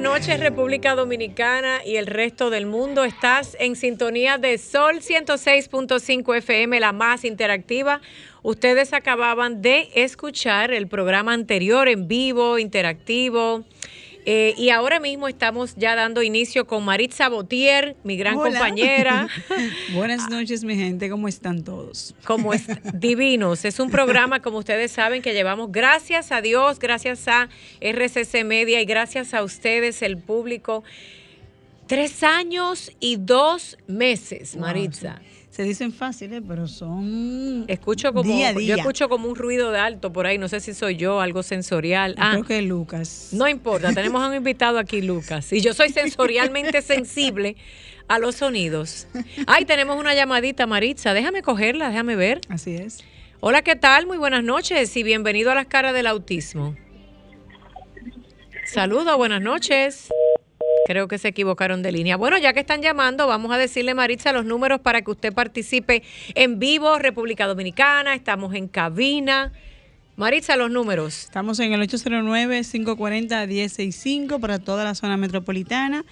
Noches 0.00 0.40
República 0.40 0.94
Dominicana 0.94 1.84
y 1.84 1.96
el 1.96 2.06
resto 2.06 2.48
del 2.48 2.64
mundo. 2.64 3.04
Estás 3.04 3.56
en 3.60 3.76
sintonía 3.76 4.38
de 4.38 4.56
Sol 4.56 5.00
106.5 5.00 6.36
FM, 6.38 6.80
la 6.80 6.92
más 6.92 7.24
interactiva. 7.24 8.00
Ustedes 8.42 8.94
acababan 8.94 9.60
de 9.60 9.90
escuchar 9.94 10.72
el 10.72 10.88
programa 10.88 11.34
anterior 11.34 11.86
en 11.88 12.08
vivo, 12.08 12.58
interactivo 12.58 13.64
eh, 14.26 14.54
y 14.58 14.70
ahora 14.70 15.00
mismo 15.00 15.28
estamos 15.28 15.74
ya 15.76 15.94
dando 15.94 16.22
inicio 16.22 16.66
con 16.66 16.84
Maritza 16.84 17.28
Botier, 17.28 17.96
mi 18.04 18.16
gran 18.16 18.36
compañera. 18.36 19.28
Buenas 19.94 20.28
noches, 20.28 20.62
mi 20.64 20.76
gente, 20.76 21.08
¿cómo 21.08 21.28
están 21.28 21.64
todos? 21.64 22.14
Como 22.24 22.52
es 22.52 22.66
divinos. 22.94 23.64
Es 23.64 23.80
un 23.80 23.90
programa, 23.90 24.40
como 24.40 24.58
ustedes 24.58 24.92
saben, 24.92 25.22
que 25.22 25.32
llevamos 25.32 25.72
gracias 25.72 26.32
a 26.32 26.42
Dios, 26.42 26.78
gracias 26.78 27.26
a 27.28 27.48
RCC 27.80 28.44
Media 28.44 28.80
y 28.80 28.84
gracias 28.84 29.32
a 29.34 29.42
ustedes, 29.42 30.02
el 30.02 30.18
público. 30.18 30.84
Tres 31.86 32.22
años 32.22 32.92
y 33.00 33.16
dos 33.16 33.76
meses, 33.86 34.56
Maritza 34.56 35.20
se 35.50 35.64
dicen 35.64 35.92
fáciles, 35.92 36.42
pero 36.46 36.68
son 36.68 37.64
escucho 37.66 38.12
como 38.12 38.32
yo 38.60 38.76
escucho 38.76 39.08
como 39.08 39.28
un 39.28 39.34
ruido 39.34 39.72
de 39.72 39.80
alto 39.80 40.12
por 40.12 40.26
ahí, 40.26 40.38
no 40.38 40.48
sé 40.48 40.60
si 40.60 40.74
soy 40.74 40.96
yo, 40.96 41.20
algo 41.20 41.42
sensorial. 41.42 42.14
ah, 42.18 42.30
creo 42.32 42.44
que 42.44 42.58
es 42.58 42.64
Lucas. 42.64 43.30
No 43.32 43.48
importa, 43.48 43.92
tenemos 43.92 44.22
a 44.22 44.28
un 44.28 44.34
invitado 44.34 44.78
aquí, 44.78 45.02
Lucas, 45.02 45.52
y 45.52 45.60
yo 45.60 45.74
soy 45.74 45.90
sensorialmente 45.90 46.82
sensible 46.82 47.56
a 48.06 48.18
los 48.18 48.36
sonidos. 48.36 49.08
Ay, 49.46 49.64
tenemos 49.64 49.98
una 49.98 50.14
llamadita, 50.14 50.66
Maritza, 50.66 51.14
déjame 51.14 51.42
cogerla, 51.42 51.88
déjame 51.90 52.14
ver. 52.14 52.40
Así 52.48 52.76
es. 52.76 53.04
Hola, 53.40 53.62
¿qué 53.62 53.74
tal? 53.74 54.06
Muy 54.06 54.18
buenas 54.18 54.44
noches 54.44 54.96
y 54.96 55.02
bienvenido 55.02 55.50
a 55.50 55.54
las 55.54 55.66
caras 55.66 55.94
del 55.94 56.06
autismo. 56.06 56.76
Saludos, 58.66 59.16
buenas 59.16 59.42
noches. 59.42 60.08
Creo 60.86 61.08
que 61.08 61.18
se 61.18 61.28
equivocaron 61.28 61.82
de 61.82 61.92
línea. 61.92 62.16
Bueno, 62.16 62.38
ya 62.38 62.52
que 62.52 62.60
están 62.60 62.82
llamando, 62.82 63.26
vamos 63.26 63.50
a 63.52 63.58
decirle, 63.58 63.94
Maritza, 63.94 64.32
los 64.32 64.44
números 64.44 64.80
para 64.80 65.02
que 65.02 65.10
usted 65.10 65.32
participe 65.32 66.02
en 66.34 66.58
vivo, 66.58 66.98
República 66.98 67.46
Dominicana, 67.46 68.14
estamos 68.14 68.54
en 68.54 68.68
cabina. 68.68 69.52
Maritza, 70.16 70.56
los 70.56 70.70
números. 70.70 71.24
Estamos 71.24 71.58
en 71.60 71.72
el 71.72 71.80
809-540-1065 71.88 74.38
para 74.40 74.58
toda 74.58 74.84
la 74.84 74.94
zona 74.94 75.16
metropolitana. 75.16 76.04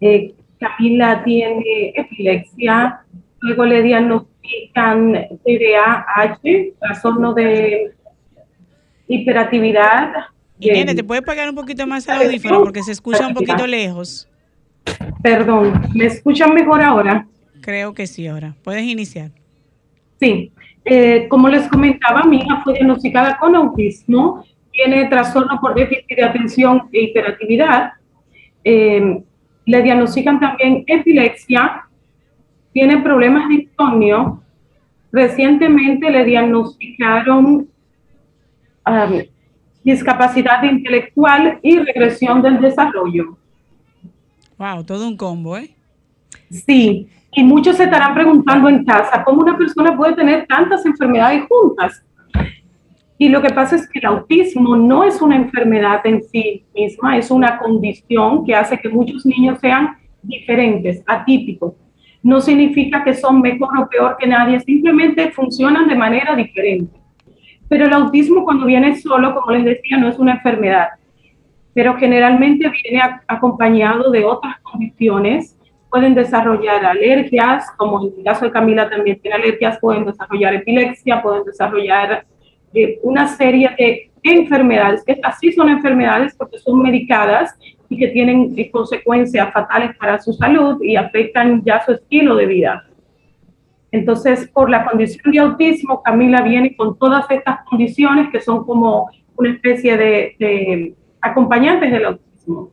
Eh, 0.00 0.34
Camila 0.62 1.22
tiene 1.24 1.92
epilepsia, 1.96 3.00
luego 3.40 3.64
le 3.64 3.82
diagnostican 3.82 5.12
TDAH, 5.44 6.38
trastorno 6.78 7.34
de 7.34 7.92
hiperactividad. 9.08 10.12
Irene, 10.60 10.94
¿te 10.94 11.02
puedes 11.02 11.24
pagar 11.24 11.48
un 11.48 11.56
poquito 11.56 11.86
más 11.86 12.06
el 12.06 12.26
audífono 12.26 12.60
porque 12.62 12.82
se 12.82 12.92
escucha 12.92 13.26
un 13.26 13.34
poquito 13.34 13.66
lejos? 13.66 14.28
Perdón, 15.22 15.82
¿me 15.94 16.06
escuchan 16.06 16.54
mejor 16.54 16.80
ahora? 16.80 17.26
Creo 17.60 17.92
que 17.92 18.06
sí, 18.06 18.26
ahora. 18.26 18.54
Puedes 18.62 18.84
iniciar. 18.84 19.30
Sí, 20.20 20.52
eh, 20.84 21.26
como 21.28 21.48
les 21.48 21.68
comentaba, 21.68 22.22
mi 22.22 22.38
hija 22.38 22.60
fue 22.62 22.74
diagnosticada 22.74 23.36
con 23.38 23.56
autismo, 23.56 24.44
tiene 24.70 25.06
trastorno 25.06 25.58
por 25.60 25.74
déficit 25.74 26.16
de 26.16 26.24
atención 26.24 26.88
e 26.92 27.02
hiperactividad. 27.02 27.92
Eh, 28.64 29.22
le 29.64 29.82
diagnostican 29.82 30.40
también 30.40 30.84
epilepsia, 30.86 31.86
tiene 32.72 32.98
problemas 32.98 33.48
de 33.48 33.54
insomnio. 33.54 34.42
Recientemente 35.12 36.10
le 36.10 36.24
diagnosticaron 36.24 37.68
um, 38.86 39.22
discapacidad 39.84 40.62
intelectual 40.62 41.58
y 41.62 41.78
regresión 41.78 42.40
del 42.40 42.60
desarrollo. 42.60 43.36
Wow, 44.56 44.84
todo 44.84 45.08
un 45.08 45.16
combo, 45.16 45.56
¿eh? 45.56 45.74
Sí, 46.50 47.08
y 47.32 47.44
muchos 47.44 47.76
se 47.76 47.84
estarán 47.84 48.14
preguntando 48.14 48.68
en 48.68 48.84
casa, 48.84 49.24
¿cómo 49.24 49.42
una 49.42 49.56
persona 49.56 49.96
puede 49.96 50.14
tener 50.14 50.46
tantas 50.46 50.84
enfermedades 50.86 51.44
juntas? 51.48 52.02
Y 53.22 53.28
lo 53.28 53.40
que 53.40 53.50
pasa 53.50 53.76
es 53.76 53.88
que 53.88 54.00
el 54.00 54.06
autismo 54.06 54.74
no 54.74 55.04
es 55.04 55.22
una 55.22 55.36
enfermedad 55.36 56.04
en 56.04 56.24
sí 56.24 56.64
misma, 56.74 57.16
es 57.16 57.30
una 57.30 57.56
condición 57.56 58.44
que 58.44 58.52
hace 58.52 58.76
que 58.76 58.88
muchos 58.88 59.24
niños 59.24 59.60
sean 59.60 59.96
diferentes, 60.24 61.04
atípicos. 61.06 61.74
No 62.20 62.40
significa 62.40 63.04
que 63.04 63.14
son 63.14 63.40
mejor 63.40 63.78
o 63.78 63.88
peor 63.88 64.16
que 64.18 64.26
nadie, 64.26 64.58
simplemente 64.58 65.30
funcionan 65.30 65.86
de 65.86 65.94
manera 65.94 66.34
diferente. 66.34 66.98
Pero 67.68 67.86
el 67.86 67.92
autismo 67.92 68.42
cuando 68.42 68.66
viene 68.66 68.96
solo, 68.96 69.32
como 69.36 69.52
les 69.52 69.66
decía, 69.66 69.98
no 69.98 70.08
es 70.08 70.18
una 70.18 70.32
enfermedad, 70.32 70.88
pero 71.74 71.94
generalmente 71.94 72.68
viene 72.82 73.02
acompañado 73.28 74.10
de 74.10 74.24
otras 74.24 74.58
condiciones 74.62 75.56
pueden 75.92 76.14
desarrollar 76.14 76.84
alergias, 76.86 77.70
como 77.76 78.00
en 78.02 78.14
el 78.16 78.24
caso 78.24 78.46
de 78.46 78.50
Camila 78.50 78.88
también 78.88 79.20
tiene 79.20 79.36
alergias, 79.36 79.78
pueden 79.78 80.06
desarrollar 80.06 80.54
epilepsia, 80.54 81.22
pueden 81.22 81.44
desarrollar 81.44 82.24
eh, 82.74 82.98
una 83.02 83.28
serie 83.28 83.70
de 83.76 84.10
enfermedades, 84.22 85.04
que 85.04 85.12
estas 85.12 85.38
sí 85.38 85.52
son 85.52 85.68
enfermedades 85.68 86.34
porque 86.36 86.58
son 86.58 86.80
medicadas 86.80 87.54
y 87.88 87.98
que 87.98 88.08
tienen 88.08 88.54
eh, 88.56 88.70
consecuencias 88.70 89.52
fatales 89.52 89.96
para 89.96 90.18
su 90.20 90.32
salud 90.32 90.80
y 90.82 90.96
afectan 90.96 91.62
ya 91.64 91.84
su 91.84 91.92
estilo 91.92 92.36
de 92.36 92.46
vida. 92.46 92.86
Entonces, 93.90 94.48
por 94.48 94.70
la 94.70 94.86
condición 94.86 95.32
de 95.32 95.38
autismo, 95.40 96.02
Camila 96.02 96.40
viene 96.40 96.74
con 96.74 96.98
todas 96.98 97.30
estas 97.30 97.64
condiciones 97.64 98.30
que 98.30 98.40
son 98.40 98.64
como 98.64 99.10
una 99.36 99.50
especie 99.50 99.96
de, 99.98 100.36
de 100.38 100.94
acompañantes 101.20 101.92
del 101.92 102.06
autismo. 102.06 102.70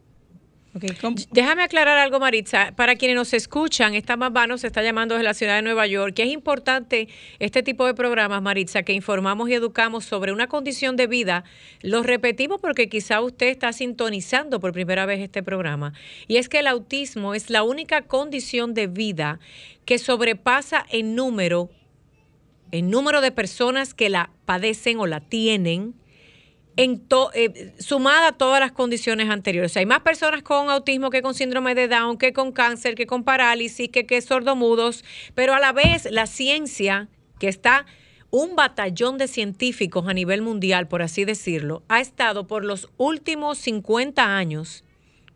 Déjame 1.32 1.64
aclarar 1.64 1.98
algo, 1.98 2.20
Maritza. 2.20 2.74
Para 2.76 2.96
quienes 2.96 3.16
nos 3.16 3.34
escuchan, 3.34 3.96
esta 3.96 4.18
mamá 4.18 4.46
nos 4.46 4.64
está 4.64 4.84
llamando 4.84 5.16
desde 5.16 5.24
la 5.24 5.34
ciudad 5.34 5.56
de 5.56 5.64
Nueva 5.64 5.88
York, 5.88 6.14
que 6.14 6.24
es 6.24 6.30
importante 6.30 7.08
este 7.40 7.64
tipo 7.64 7.88
de 7.88 7.96
programas, 7.96 8.42
Maritza, 8.42 8.84
que 8.84 8.94
informamos 8.94 9.50
y 9.50 9.56
educamos 9.56 10.06
sobre 10.06 10.32
una 10.32 10.48
condición 10.48 10.96
de 10.96 11.08
vida. 11.08 11.44
Lo 11.82 12.04
repetimos 12.04 12.62
porque 12.62 12.88
quizá 12.88 13.20
usted 13.22 13.48
está 13.48 13.74
sintonizando 13.74 14.60
por 14.60 14.72
primera 14.72 15.08
vez 15.08 15.20
este 15.22 15.42
programa. 15.42 15.94
Y 16.28 16.38
es 16.38 16.50
que 16.50 16.60
el 16.60 16.68
autismo 16.68 17.34
es 17.34 17.50
la 17.50 17.64
única 17.64 18.04
condición 18.04 18.76
de 18.76 18.86
vida 18.88 19.40
que 19.86 19.98
sobrepasa 19.98 20.86
en 20.92 21.16
número, 21.16 21.72
en 22.72 22.92
número 22.92 23.22
de 23.22 23.32
personas 23.32 23.96
que 23.96 24.10
la 24.10 24.30
padecen 24.46 25.00
o 25.00 25.08
la 25.08 25.20
tienen 25.20 25.96
en 26.78 27.04
eh, 27.34 27.74
sumada 27.80 28.30
a 28.30 28.32
todas 28.32 28.60
las 28.60 28.72
condiciones 28.72 29.30
anteriores. 29.30 29.76
hay 29.76 29.86
más 29.86 30.02
personas 30.02 30.44
con 30.44 30.70
autismo 30.70 31.10
que 31.10 31.22
con 31.22 31.34
síndrome 31.34 31.76
de 31.76 31.88
Down, 31.88 32.18
que 32.18 32.32
con 32.32 32.52
cáncer, 32.52 32.96
que 32.96 33.06
con 33.06 33.24
parálisis, 33.24 33.90
que, 33.90 34.06
que 34.06 34.22
sordomudos, 34.22 35.04
pero 35.36 35.54
a 35.54 35.60
la 35.60 35.74
vez 35.74 36.08
la 36.12 36.26
ciencia, 36.26 37.10
que 37.38 37.50
está 37.50 37.86
un 38.32 38.56
batallón 38.56 39.18
de 39.18 39.28
científicos 39.28 40.08
a 40.08 40.14
nivel 40.14 40.42
mundial, 40.42 40.88
por 40.88 41.02
así 41.02 41.26
decirlo, 41.26 41.84
ha 41.88 42.00
estado 42.00 42.48
por 42.48 42.64
los 42.64 42.90
últimos 42.98 43.58
50 43.58 44.38
años, 44.38 44.84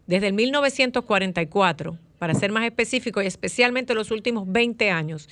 desde 0.06 0.28
el 0.28 0.34
1944, 0.34 1.98
para 2.24 2.36
ser 2.36 2.54
más 2.54 2.64
específico, 2.64 3.22
y 3.22 3.26
especialmente 3.26 3.94
los 3.94 4.10
últimos 4.10 4.50
20 4.50 4.90
años, 4.92 5.28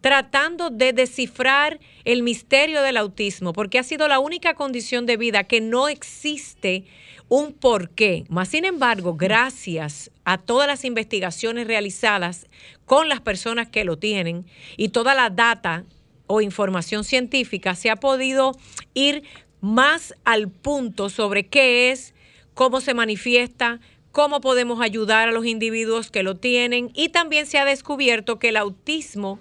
tratando 0.00 0.70
de 0.70 0.92
descifrar 0.92 1.80
el 2.04 2.22
misterio 2.22 2.80
del 2.80 2.96
autismo, 2.96 3.52
porque 3.52 3.80
ha 3.80 3.82
sido 3.82 4.06
la 4.06 4.20
única 4.20 4.54
condición 4.54 5.04
de 5.04 5.16
vida 5.16 5.42
que 5.42 5.60
no 5.60 5.88
existe 5.88 6.84
un 7.28 7.52
porqué. 7.54 8.22
Más 8.28 8.50
sin 8.50 8.64
embargo, 8.64 9.16
gracias 9.16 10.12
a 10.24 10.38
todas 10.38 10.68
las 10.68 10.84
investigaciones 10.84 11.66
realizadas 11.66 12.46
con 12.84 13.08
las 13.08 13.20
personas 13.20 13.68
que 13.68 13.82
lo 13.82 13.98
tienen 13.98 14.46
y 14.76 14.90
toda 14.90 15.16
la 15.16 15.30
data 15.30 15.86
o 16.28 16.40
información 16.40 17.02
científica, 17.02 17.74
se 17.74 17.90
ha 17.90 17.96
podido 17.96 18.52
ir 18.94 19.24
más 19.60 20.14
al 20.24 20.48
punto 20.48 21.10
sobre 21.10 21.48
qué 21.48 21.90
es, 21.90 22.14
cómo 22.54 22.80
se 22.80 22.94
manifiesta, 22.94 23.80
cómo 24.18 24.40
podemos 24.40 24.80
ayudar 24.80 25.28
a 25.28 25.30
los 25.30 25.46
individuos 25.46 26.10
que 26.10 26.24
lo 26.24 26.34
tienen 26.34 26.90
y 26.92 27.10
también 27.10 27.46
se 27.46 27.56
ha 27.56 27.64
descubierto 27.64 28.40
que 28.40 28.48
el 28.48 28.56
autismo 28.56 29.38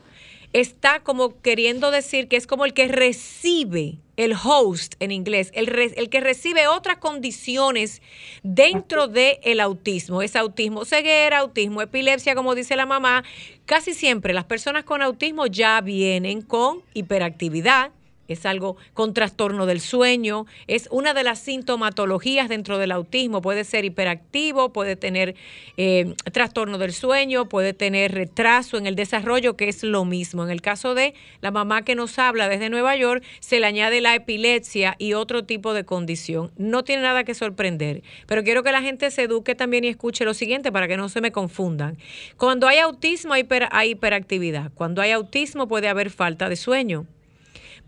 está 0.53 0.99
como 0.99 1.41
queriendo 1.41 1.89
decir 1.89 2.27
que 2.27 2.35
es 2.35 2.45
como 2.45 2.63
el 2.63 2.75
que 2.75 2.87
recibe 2.87 3.97
el 4.17 4.33
host 4.33 4.93
en 4.99 5.09
inglés, 5.09 5.49
el, 5.55 5.67
el 5.69 6.09
que 6.09 6.19
recibe 6.19 6.67
otras 6.67 6.99
condiciones 6.99 8.03
dentro 8.43 9.07
del 9.07 9.39
el 9.41 9.61
autismo. 9.61 10.21
Es 10.21 10.35
autismo 10.35 10.85
ceguera, 10.85 11.39
autismo 11.39 11.81
epilepsia, 11.81 12.35
como 12.35 12.53
dice 12.53 12.75
la 12.75 12.85
mamá. 12.85 13.23
Casi 13.65 13.95
siempre 13.95 14.31
las 14.35 14.45
personas 14.45 14.83
con 14.83 15.01
autismo 15.01 15.47
ya 15.47 15.81
vienen 15.81 16.43
con 16.43 16.83
hiperactividad, 16.93 17.89
es 18.27 18.45
algo 18.45 18.77
con 18.93 19.13
trastorno 19.13 19.65
del 19.65 19.81
sueño, 19.81 20.45
es 20.67 20.87
una 20.91 21.13
de 21.13 21.23
las 21.23 21.39
sintomatologías 21.39 22.49
dentro 22.49 22.77
del 22.77 22.91
autismo, 22.91 23.41
puede 23.41 23.63
ser 23.63 23.85
hiperactivo, 23.85 24.73
puede 24.73 24.95
tener 24.95 25.35
eh, 25.77 26.13
trastorno 26.31 26.77
del 26.77 26.93
sueño, 26.93 27.49
puede 27.49 27.73
tener 27.73 28.13
retraso 28.13 28.77
en 28.77 28.87
el 28.87 28.95
desarrollo, 28.95 29.55
que 29.55 29.69
es 29.69 29.83
lo 29.83 30.05
mismo. 30.05 30.43
En 30.43 30.49
el 30.49 30.61
caso 30.61 30.95
de 30.95 31.13
la 31.41 31.51
mamá 31.51 31.83
que 31.83 31.95
nos 31.95 32.19
habla 32.19 32.49
desde 32.49 32.69
Nueva 32.69 32.95
York, 32.95 33.23
se 33.39 33.59
le 33.59 33.65
añade 33.65 34.01
la 34.01 34.15
epilepsia 34.15 34.95
y 34.97 35.13
otro 35.13 35.45
tipo 35.45 35.73
de 35.73 35.85
condición. 35.85 36.51
No 36.57 36.83
tiene 36.83 37.03
nada 37.03 37.23
que 37.23 37.33
sorprender, 37.33 38.03
pero 38.27 38.43
quiero 38.43 38.63
que 38.63 38.71
la 38.71 38.81
gente 38.81 39.11
se 39.11 39.23
eduque 39.23 39.55
también 39.55 39.83
y 39.83 39.87
escuche 39.87 40.25
lo 40.25 40.33
siguiente 40.33 40.71
para 40.71 40.87
que 40.87 40.97
no 40.97 41.09
se 41.09 41.21
me 41.21 41.31
confundan. 41.31 41.97
Cuando 42.37 42.67
hay 42.67 42.79
autismo 42.79 43.33
hay 43.33 43.89
hiperactividad, 43.89 44.71
cuando 44.73 45.01
hay 45.01 45.11
autismo 45.11 45.67
puede 45.67 45.87
haber 45.87 46.09
falta 46.09 46.49
de 46.49 46.55
sueño 46.55 47.05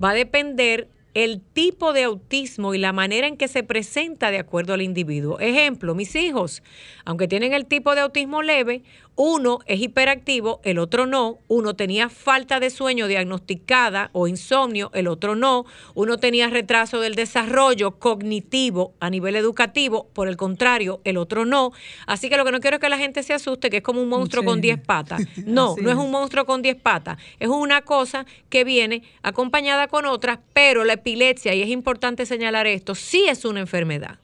va 0.03 0.11
a 0.11 0.13
depender 0.13 0.89
el 1.13 1.41
tipo 1.41 1.91
de 1.91 2.03
autismo 2.03 2.73
y 2.73 2.77
la 2.77 2.93
manera 2.93 3.27
en 3.27 3.35
que 3.35 3.47
se 3.47 3.63
presenta 3.63 4.31
de 4.31 4.37
acuerdo 4.37 4.73
al 4.73 4.81
individuo. 4.81 5.39
Ejemplo, 5.39 5.95
mis 5.95 6.15
hijos, 6.15 6.61
aunque 7.03 7.27
tienen 7.27 7.53
el 7.53 7.65
tipo 7.65 7.95
de 7.95 8.01
autismo 8.01 8.41
leve, 8.41 8.83
uno 9.21 9.59
es 9.65 9.81
hiperactivo, 9.81 10.61
el 10.63 10.79
otro 10.79 11.05
no. 11.05 11.39
Uno 11.49 11.75
tenía 11.75 12.07
falta 12.07 12.61
de 12.61 12.69
sueño 12.69 13.05
diagnosticada 13.07 14.11
o 14.13 14.29
insomnio, 14.29 14.91
el 14.93 15.09
otro 15.09 15.35
no. 15.35 15.65
Uno 15.93 16.19
tenía 16.19 16.47
retraso 16.47 17.01
del 17.01 17.15
desarrollo 17.15 17.99
cognitivo 17.99 18.93
a 19.01 19.09
nivel 19.09 19.35
educativo, 19.35 20.07
por 20.13 20.29
el 20.29 20.37
contrario, 20.37 21.01
el 21.03 21.17
otro 21.17 21.43
no. 21.43 21.73
Así 22.07 22.29
que 22.29 22.37
lo 22.37 22.45
que 22.45 22.53
no 22.53 22.61
quiero 22.61 22.77
es 22.77 22.81
que 22.81 22.87
la 22.87 22.97
gente 22.97 23.21
se 23.21 23.33
asuste, 23.33 23.69
que 23.69 23.77
es 23.77 23.83
como 23.83 24.01
un 24.01 24.07
monstruo 24.07 24.45
con 24.45 24.61
10 24.61 24.79
patas. 24.85 25.21
No, 25.45 25.75
no 25.81 25.89
es 25.89 25.97
un 25.97 26.11
monstruo 26.11 26.45
con 26.45 26.61
10 26.61 26.77
patas. 26.77 27.17
Es 27.39 27.49
una 27.49 27.81
cosa 27.81 28.25
que 28.49 28.63
viene 28.63 29.03
acompañada 29.21 29.89
con 29.89 30.05
otras, 30.05 30.39
pero 30.53 30.85
la 30.85 30.93
epilepsia, 30.93 31.53
y 31.53 31.61
es 31.61 31.67
importante 31.67 32.25
señalar 32.25 32.67
esto, 32.67 32.95
sí 32.95 33.25
es 33.27 33.43
una 33.43 33.59
enfermedad. 33.59 34.19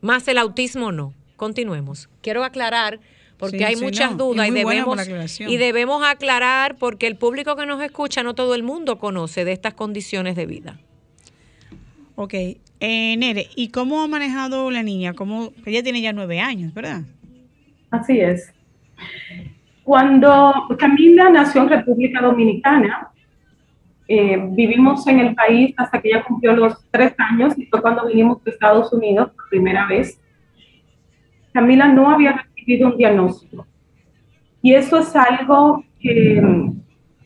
Más 0.00 0.26
el 0.28 0.38
autismo 0.38 0.92
no. 0.92 1.12
Continuemos. 1.36 2.08
Quiero 2.22 2.42
aclarar 2.42 3.00
porque 3.38 3.64
hay 3.64 3.76
muchas 3.76 4.16
dudas 4.16 4.48
y 4.48 4.50
debemos, 4.50 4.98
y 5.38 5.56
debemos 5.56 6.02
aclarar 6.04 6.76
porque 6.76 7.06
el 7.06 7.16
público 7.16 7.56
que 7.56 7.66
nos 7.66 7.80
escucha 7.82 8.22
no 8.22 8.34
todo 8.34 8.54
el 8.54 8.62
mundo 8.62 8.98
conoce 8.98 9.44
de 9.44 9.52
estas 9.52 9.74
condiciones 9.74 10.34
de 10.36 10.46
vida. 10.46 10.78
Ok, 12.16 12.34
eh, 12.80 13.16
Nere, 13.16 13.46
¿y 13.54 13.68
cómo 13.68 14.02
ha 14.02 14.08
manejado 14.08 14.70
la 14.70 14.82
niña? 14.82 15.14
¿Cómo, 15.14 15.52
ella 15.64 15.82
tiene 15.82 16.00
ya 16.00 16.12
nueve 16.12 16.40
años, 16.40 16.74
¿verdad? 16.74 17.02
Así 17.90 18.20
es. 18.20 18.52
Cuando 19.84 20.52
Camila 20.78 21.30
nació 21.30 21.62
en 21.62 21.68
República 21.68 22.20
Dominicana, 22.20 23.08
eh, 24.08 24.36
vivimos 24.50 25.06
en 25.06 25.20
el 25.20 25.34
país 25.34 25.74
hasta 25.76 26.00
que 26.00 26.08
ella 26.08 26.24
cumplió 26.24 26.56
los 26.56 26.76
tres 26.90 27.14
años 27.18 27.56
y 27.56 27.66
fue 27.66 27.80
cuando 27.80 28.06
vinimos 28.06 28.42
de 28.42 28.50
Estados 28.50 28.92
Unidos 28.92 29.30
por 29.30 29.48
primera 29.48 29.86
vez. 29.86 30.20
Camila 31.52 31.88
no 31.88 32.10
había 32.10 32.46
un 32.76 32.96
diagnóstico. 32.96 33.66
Y 34.62 34.74
eso 34.74 34.98
es 34.98 35.14
algo 35.14 35.84
que, 36.00 36.42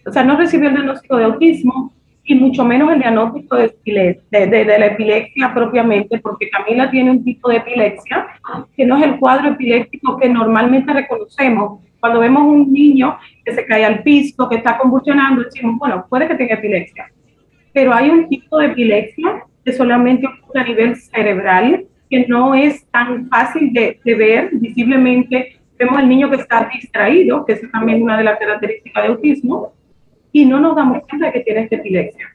o 0.06 0.12
sea, 0.12 0.24
no 0.24 0.36
recibió 0.36 0.68
el 0.68 0.74
diagnóstico 0.74 1.16
de 1.16 1.24
autismo 1.24 1.92
y 2.24 2.34
mucho 2.34 2.64
menos 2.64 2.92
el 2.92 3.00
diagnóstico 3.00 3.56
de, 3.56 3.74
de, 3.84 4.46
de, 4.46 4.64
la 4.64 4.86
epilepsia 4.86 5.52
propiamente, 5.52 6.18
porque 6.20 6.48
Camila 6.50 6.90
tiene 6.90 7.10
un 7.10 7.24
tipo 7.24 7.48
de 7.48 7.56
epilepsia 7.56 8.28
que 8.76 8.86
no 8.86 8.96
es 8.96 9.04
el 9.04 9.18
cuadro 9.18 9.50
epiléptico 9.50 10.16
que 10.18 10.28
normalmente 10.28 10.92
reconocemos. 10.92 11.80
Cuando 11.98 12.20
vemos 12.20 12.42
un 12.42 12.72
niño 12.72 13.16
que 13.44 13.54
se 13.54 13.64
cae 13.66 13.84
al 13.84 14.02
piso, 14.02 14.48
que 14.48 14.56
está 14.56 14.78
convulsionando, 14.78 15.42
decimos, 15.42 15.76
bueno, 15.78 16.04
puede 16.08 16.28
que 16.28 16.34
tenga 16.34 16.54
epilepsia. 16.54 17.10
Pero 17.72 17.92
hay 17.92 18.10
un 18.10 18.28
tipo 18.28 18.58
de 18.58 18.66
epilepsia 18.66 19.44
que 19.64 19.72
solamente 19.72 20.26
ocurre 20.26 20.60
a 20.60 20.64
nivel 20.64 20.96
cerebral 20.96 21.86
que 22.12 22.26
no 22.28 22.54
es 22.54 22.86
tan 22.90 23.26
fácil 23.30 23.72
de, 23.72 23.98
ver 24.04 24.50
visiblemente. 24.52 25.58
Vemos 25.78 25.96
al 25.96 26.06
niño 26.06 26.28
que 26.28 26.36
está 26.36 26.68
distraído, 26.70 27.42
que 27.46 27.54
es 27.54 27.72
también 27.72 28.02
una 28.02 28.18
de 28.18 28.24
las 28.24 28.38
características 28.38 29.02
de 29.02 29.08
autismo, 29.08 29.72
y 30.30 30.44
no 30.44 30.60
nos 30.60 30.76
damos 30.76 31.06
cuenta 31.06 31.28
de 31.28 31.32
que 31.32 31.40
tiene 31.40 31.68
epilepsia. 31.70 32.26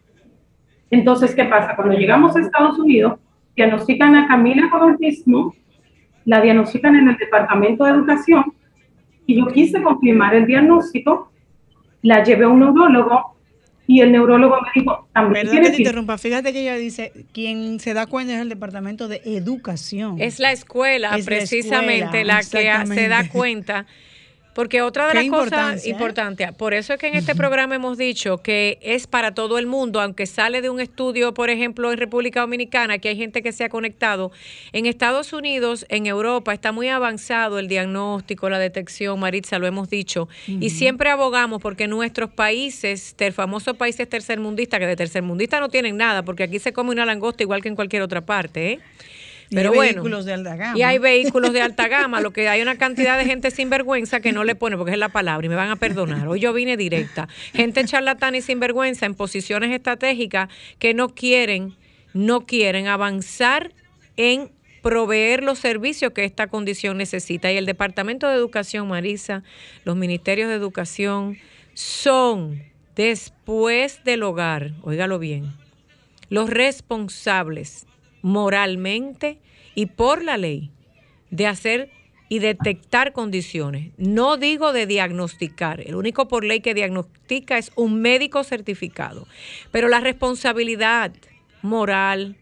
Entonces, 0.89 1.35
¿qué 1.35 1.45
pasa? 1.45 1.75
Cuando 1.75 1.93
llegamos 1.93 2.35
a 2.35 2.39
Estados 2.39 2.79
Unidos, 2.79 3.19
diagnostican 3.55 4.15
a 4.15 4.27
Camila 4.27 4.67
con 4.71 4.81
autismo, 4.81 5.53
la 6.25 6.41
diagnostican 6.41 6.95
en 6.95 7.09
el 7.09 7.17
Departamento 7.17 7.83
de 7.83 7.91
Educación, 7.91 8.45
y 9.27 9.37
yo 9.37 9.45
quise 9.45 9.79
confirmar 9.83 10.33
el 10.33 10.47
diagnóstico, 10.47 11.31
la 12.01 12.23
llevé 12.23 12.45
a 12.45 12.47
un 12.47 12.61
neurólogo, 12.61 13.36
y 13.87 14.01
el 14.01 14.11
neurólogo 14.11 14.57
me 14.61 14.67
dijo, 14.75 15.07
también 15.13 15.47
Perdón 15.47 15.63
que 15.63 15.69
te 15.71 15.77
interrumpa, 15.77 16.17
fíjate 16.17 16.51
que 16.51 16.61
ella 16.61 16.75
dice, 16.75 17.13
quien 17.31 17.79
se 17.79 17.93
da 17.93 18.05
cuenta 18.05 18.33
es 18.33 18.41
el 18.41 18.49
departamento 18.49 19.07
de 19.07 19.21
educación. 19.23 20.19
Es 20.19 20.39
la 20.39 20.51
escuela, 20.51 21.17
precisamente, 21.23 22.25
la, 22.25 22.39
que 22.39 22.85
se 22.85 23.07
da 23.07 23.29
cuenta. 23.29 23.85
Porque 24.57 24.81
otra 24.81 25.05
de 25.05 25.11
Qué 25.13 25.17
las 25.19 25.29
cosas 25.29 25.85
¿eh? 25.85 25.89
importantes, 25.89 26.51
por 26.53 26.73
eso 26.73 26.91
es 26.93 26.99
que 26.99 27.05
en 27.09 27.13
este 27.15 27.35
programa 27.43 27.75
hemos 27.75 27.95
dicho 27.95 28.39
que 28.39 28.79
es 28.81 29.05
para 29.05 29.35
todo 29.35 29.59
el 29.59 29.67
mundo, 29.67 30.01
aunque 30.01 30.25
sale 30.25 30.61
de 30.63 30.71
un 30.71 30.79
estudio, 30.79 31.35
por 31.35 31.51
ejemplo, 31.51 31.91
en 31.91 31.99
República 31.99 32.41
Dominicana, 32.41 32.97
que 32.97 33.09
hay 33.09 33.15
gente 33.17 33.43
que 33.43 33.51
se 33.51 33.63
ha 33.65 33.69
conectado. 33.69 34.31
En 34.73 34.87
Estados 34.87 35.31
Unidos, 35.31 35.85
en 35.89 36.07
Europa, 36.07 36.55
está 36.55 36.71
muy 36.71 36.89
avanzado 36.89 37.59
el 37.59 37.67
diagnóstico, 37.67 38.49
la 38.49 38.57
detección, 38.57 39.19
Maritza, 39.19 39.59
lo 39.59 39.67
hemos 39.67 39.91
dicho. 39.91 40.27
Y 40.47 40.71
siempre 40.71 41.11
abogamos 41.11 41.61
porque 41.61 41.87
nuestros 41.87 42.31
países, 42.31 43.13
ter- 43.15 43.33
famosos 43.33 43.77
países 43.77 44.09
tercermundistas, 44.09 44.79
que 44.79 44.87
de 44.87 44.95
tercermundistas 44.95 45.59
no 45.59 45.69
tienen 45.69 45.97
nada, 45.97 46.23
porque 46.23 46.41
aquí 46.41 46.57
se 46.57 46.73
come 46.73 46.89
una 46.89 47.05
langosta 47.05 47.43
igual 47.43 47.61
que 47.61 47.69
en 47.69 47.75
cualquier 47.75 48.01
otra 48.01 48.21
parte, 48.25 48.71
¿eh? 48.71 48.79
Y 49.49 49.55
Pero 49.55 49.69
hay 49.71 49.75
bueno. 49.75 49.93
vehículos 49.93 50.25
de 50.25 50.33
alta 50.33 50.55
gama. 50.55 50.77
Y 50.77 50.81
hay 50.83 50.97
vehículos 50.97 51.53
de 51.53 51.61
alta 51.61 51.87
gama, 51.87 52.19
lo 52.21 52.31
que 52.31 52.49
hay 52.49 52.61
una 52.61 52.77
cantidad 52.77 53.17
de 53.17 53.25
gente 53.25 53.49
sinvergüenza 53.51 54.19
que 54.19 54.33
no 54.33 54.43
le 54.43 54.55
pone, 54.55 54.77
porque 54.77 54.91
es 54.91 54.97
la 54.97 55.09
palabra, 55.09 55.45
y 55.45 55.49
me 55.49 55.55
van 55.55 55.69
a 55.69 55.77
perdonar. 55.77 56.27
Hoy 56.27 56.39
yo 56.39 56.53
vine 56.53 56.75
directa. 56.75 57.27
Gente 57.53 57.85
charlatana 57.85 58.37
y 58.37 58.41
sinvergüenza 58.41 59.05
en 59.05 59.15
posiciones 59.15 59.71
estratégicas 59.71 60.49
que 60.79 60.93
no 60.93 61.09
quieren, 61.09 61.75
no 62.13 62.45
quieren 62.45 62.87
avanzar 62.87 63.71
en 64.17 64.51
proveer 64.81 65.43
los 65.43 65.59
servicios 65.59 66.13
que 66.13 66.23
esta 66.25 66.47
condición 66.47 66.97
necesita. 66.97 67.51
Y 67.51 67.57
el 67.57 67.65
Departamento 67.65 68.27
de 68.27 68.35
Educación, 68.35 68.87
Marisa, 68.87 69.43
los 69.85 69.95
ministerios 69.95 70.49
de 70.49 70.55
educación 70.55 71.37
son, 71.73 72.63
después 72.95 74.03
del 74.03 74.23
hogar, 74.23 74.73
óigalo 74.81 75.19
bien, 75.19 75.53
los 76.29 76.49
responsables 76.49 77.85
moralmente 78.27 79.39
y 79.73 79.85
por 79.85 80.21
la 80.23 80.37
ley 80.37 80.69
de 81.31 81.47
hacer 81.47 81.89
y 82.29 82.39
detectar 82.39 83.13
condiciones. 83.13 83.93
No 83.97 84.35
digo 84.35 84.73
de 84.73 84.85
diagnosticar, 84.85 85.79
el 85.79 85.95
único 85.95 86.27
por 86.27 86.43
ley 86.43 86.59
que 86.59 86.73
diagnostica 86.73 87.57
es 87.57 87.71
un 87.75 88.01
médico 88.01 88.43
certificado, 88.43 89.27
pero 89.71 89.87
la 89.87 90.01
responsabilidad 90.01 91.13
moral, 91.61 92.35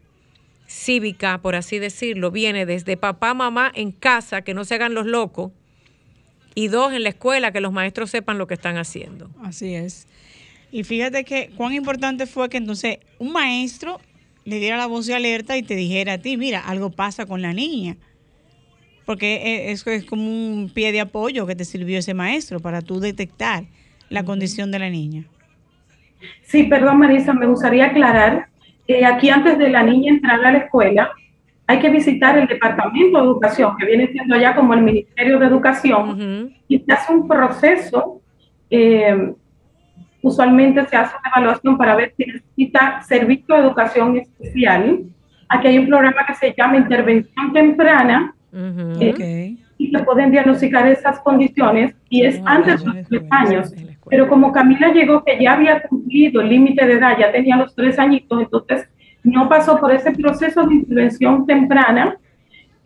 cívica, 0.67 1.37
por 1.37 1.55
así 1.55 1.77
decirlo, 1.77 2.31
viene 2.31 2.65
desde 2.65 2.97
papá, 2.97 3.35
mamá 3.35 3.71
en 3.75 3.91
casa, 3.91 4.41
que 4.41 4.55
no 4.55 4.65
se 4.65 4.73
hagan 4.73 4.95
los 4.95 5.05
locos, 5.05 5.51
y 6.55 6.69
dos, 6.69 6.93
en 6.93 7.03
la 7.03 7.09
escuela, 7.09 7.51
que 7.51 7.61
los 7.61 7.73
maestros 7.73 8.09
sepan 8.09 8.37
lo 8.37 8.47
que 8.47 8.55
están 8.55 8.77
haciendo. 8.77 9.29
Así 9.43 9.75
es. 9.75 10.07
Y 10.71 10.83
fíjate 10.83 11.25
que 11.25 11.51
cuán 11.55 11.73
importante 11.73 12.25
fue 12.25 12.49
que 12.49 12.57
entonces 12.57 12.99
un 13.19 13.33
maestro 13.33 13.99
le 14.45 14.59
diera 14.59 14.77
la 14.77 14.87
voz 14.87 15.07
de 15.07 15.15
alerta 15.15 15.57
y 15.57 15.63
te 15.63 15.75
dijera 15.75 16.13
a 16.13 16.17
ti, 16.19 16.37
mira, 16.37 16.59
algo 16.59 16.91
pasa 16.91 17.25
con 17.25 17.41
la 17.41 17.51
niña. 17.51 17.97
Porque 19.05 19.35
e- 19.35 19.71
eso 19.71 19.89
es 19.89 20.05
como 20.05 20.23
un 20.23 20.71
pie 20.73 20.91
de 20.91 21.01
apoyo 21.01 21.45
que 21.45 21.55
te 21.55 21.65
sirvió 21.65 21.99
ese 21.99 22.13
maestro 22.13 22.59
para 22.59 22.81
tú 22.81 22.99
detectar 22.99 23.65
la 24.09 24.23
condición 24.23 24.71
de 24.71 24.79
la 24.79 24.89
niña. 24.89 25.25
Sí, 26.43 26.63
perdón 26.63 26.99
Marisa, 26.99 27.33
me 27.33 27.45
gustaría 27.47 27.87
aclarar 27.87 28.47
que 28.87 29.03
aquí 29.05 29.29
antes 29.29 29.57
de 29.57 29.69
la 29.69 29.83
niña 29.83 30.11
entrar 30.13 30.43
a 30.43 30.51
la 30.51 30.57
escuela 30.59 31.11
hay 31.67 31.79
que 31.79 31.89
visitar 31.89 32.37
el 32.37 32.47
Departamento 32.47 33.17
de 33.17 33.23
Educación, 33.23 33.75
que 33.77 33.87
viene 33.87 34.07
siendo 34.11 34.37
ya 34.37 34.55
como 34.55 34.75
el 34.75 34.83
Ministerio 34.83 35.39
de 35.39 35.47
Educación, 35.47 36.53
y 36.67 36.77
se 36.79 36.91
hace 36.91 37.11
un 37.11 37.27
proceso, 37.27 38.21
eh, 38.69 39.33
usualmente 40.25 40.83
se 40.87 40.95
hace 40.97 41.15
una 41.19 41.31
evaluación 41.35 41.77
para 41.77 41.95
ver 41.95 42.13
si 42.17 42.25
necesita 42.25 43.01
servicio 43.03 43.53
de 43.55 43.61
educación 43.61 44.17
especial. 44.17 45.01
Aquí 45.49 45.67
hay 45.67 45.77
un 45.77 45.87
programa 45.87 46.25
que 46.27 46.33
se 46.35 46.53
llama 46.57 46.77
Intervención 46.77 47.53
Temprana, 47.53 48.33
Ujú. 48.51 48.93
Eh, 49.01 49.11
Ok. 49.11 49.59
y 49.77 49.91
se 49.91 49.99
pueden 50.03 50.31
diagnosticar 50.31 50.87
esas 50.87 51.19
condiciones 51.19 51.93
y 52.09 52.23
es 52.25 52.39
Ah, 52.45 52.55
antes 52.55 52.83
ya 52.83 52.91
de 52.91 52.99
los 53.01 53.07
tres 53.09 53.23
años. 53.29 53.73
Pero 54.09 54.27
como 54.27 54.51
Camila 54.51 54.91
llegó 54.93 55.23
que 55.23 55.37
ya 55.41 55.53
había 55.53 55.81
cumplido 55.83 56.41
el 56.41 56.49
límite 56.49 56.85
de 56.87 56.93
edad, 56.93 57.17
ya 57.19 57.31
tenía 57.31 57.57
los 57.57 57.75
tres 57.75 57.99
añitos, 57.99 58.41
entonces 58.41 58.89
no 59.23 59.47
pasó 59.49 59.79
por 59.79 59.91
ese 59.91 60.11
proceso 60.11 60.63
de 60.65 60.73
intervención 60.75 61.45
temprana, 61.45 62.15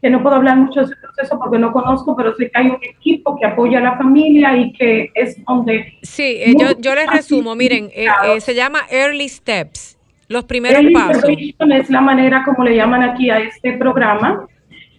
que 0.01 0.09
no 0.09 0.21
puedo 0.21 0.35
hablar 0.35 0.57
mucho 0.57 0.79
de 0.79 0.85
ese 0.85 0.95
proceso 0.95 1.37
porque 1.37 1.59
no 1.59 1.71
conozco, 1.71 2.15
pero 2.15 2.33
sé 2.35 2.49
que 2.49 2.57
hay 2.57 2.67
un 2.67 2.79
equipo 2.81 3.37
que 3.37 3.45
apoya 3.45 3.79
a 3.79 3.81
la 3.81 3.97
familia 3.97 4.55
y 4.55 4.71
que 4.73 5.11
es 5.13 5.43
donde 5.45 5.93
Sí, 6.01 6.37
eh, 6.39 6.53
yo, 6.57 6.67
yo 6.79 6.95
les 6.95 7.07
resumo, 7.07 7.55
miren, 7.55 7.89
eh, 7.93 8.07
eh, 8.27 8.39
se 8.39 8.55
llama 8.55 8.79
Early 8.89 9.27
Steps, 9.27 9.97
los 10.27 10.45
primeros 10.45 10.81
Early 10.81 10.93
pasos. 10.93 11.23
es 11.27 11.89
la 11.89 12.01
manera 12.01 12.43
como 12.45 12.63
le 12.63 12.75
llaman 12.75 13.03
aquí 13.03 13.29
a 13.29 13.39
este 13.39 13.73
programa. 13.73 14.47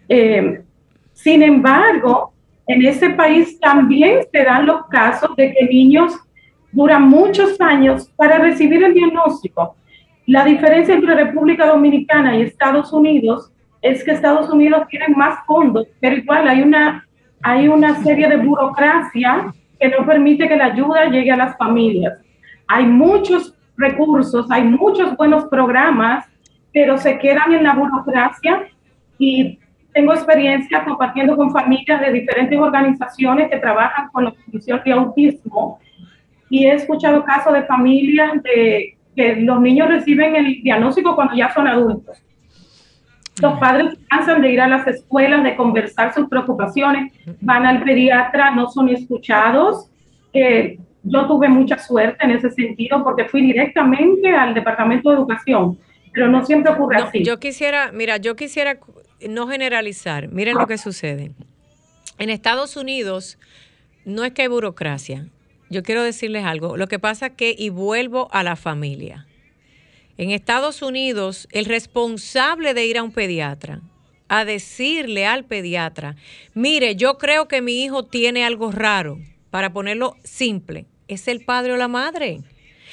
Eh, 0.09 0.63
sin 1.13 1.43
embargo, 1.43 2.33
en 2.67 2.85
ese 2.85 3.11
país 3.11 3.59
también 3.61 4.21
se 4.31 4.45
dan 4.45 4.67
los 4.67 4.87
casos 4.89 5.35
de 5.37 5.53
que 5.53 5.67
niños 5.67 6.15
duran 6.73 7.09
muchos 7.09 7.61
años 7.61 8.11
para 8.17 8.39
recibir 8.39 8.83
el 8.85 8.95
diagnóstico. 8.95 9.77
La 10.27 10.45
diferencia 10.45 10.95
entre 10.95 11.15
República 11.15 11.67
Dominicana 11.67 12.37
y 12.37 12.43
Estados 12.43 12.93
Unidos 12.93 13.51
es 13.83 14.05
que 14.05 14.13
Estados 14.13 14.51
Unidos 14.51 14.87
tiene 14.89 15.09
más 15.09 15.45
fondos, 15.47 15.87
pero 16.01 16.17
igual 16.17 16.47
hay 16.49 16.63
una, 16.63 17.07
hay 17.43 17.69
una 17.69 18.03
serie 18.03 18.29
de 18.29 18.37
burocracia 18.37 19.53
que 19.79 19.89
no 19.89 20.05
permite 20.05 20.49
que 20.49 20.57
la 20.57 20.67
ayuda 20.67 21.07
llegue 21.07 21.31
a 21.31 21.37
las 21.37 21.57
familias. 21.57 22.19
Hay 22.69 22.85
muchos 22.85 23.55
recursos, 23.77 24.51
hay 24.51 24.65
muchos 24.65 25.17
buenos 25.17 25.47
programas, 25.47 26.27
pero 26.73 26.99
se 26.99 27.19
quedan 27.19 27.55
en 27.55 27.65
la 27.65 27.75
burocracia 27.75 28.67
y 29.19 29.59
tengo 29.93 30.13
experiencia 30.13 30.85
compartiendo 30.85 31.37
con 31.37 31.51
familias 31.51 32.01
de 32.01 32.13
diferentes 32.13 32.59
organizaciones 32.59 33.51
que 33.51 33.57
trabajan 33.57 34.09
con 34.13 34.25
la 34.25 34.33
condición 34.33 34.81
de 34.85 34.93
autismo 34.93 35.81
y 36.49 36.67
he 36.67 36.75
escuchado 36.75 37.25
casos 37.25 37.53
de 37.55 37.63
familias 37.63 38.43
de 38.43 38.97
que 39.17 39.37
los 39.37 39.61
niños 39.61 39.89
reciben 39.89 40.37
el 40.37 40.63
diagnóstico 40.63 41.15
cuando 41.15 41.35
ya 41.35 41.53
son 41.53 41.67
adultos. 41.67 42.23
Los 43.41 43.59
padres 43.59 43.95
cansan 44.09 44.43
de 44.43 44.53
ir 44.53 44.61
a 44.61 44.69
las 44.69 44.87
escuelas, 44.87 45.43
de 45.43 45.57
conversar 45.57 46.13
sus 46.13 46.29
preocupaciones, 46.29 47.13
van 47.41 47.65
al 47.65 47.83
pediatra, 47.83 48.51
no 48.55 48.69
son 48.69 48.89
escuchados. 48.91 49.87
Eh, 50.33 50.79
yo 51.03 51.27
tuve 51.27 51.49
mucha 51.49 51.79
suerte 51.79 52.23
en 52.25 52.33
ese 52.33 52.51
sentido 52.51 53.03
porque 53.03 53.25
fui 53.25 53.41
directamente 53.43 54.29
al 54.31 54.53
Departamento 54.53 55.09
de 55.11 55.17
Educación, 55.17 55.79
pero 56.13 56.29
no 56.29 56.45
siempre 56.45 56.73
ocurre 56.73 56.99
No, 56.99 57.05
así. 57.07 57.25
yo 57.25 57.39
quisiera, 57.39 57.91
mira, 57.93 58.19
yo 58.19 58.37
quisiera 58.37 58.79
no 59.29 59.49
generalizar. 59.49 60.29
Miren 60.29 60.57
lo 60.59 60.67
que 60.67 60.77
sucede. 60.77 61.31
En 62.19 62.29
Estados 62.29 62.77
Unidos 62.77 63.39
no 64.05 64.25
es 64.25 64.33
que 64.33 64.43
hay 64.43 64.49
burocracia. 64.49 65.27
Yo 65.71 65.83
quiero 65.83 66.03
decirles 66.03 66.45
algo. 66.45 66.77
Lo 66.77 66.89
que 66.89 66.99
pasa 66.99 67.27
es 67.27 67.33
que, 67.33 67.55
y 67.57 67.71
vuelvo 67.71 68.29
a 68.33 68.43
la 68.43 68.57
familia. 68.57 69.27
En 70.21 70.33
Estados 70.33 70.83
Unidos, 70.83 71.49
el 71.51 71.65
responsable 71.65 72.75
de 72.75 72.85
ir 72.85 72.99
a 72.99 73.03
un 73.03 73.11
pediatra, 73.11 73.81
a 74.29 74.45
decirle 74.45 75.25
al 75.25 75.47
pediatra, 75.47 76.15
mire, 76.53 76.95
yo 76.95 77.17
creo 77.17 77.49
que 77.49 77.63
mi 77.63 77.83
hijo 77.83 78.05
tiene 78.05 78.45
algo 78.45 78.71
raro, 78.71 79.19
para 79.49 79.73
ponerlo 79.73 80.17
simple, 80.23 80.85
es 81.09 81.27
el 81.27 81.43
padre 81.43 81.73
o 81.73 81.79
la 81.79 81.89
madre. 81.89 82.43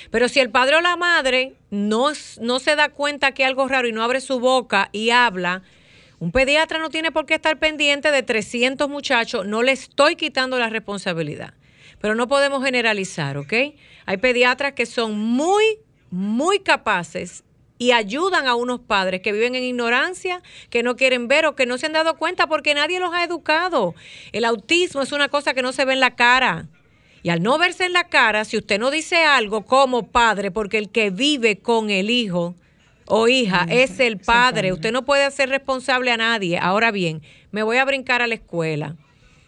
Pero 0.10 0.30
si 0.30 0.40
el 0.40 0.52
padre 0.52 0.78
o 0.78 0.82
la 0.82 0.96
madre 0.96 1.56
no, 1.70 2.14
no 2.40 2.60
se 2.60 2.78
da 2.78 2.88
cuenta 2.88 3.34
que 3.34 3.44
hay 3.44 3.50
algo 3.50 3.68
raro 3.68 3.90
y 3.90 3.92
no 3.92 4.04
abre 4.04 4.22
su 4.22 4.40
boca 4.40 4.88
y 4.94 5.10
habla, 5.10 5.64
un 6.20 6.32
pediatra 6.32 6.80
no 6.80 6.90
tiene 6.90 7.12
por 7.12 7.26
qué 7.26 7.34
estar 7.34 7.60
pendiente 7.60 8.10
de 8.10 8.24
300 8.24 8.88
muchachos, 8.88 9.46
no 9.46 9.64
le 9.64 9.74
estoy 9.74 10.16
quitando 10.16 10.58
la 10.58 10.70
responsabilidad. 10.70 11.56
Pero 12.00 12.16
no 12.16 12.30
podemos 12.30 12.64
generalizar, 12.64 13.38
¿ok? 13.38 13.54
Hay 14.06 14.18
pediatras 14.18 14.72
que 14.72 14.86
son 14.86 15.20
muy, 15.20 15.80
muy 16.10 16.60
capaces 16.60 17.44
y 17.80 17.92
ayudan 17.92 18.48
a 18.48 18.56
unos 18.56 18.80
padres 18.80 19.22
que 19.22 19.32
viven 19.32 19.56
en 19.56 19.64
ignorancia, 19.64 20.42
que 20.70 20.84
no 20.84 20.96
quieren 20.96 21.28
ver 21.28 21.46
o 21.46 21.56
que 21.56 21.66
no 21.66 21.78
se 21.78 21.86
han 21.86 21.94
dado 21.94 22.18
cuenta 22.18 22.48
porque 22.48 22.74
nadie 22.74 23.00
los 23.00 23.14
ha 23.14 23.24
educado. 23.24 23.94
El 24.32 24.46
autismo 24.46 25.02
es 25.02 25.12
una 25.12 25.30
cosa 25.30 25.54
que 25.54 25.62
no 25.62 25.72
se 25.72 25.86
ve 25.86 25.94
en 25.94 26.00
la 26.00 26.16
cara. 26.16 26.68
Y 27.24 27.30
al 27.30 27.44
no 27.44 27.58
verse 27.58 27.86
en 27.86 27.94
la 27.94 28.06
cara, 28.06 28.46
si 28.46 28.58
usted 28.58 28.80
no 28.80 28.90
dice 28.90 29.24
algo 29.24 29.66
como 29.66 30.08
padre, 30.08 30.52
porque 30.52 30.78
el 30.78 30.90
que 30.90 31.10
vive 31.10 31.58
con 31.58 31.90
el 31.90 32.10
hijo 32.10 32.56
o 33.06 33.28
hija 33.28 33.66
es 33.70 34.00
el 34.00 34.18
padre, 34.18 34.74
usted 34.74 34.92
no 34.92 35.06
puede 35.06 35.24
hacer 35.24 35.50
responsable 35.50 36.12
a 36.12 36.18
nadie. 36.18 36.58
Ahora 36.58 36.92
bien, 36.92 37.22
me 37.52 37.64
voy 37.64 37.78
a 37.78 37.86
brincar 37.86 38.22
a 38.22 38.28
la 38.28 38.36
escuela. 38.36 38.96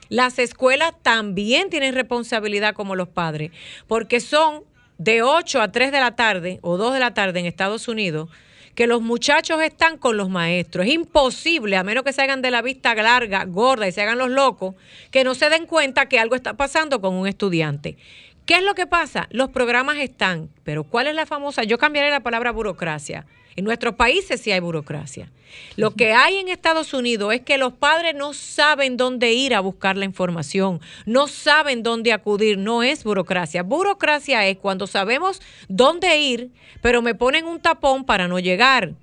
Las 0.10 0.40
escuelas 0.40 0.94
también 1.04 1.70
tienen 1.70 1.94
responsabilidad 1.94 2.74
como 2.74 2.96
los 2.96 3.10
padres, 3.10 3.52
porque 3.88 4.20
son 4.20 4.64
de 5.00 5.24
8 5.24 5.62
a 5.62 5.72
3 5.72 5.92
de 5.92 6.00
la 6.00 6.16
tarde 6.16 6.60
o 6.62 6.78
2 6.78 6.94
de 6.94 7.00
la 7.00 7.14
tarde 7.14 7.40
en 7.40 7.48
Estados 7.48 7.88
Unidos 7.88 8.30
que 8.76 8.86
los 8.86 9.02
muchachos 9.02 9.62
están 9.62 9.98
con 9.98 10.16
los 10.16 10.30
maestros. 10.30 10.86
Es 10.86 10.94
imposible, 10.94 11.76
a 11.76 11.84
menos 11.84 12.04
que 12.04 12.14
se 12.14 12.22
hagan 12.22 12.42
de 12.42 12.52
la 12.52 12.62
vista 12.62 12.94
larga, 12.96 13.44
gorda 13.46 13.88
y 13.88 13.92
se 13.92 14.02
hagan 14.02 14.18
los 14.18 14.30
locos, 14.30 14.76
que 15.12 15.24
no 15.24 15.36
se 15.36 15.50
den 15.50 15.66
cuenta 15.66 16.08
que 16.08 16.20
algo 16.20 16.36
está 16.36 16.54
pasando 16.54 17.02
con 17.02 17.16
un 17.16 17.28
estudiante. 17.28 17.98
¿Qué 18.46 18.56
es 18.56 18.64
lo 18.64 18.76
que 18.76 18.88
pasa? 18.88 19.28
Los 19.32 19.50
programas 19.50 19.98
están, 19.98 20.50
pero 20.64 20.84
¿cuál 20.84 21.08
es 21.08 21.16
la 21.16 21.26
famosa? 21.26 21.64
Yo 21.64 21.78
cambiaré 21.78 22.10
la 22.10 22.22
palabra 22.22 22.52
burocracia. 22.52 23.26
En 23.60 23.66
nuestros 23.66 23.96
países 23.96 24.40
sí 24.40 24.54
hay 24.54 24.62
burocracia. 24.62 25.30
Lo 25.76 25.92
que 25.92 26.14
hay 26.14 26.38
en 26.38 26.48
Estados 26.48 26.94
Unidos 26.94 27.34
es 27.34 27.42
que 27.42 27.58
los 27.58 27.74
padres 27.74 28.16
no 28.16 28.34
saben 28.34 28.96
dónde 28.96 29.34
ir 29.34 29.54
a 29.54 29.60
buscar 29.60 29.98
la 29.98 30.06
información, 30.06 30.80
no 31.06 31.28
saben 31.28 31.84
dónde 31.84 32.14
acudir, 32.14 32.58
no 32.58 32.84
es 32.84 33.04
burocracia. 33.04 33.62
Burocracia 33.64 34.48
es 34.48 34.56
cuando 34.56 34.88
sabemos 34.88 35.42
dónde 35.68 36.20
ir, 36.20 36.52
pero 36.82 37.02
me 37.02 37.16
ponen 37.16 37.48
un 37.48 37.60
tapón 37.60 38.06
para 38.06 38.30
no 38.30 38.40
llegar. 38.40 38.94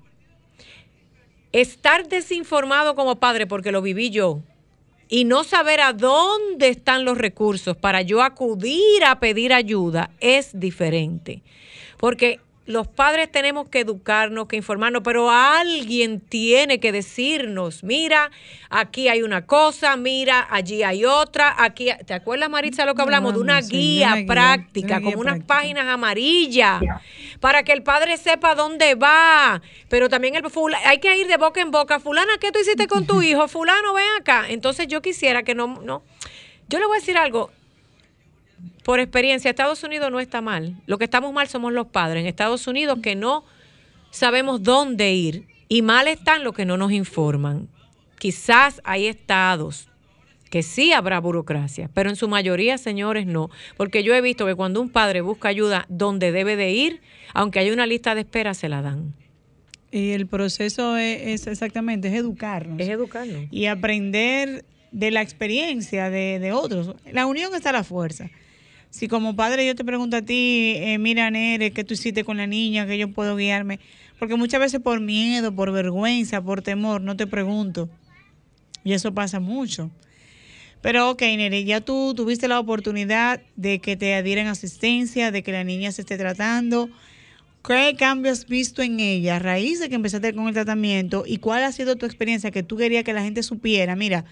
Estar 1.51 2.07
desinformado 2.07 2.95
como 2.95 3.17
padre, 3.17 3.45
porque 3.45 3.71
lo 3.71 3.83
viví 3.83 4.09
yo, 4.09 4.41
y 5.07 5.25
no 5.25 5.43
saber 5.43 5.81
a 5.81 5.93
dónde 5.93 6.69
están 6.69 7.05
los 7.05 7.19
recursos 7.19 7.77
para 7.77 8.01
yo 8.01 8.23
acudir 8.23 9.05
a 9.05 9.19
pedir 9.19 9.53
ayuda 9.53 10.09
es 10.19 10.59
diferente. 10.59 11.43
Porque 11.99 12.39
los 12.67 12.87
padres 12.87 13.31
tenemos 13.31 13.69
que 13.69 13.79
educarnos, 13.79 14.47
que 14.47 14.57
informarnos, 14.57 15.01
pero 15.01 15.31
alguien 15.31 16.19
tiene 16.19 16.79
que 16.81 16.91
decirnos, 16.91 17.81
mira, 17.81 18.29
aquí 18.69 19.07
hay 19.07 19.21
una 19.21 19.45
cosa, 19.45 19.95
mira, 19.95 20.45
allí 20.49 20.83
hay 20.83 21.05
otra, 21.05 21.55
aquí, 21.57 21.89
¿te 22.05 22.13
acuerdas 22.13 22.49
Maritza 22.49 22.85
lo 22.85 22.93
que 22.93 23.01
hablamos? 23.01 23.33
de 23.33 23.39
una 23.39 23.61
guía 23.61 24.17
práctica, 24.27 25.01
como 25.01 25.17
unas 25.17 25.43
páginas 25.45 25.87
amarillas, 25.87 26.81
para 27.39 27.63
que 27.63 27.71
el 27.71 27.83
padre 27.83 28.17
sepa 28.17 28.53
dónde 28.53 28.95
va, 28.95 29.61
pero 29.87 30.09
también 30.09 30.35
el, 30.35 30.43
hay 30.85 30.99
que 30.99 31.17
ir 31.17 31.27
de 31.27 31.37
boca 31.37 31.61
en 31.61 31.71
boca, 31.71 32.01
fulana, 32.01 32.33
¿qué 32.39 32.51
tú 32.51 32.59
hiciste 32.59 32.87
con 32.87 33.07
tu 33.07 33.21
hijo? 33.23 33.47
Fulano, 33.47 33.93
ven 33.93 34.05
acá. 34.19 34.45
Entonces 34.49 34.87
yo 34.87 35.01
quisiera 35.01 35.43
que 35.43 35.55
no, 35.55 35.79
no, 35.81 36.03
yo 36.67 36.79
le 36.79 36.85
voy 36.85 36.97
a 36.97 36.99
decir 36.99 37.17
algo, 37.17 37.49
por 38.87 39.01
experiencia, 39.01 39.49
Estados 39.49 39.83
Unidos 39.83 40.09
no 40.11 40.21
está 40.21 40.39
mal. 40.39 40.77
Lo 40.85 40.97
que 40.97 41.03
estamos 41.03 41.33
mal 41.33 41.49
somos 41.49 41.73
los 41.73 41.87
padres 41.87 42.21
en 42.21 42.25
Estados 42.25 42.67
Unidos 42.67 42.99
que 43.03 43.17
no 43.17 43.43
sabemos 44.11 44.63
dónde 44.63 45.11
ir 45.13 45.45
y 45.67 45.81
mal 45.81 46.07
están 46.07 46.45
los 46.45 46.53
que 46.53 46.63
no 46.63 46.77
nos 46.77 46.93
informan. 46.93 47.67
Quizás 48.17 48.79
hay 48.85 49.07
estados 49.07 49.89
que 50.49 50.63
sí 50.63 50.93
habrá 50.93 51.19
burocracia, 51.19 51.89
pero 51.93 52.09
en 52.09 52.15
su 52.15 52.29
mayoría, 52.29 52.77
señores, 52.77 53.27
no. 53.27 53.49
Porque 53.75 54.03
yo 54.03 54.15
he 54.15 54.21
visto 54.21 54.45
que 54.45 54.55
cuando 54.55 54.79
un 54.79 54.89
padre 54.89 55.19
busca 55.19 55.49
ayuda 55.49 55.85
donde 55.89 56.31
debe 56.31 56.55
de 56.55 56.71
ir, 56.71 57.01
aunque 57.33 57.59
haya 57.59 57.73
una 57.73 57.87
lista 57.87 58.15
de 58.15 58.21
espera, 58.21 58.53
se 58.53 58.69
la 58.69 58.81
dan. 58.81 59.13
Y 59.91 60.11
el 60.11 60.27
proceso 60.27 60.95
es, 60.95 61.45
exactamente, 61.45 62.07
es 62.07 62.13
educarnos. 62.13 62.79
Es 62.79 62.87
educarnos. 62.87 63.47
Y 63.51 63.65
aprender 63.65 64.63
de 64.93 65.11
la 65.11 65.21
experiencia 65.21 66.09
de, 66.09 66.39
de 66.39 66.53
otros. 66.53 66.95
La 67.11 67.25
unión 67.25 67.53
está 67.53 67.71
a 67.71 67.73
la 67.73 67.83
fuerza. 67.83 68.29
Si 68.97 69.07
como 69.07 69.35
padre 69.35 69.63
yo 69.63 69.75
te 69.75 69.85
pregunto 69.85 70.17
a 70.17 70.23
ti, 70.23 70.73
eh, 70.77 70.97
mira, 70.97 71.29
Nere, 71.29 71.69
¿qué 71.69 71.83
tú 71.83 71.93
hiciste 71.93 72.23
con 72.23 72.37
la 72.37 72.47
niña? 72.47 72.87
Que 72.87 72.97
yo 72.97 73.11
puedo 73.11 73.35
guiarme. 73.35 73.79
Porque 74.17 74.35
muchas 74.35 74.59
veces 74.59 74.81
por 74.81 74.99
miedo, 75.01 75.53
por 75.53 75.71
vergüenza, 75.71 76.41
por 76.41 76.63
temor, 76.63 77.01
no 77.01 77.15
te 77.15 77.27
pregunto. 77.27 77.91
Y 78.83 78.93
eso 78.93 79.13
pasa 79.13 79.39
mucho. 79.39 79.91
Pero 80.81 81.11
ok, 81.11 81.21
Nere, 81.21 81.63
ya 81.63 81.79
tú 81.79 82.15
tuviste 82.15 82.47
la 82.47 82.59
oportunidad 82.59 83.39
de 83.55 83.77
que 83.77 83.97
te 83.97 84.15
adhieran 84.15 84.47
asistencia, 84.47 85.29
de 85.29 85.43
que 85.43 85.51
la 85.51 85.63
niña 85.63 85.91
se 85.91 86.01
esté 86.01 86.17
tratando. 86.17 86.89
¿Qué 87.63 87.95
cambios 87.99 88.39
has 88.39 88.47
visto 88.47 88.81
en 88.81 88.99
ella 88.99 89.35
a 89.35 89.39
raíz 89.39 89.79
de 89.79 89.89
que 89.89 89.95
empezaste 89.95 90.33
con 90.33 90.47
el 90.47 90.55
tratamiento? 90.55 91.23
¿Y 91.27 91.37
cuál 91.37 91.63
ha 91.65 91.71
sido 91.71 91.97
tu 91.97 92.07
experiencia 92.07 92.49
que 92.49 92.63
tú 92.63 92.77
querías 92.77 93.03
que 93.03 93.13
la 93.13 93.21
gente 93.21 93.43
supiera? 93.43 93.95
Mira, 93.95 94.25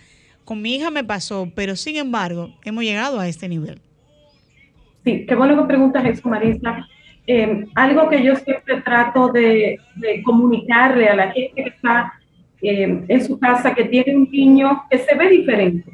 con 0.43 0.63
mi 0.63 0.73
hija 0.73 0.89
me 0.89 1.03
pasó, 1.03 1.51
pero 1.53 1.75
sin 1.75 1.97
embargo, 1.97 2.57
hemos 2.63 2.83
llegado 2.83 3.19
a 3.19 3.27
este 3.27 3.47
nivel. 3.47 3.79
Sí, 5.05 5.23
qué 5.27 5.35
bueno 5.35 5.55
que 5.55 5.67
preguntas 5.67 6.03
eso, 6.03 6.27
Marisa. 6.27 6.87
Eh, 7.27 7.67
algo 7.75 8.09
que 8.09 8.23
yo 8.23 8.35
siempre 8.35 8.81
trato 8.81 9.31
de, 9.31 9.79
comunicarle 10.23 11.07
a 11.07 11.15
la 11.15 11.31
gente 11.31 11.63
que 11.63 11.69
está 11.69 12.13
eh, 12.59 13.03
en 13.07 13.23
su 13.23 13.39
casa, 13.39 13.75
que 13.75 13.83
tiene 13.83 14.15
un 14.15 14.27
niño 14.31 14.83
que 14.89 14.97
se 14.97 15.13
ve 15.15 15.29
diferente. 15.29 15.91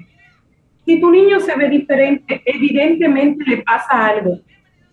Si 0.85 1.01
tu 1.01 1.11
niño 1.11 1.41
se 1.41 1.57
ve 1.57 1.67
diferente, 1.67 2.41
evidentemente 2.45 3.43
le 3.45 3.57
pasa 3.57 4.07
algo. 4.07 4.39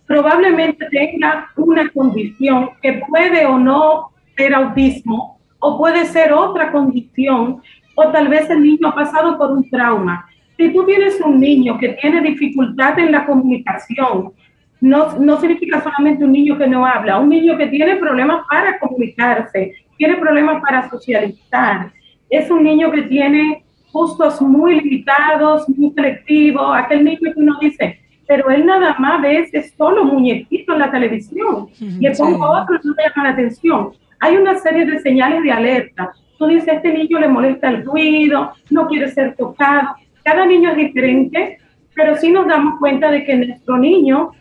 Probablemente 0.05 0.85
tenga 0.91 1.49
una 1.55 1.89
condición 1.89 2.71
que 2.81 3.01
puede 3.07 3.45
o 3.45 3.57
no 3.57 4.09
ser 4.35 4.53
autismo, 4.53 5.39
o 5.59 5.77
puede 5.77 6.05
ser 6.05 6.33
otra 6.33 6.73
condición, 6.73 7.61
o 7.95 8.11
tal 8.11 8.27
vez 8.27 8.49
el 8.49 8.63
niño 8.63 8.89
ha 8.89 8.95
pasado 8.95 9.37
por 9.37 9.51
un 9.51 9.69
trauma. 9.69 10.25
Si 10.59 10.73
tú 10.73 10.85
tienes 10.85 11.21
un 11.21 11.39
niño 11.39 11.77
que 11.77 11.93
tiene 12.01 12.19
dificultad 12.19 12.99
en 12.99 13.13
la 13.13 13.25
comunicación, 13.25 14.33
no, 14.81 15.17
no 15.17 15.39
significa 15.39 15.81
solamente 15.81 16.25
un 16.25 16.33
niño 16.33 16.57
que 16.57 16.67
no 16.67 16.85
habla, 16.85 17.17
un 17.17 17.29
niño 17.29 17.57
que 17.57 17.67
tiene 17.67 17.95
problemas 17.95 18.41
para 18.49 18.77
comunicarse, 18.77 19.71
tiene 19.95 20.17
problemas 20.17 20.61
para 20.61 20.89
socializar, 20.89 21.93
es 22.29 22.51
un 22.51 22.65
niño 22.65 22.91
que 22.91 23.03
tiene 23.03 23.63
gustos 23.93 24.41
muy 24.41 24.81
limitados, 24.81 25.69
muy 25.69 25.91
selectivos, 25.91 26.75
aquel 26.75 27.05
niño 27.05 27.19
que 27.21 27.39
uno 27.39 27.57
dice, 27.61 27.97
pero 28.27 28.49
él 28.49 28.65
nada 28.65 28.97
más 28.99 29.21
ve 29.21 29.39
ese 29.39 29.63
solo 29.77 30.03
muñequito 30.03 30.73
en 30.73 30.79
la 30.79 30.91
televisión, 30.91 31.69
y 31.79 31.99
le 32.01 32.11
pongo 32.11 32.45
otro 32.51 32.75
y 32.83 32.85
no 32.85 32.95
me 32.95 33.03
llama 33.03 33.29
la 33.29 33.33
atención. 33.33 33.91
Hay 34.19 34.35
una 34.35 34.55
serie 34.55 34.85
de 34.85 34.99
señales 34.99 35.41
de 35.41 35.53
alerta. 35.53 36.11
Tú 36.37 36.47
dices, 36.47 36.67
a 36.67 36.73
este 36.73 36.91
niño 36.91 37.17
le 37.17 37.29
molesta 37.29 37.69
el 37.69 37.85
ruido, 37.85 38.51
no 38.69 38.87
quiere 38.87 39.07
ser 39.09 39.37
tocado, 39.37 39.95
cada 40.23 40.45
niño 40.45 40.71
es 40.71 40.77
diferente, 40.77 41.59
pero 41.95 42.15
sí 42.15 42.31
nos 42.31 42.47
damos 42.47 42.79
cuenta 42.79 43.11
de 43.11 43.23
que 43.23 43.35
nuestro 43.35 43.77
niño 43.77 44.31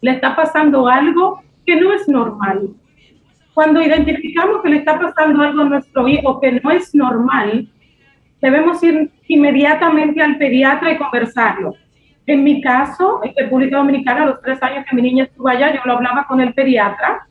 le 0.00 0.12
está 0.12 0.34
pasando 0.34 0.88
algo 0.88 1.42
que 1.66 1.76
no 1.76 1.92
es 1.92 2.08
normal. 2.08 2.70
Cuando 3.54 3.82
identificamos 3.82 4.62
que 4.62 4.70
le 4.70 4.76
está 4.78 4.98
pasando 4.98 5.42
algo 5.42 5.62
a 5.62 5.64
nuestro 5.64 6.08
hijo 6.08 6.40
que 6.40 6.60
no 6.62 6.70
es 6.70 6.94
normal, 6.94 7.68
debemos 8.40 8.82
ir 8.82 9.10
inmediatamente 9.28 10.22
al 10.22 10.38
pediatra 10.38 10.92
y 10.92 10.98
conversarlo. 10.98 11.74
En 12.26 12.44
mi 12.44 12.60
caso, 12.60 13.20
en 13.24 13.32
República 13.36 13.78
Dominicana, 13.78 14.22
a 14.22 14.26
los 14.26 14.40
tres 14.40 14.62
años 14.62 14.84
que 14.88 14.96
mi 14.96 15.02
niña 15.02 15.24
estuvo 15.24 15.48
allá, 15.48 15.74
yo 15.74 15.80
lo 15.84 15.94
hablaba 15.94 16.26
con 16.26 16.40
el 16.40 16.54
pediatra, 16.54 17.26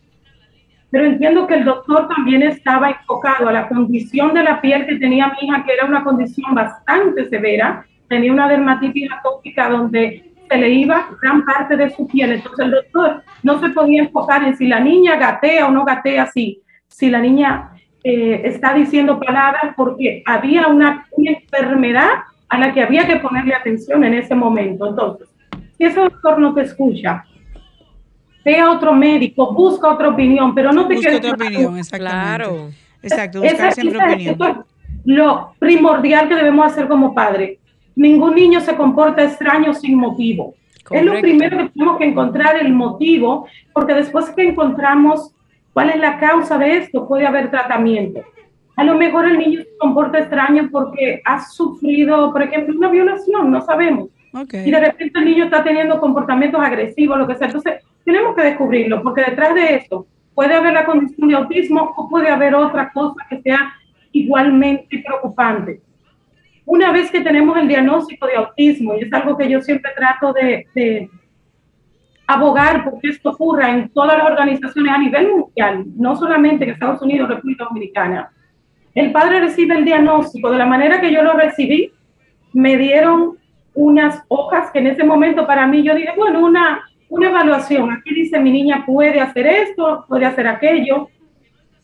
pero 0.91 1.06
entiendo 1.06 1.45
que 1.45 1.56
el 1.56 1.65
doctor 1.65 2.08
también 2.08 2.43
estaba 2.43 2.89
enfocado 2.89 3.49
a 3.49 3.54
la 3.54 3.67
condición 3.67 4.34
de 4.34 4.43
la 4.43 4.60
piel 4.60 4.86
que 4.86 4.95
tenía 4.95 5.28
mi 5.28 5.47
hija, 5.47 5.63
que 5.63 5.73
era 5.73 5.86
una 5.86 6.04
condición 6.04 6.56
bastante 6.56 7.30
severa, 7.30 7.86
tenía 8.08 8.34
una 8.34 8.49
dermatitis 8.49 9.12
atópica 9.12 9.69
donde 9.69 10.23
se 10.49 10.58
le 10.58 10.69
iba 10.69 11.10
gran 11.21 11.45
parte 11.45 11.78
de 11.78 11.89
su 11.91 12.08
piel. 12.08 12.34
Entonces 12.34 12.65
el 12.65 12.71
doctor 12.71 13.23
no 13.43 13.60
se 13.60 13.69
podía 13.69 14.02
enfocar 14.02 14.43
en 14.43 14.58
si 14.58 14.67
la 14.67 14.80
niña 14.80 15.15
gatea 15.15 15.67
o 15.67 15.71
no 15.71 15.86
gatea 15.86 16.23
así, 16.23 16.62
si 16.88 17.10
la 17.10 17.19
niña 17.19 17.71
eh, 18.04 18.41
está 18.45 18.73
diciendo 18.73 19.19
palabras, 19.19 19.73
porque 19.75 20.23
había 20.25 20.67
una, 20.67 21.06
enfermedad 21.17 22.10
a 22.47 22.58
la 22.58 22.73
que 22.73 22.82
había 22.82 23.06
que 23.06 23.17
ponerle 23.17 23.54
atención 23.54 24.04
en 24.04 24.15
ese 24.15 24.34
momento. 24.34 24.88
Entonces, 24.88 25.30
si 25.78 25.84
ese 25.84 25.99
doctor 25.99 26.39
no 26.39 26.54
te 26.54 26.62
escucha, 26.62 27.23
ve 28.43 28.58
a 28.58 28.71
otro 28.71 28.93
médico, 28.93 29.54
busca 29.54 29.89
otra 29.89 30.10
opinión, 30.10 30.54
pero 30.56 30.71
no 30.71 30.88
te 30.88 30.95
busca 30.95 31.15
otra 31.15 31.32
opinión, 31.32 31.78
exactamente. 31.78 32.38
Claro. 32.38 32.69
Exacto, 33.02 33.41
buscar 33.41 33.73
siempre 33.73 33.97
opinión. 34.04 34.65
lo 35.06 35.54
primordial 35.58 36.28
que 36.28 36.36
debemos 36.36 36.65
hacer 36.65 36.88
como 36.88 37.13
padres 37.13 37.60
ningún 37.99 38.34
niño 38.34 38.62
se 38.62 38.75
comporta 38.75 39.23
extraño 39.23 39.73
sin 39.73 39.97
motivo. 39.97 40.56
Es 40.89 41.06
lo 41.06 41.19
primero 41.19 41.58
que 41.58 41.69
tenemos 41.69 41.97
que 41.97 42.06
encontrar 42.06 42.56
el 42.56 42.73
motivo, 42.73 43.45
porque 43.73 43.93
después 43.93 44.30
que 44.30 44.47
encontramos 44.47 45.36
cuál 45.73 45.89
es 45.89 45.97
la 45.97 46.17
causa 46.17 46.58
de 46.58 46.78
esto, 46.78 47.08
puede 47.08 47.28
haber 47.28 47.52
tratamiento. 47.52 48.21
A 48.75 48.86
lo 48.86 48.95
mejor 48.95 49.28
el 49.28 49.38
niño 49.38 49.60
se 49.60 49.78
comporta 49.78 50.19
extraño 50.19 50.69
porque 50.71 51.21
ha 51.25 51.45
sufrido, 51.45 52.32
por 52.32 52.41
ejemplo, 52.41 52.73
una 52.75 52.89
violación, 52.89 53.52
no 53.52 53.62
sabemos. 53.62 54.08
Y 54.54 54.71
de 54.71 54.80
repente 54.80 55.19
el 55.19 55.25
niño 55.25 55.43
está 55.43 55.63
teniendo 55.63 55.99
comportamientos 55.99 56.62
agresivos, 56.62 57.17
lo 57.17 57.28
que 57.28 57.36
sea. 57.36 57.47
Entonces, 57.47 57.84
tenemos 58.04 58.36
que 58.36 58.44
descubrirlo, 58.44 59.02
porque 59.04 59.24
detrás 59.24 59.54
de 59.56 59.76
eso 59.76 60.08
puede 60.34 60.54
haber 60.54 60.74
la 60.74 60.86
condición 60.86 61.28
de 61.28 61.36
autismo 61.36 61.94
o 61.96 62.10
puede 62.10 62.30
haber 62.30 62.56
otra 62.56 62.92
cosa 62.92 63.26
que 63.30 63.42
sea 63.42 63.74
igualmente 64.12 65.04
preocupante 65.06 65.82
una 66.70 66.92
vez 66.92 67.10
que 67.10 67.22
tenemos 67.22 67.58
el 67.58 67.68
diagnóstico 67.68 68.28
de 68.28 68.36
autismo, 68.36 68.94
y 68.94 69.04
es 69.04 69.12
algo 69.12 69.36
que 69.36 69.50
yo 69.50 69.60
siempre 69.60 69.92
trato 69.96 70.32
de, 70.34 71.10
abogar 72.28 72.84
porque 72.84 73.10
esto 73.10 73.32
ocurra 73.32 73.72
en 73.72 73.90
todas 73.90 74.16
las 74.20 74.28
organizaciones 74.28 74.94
a 74.94 75.00
nivel 75.00 75.32
mundial, 75.32 75.84
no 75.98 76.16
solamente 76.16 76.64
en 76.64 76.70
Estados 76.70 77.02
Unidos, 77.02 77.28
República 77.28 77.64
Dominicana. 77.64 78.30
El 78.94 79.12
padre 79.12 79.40
recibe 79.40 79.76
el 79.76 79.84
diagnóstico 79.84 80.52
de 80.52 80.60
la 80.60 80.68
manera 80.68 81.02
que 81.02 81.12
yo 81.12 81.24
lo 81.24 81.34
recibí, 81.34 81.92
me 82.54 82.78
dieron 82.78 83.40
unas 83.74 84.24
hojas 84.28 84.70
que 84.70 84.78
en 84.78 84.88
ese 84.88 85.04
momento 85.04 85.48
para 85.48 85.66
mí 85.66 85.82
yo 85.82 85.96
dije, 85.96 86.14
bueno, 86.16 86.46
una, 86.46 86.84
una 87.10 87.30
evaluación. 87.30 87.91
Aquí 87.91 88.13
dice 88.13 88.39
mi 88.39 88.52
niña 88.52 88.84
puede 88.86 89.19
hacer 89.19 89.48
esto, 89.48 90.06
puede 90.08 90.26
hacer 90.26 90.48
aquello. 90.48 91.10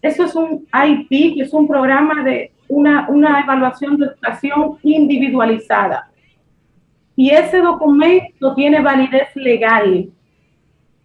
Eso 0.01 0.23
es 0.25 0.35
un 0.35 0.67
IP, 0.71 1.35
que 1.35 1.41
es 1.41 1.53
un 1.53 1.67
programa 1.67 2.23
de 2.23 2.51
una, 2.67 3.07
una 3.09 3.41
evaluación 3.41 3.97
de 3.97 4.05
educación 4.05 4.77
individualizada. 4.83 6.09
Y 7.15 7.31
ese 7.31 7.59
documento 7.59 8.53
tiene 8.55 8.81
validez 8.81 9.29
legal. 9.35 10.09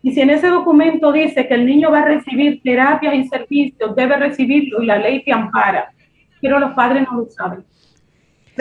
Y 0.02 0.12
si 0.12 0.20
en 0.20 0.30
ese 0.30 0.48
documento 0.48 1.12
dice 1.12 1.46
que 1.46 1.54
el 1.54 1.66
niño 1.66 1.90
va 1.90 2.00
a 2.00 2.06
recibir 2.06 2.60
terapias 2.62 3.14
y 3.14 3.24
servicios, 3.24 3.94
debe 3.94 4.16
recibirlo 4.16 4.82
y 4.82 4.86
la 4.86 4.98
ley 4.98 5.22
te 5.22 5.32
ampara, 5.32 5.92
pero 6.40 6.58
los 6.58 6.72
padres 6.72 7.06
no 7.10 7.18
lo 7.18 7.26
saben. 7.26 7.64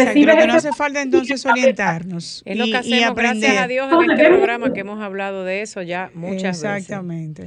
Creo 0.05 0.37
que 0.37 0.47
no 0.47 0.53
hace 0.53 0.73
falta 0.73 1.01
entonces 1.01 1.45
orientarnos. 1.45 2.41
Es 2.45 2.57
lo 2.57 2.65
y- 2.65 2.71
que 2.71 2.77
y 2.87 2.93
hacemos, 3.01 3.15
gracias 3.15 3.57
a 3.57 3.67
Dios, 3.67 3.91
en 3.91 4.11
este 4.11 4.27
programa 4.27 4.73
que 4.73 4.79
hemos 4.81 5.01
hablado 5.01 5.43
de 5.43 5.61
eso 5.61 5.81
ya 5.81 6.11
muchas 6.13 6.61
veces. 6.61 6.81
Exactamente. 6.83 7.45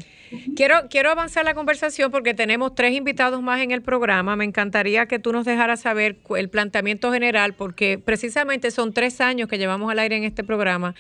Quiero, 0.57 0.89
quiero 0.89 1.11
avanzar 1.11 1.45
la 1.45 1.53
conversación 1.53 2.11
porque 2.11 2.33
tenemos 2.33 2.75
tres 2.75 2.95
invitados 2.95 3.43
más 3.43 3.61
en 3.61 3.71
el 3.71 3.83
programa. 3.83 4.35
Me 4.35 4.47
encantaría 4.47 5.05
que 5.05 5.19
tú 5.19 5.31
nos 5.31 5.45
dejaras 5.45 5.81
saber 5.83 6.17
el 6.39 6.49
planteamiento 6.49 7.13
general 7.13 7.53
porque 7.53 7.99
precisamente 7.99 8.71
son 8.71 8.95
tres 8.95 9.21
años 9.21 9.47
que 9.47 9.59
llevamos 9.59 9.93
al 9.93 9.99
aire 9.99 10.17
en 10.17 10.25
este 10.25 10.43
programa 10.43 10.95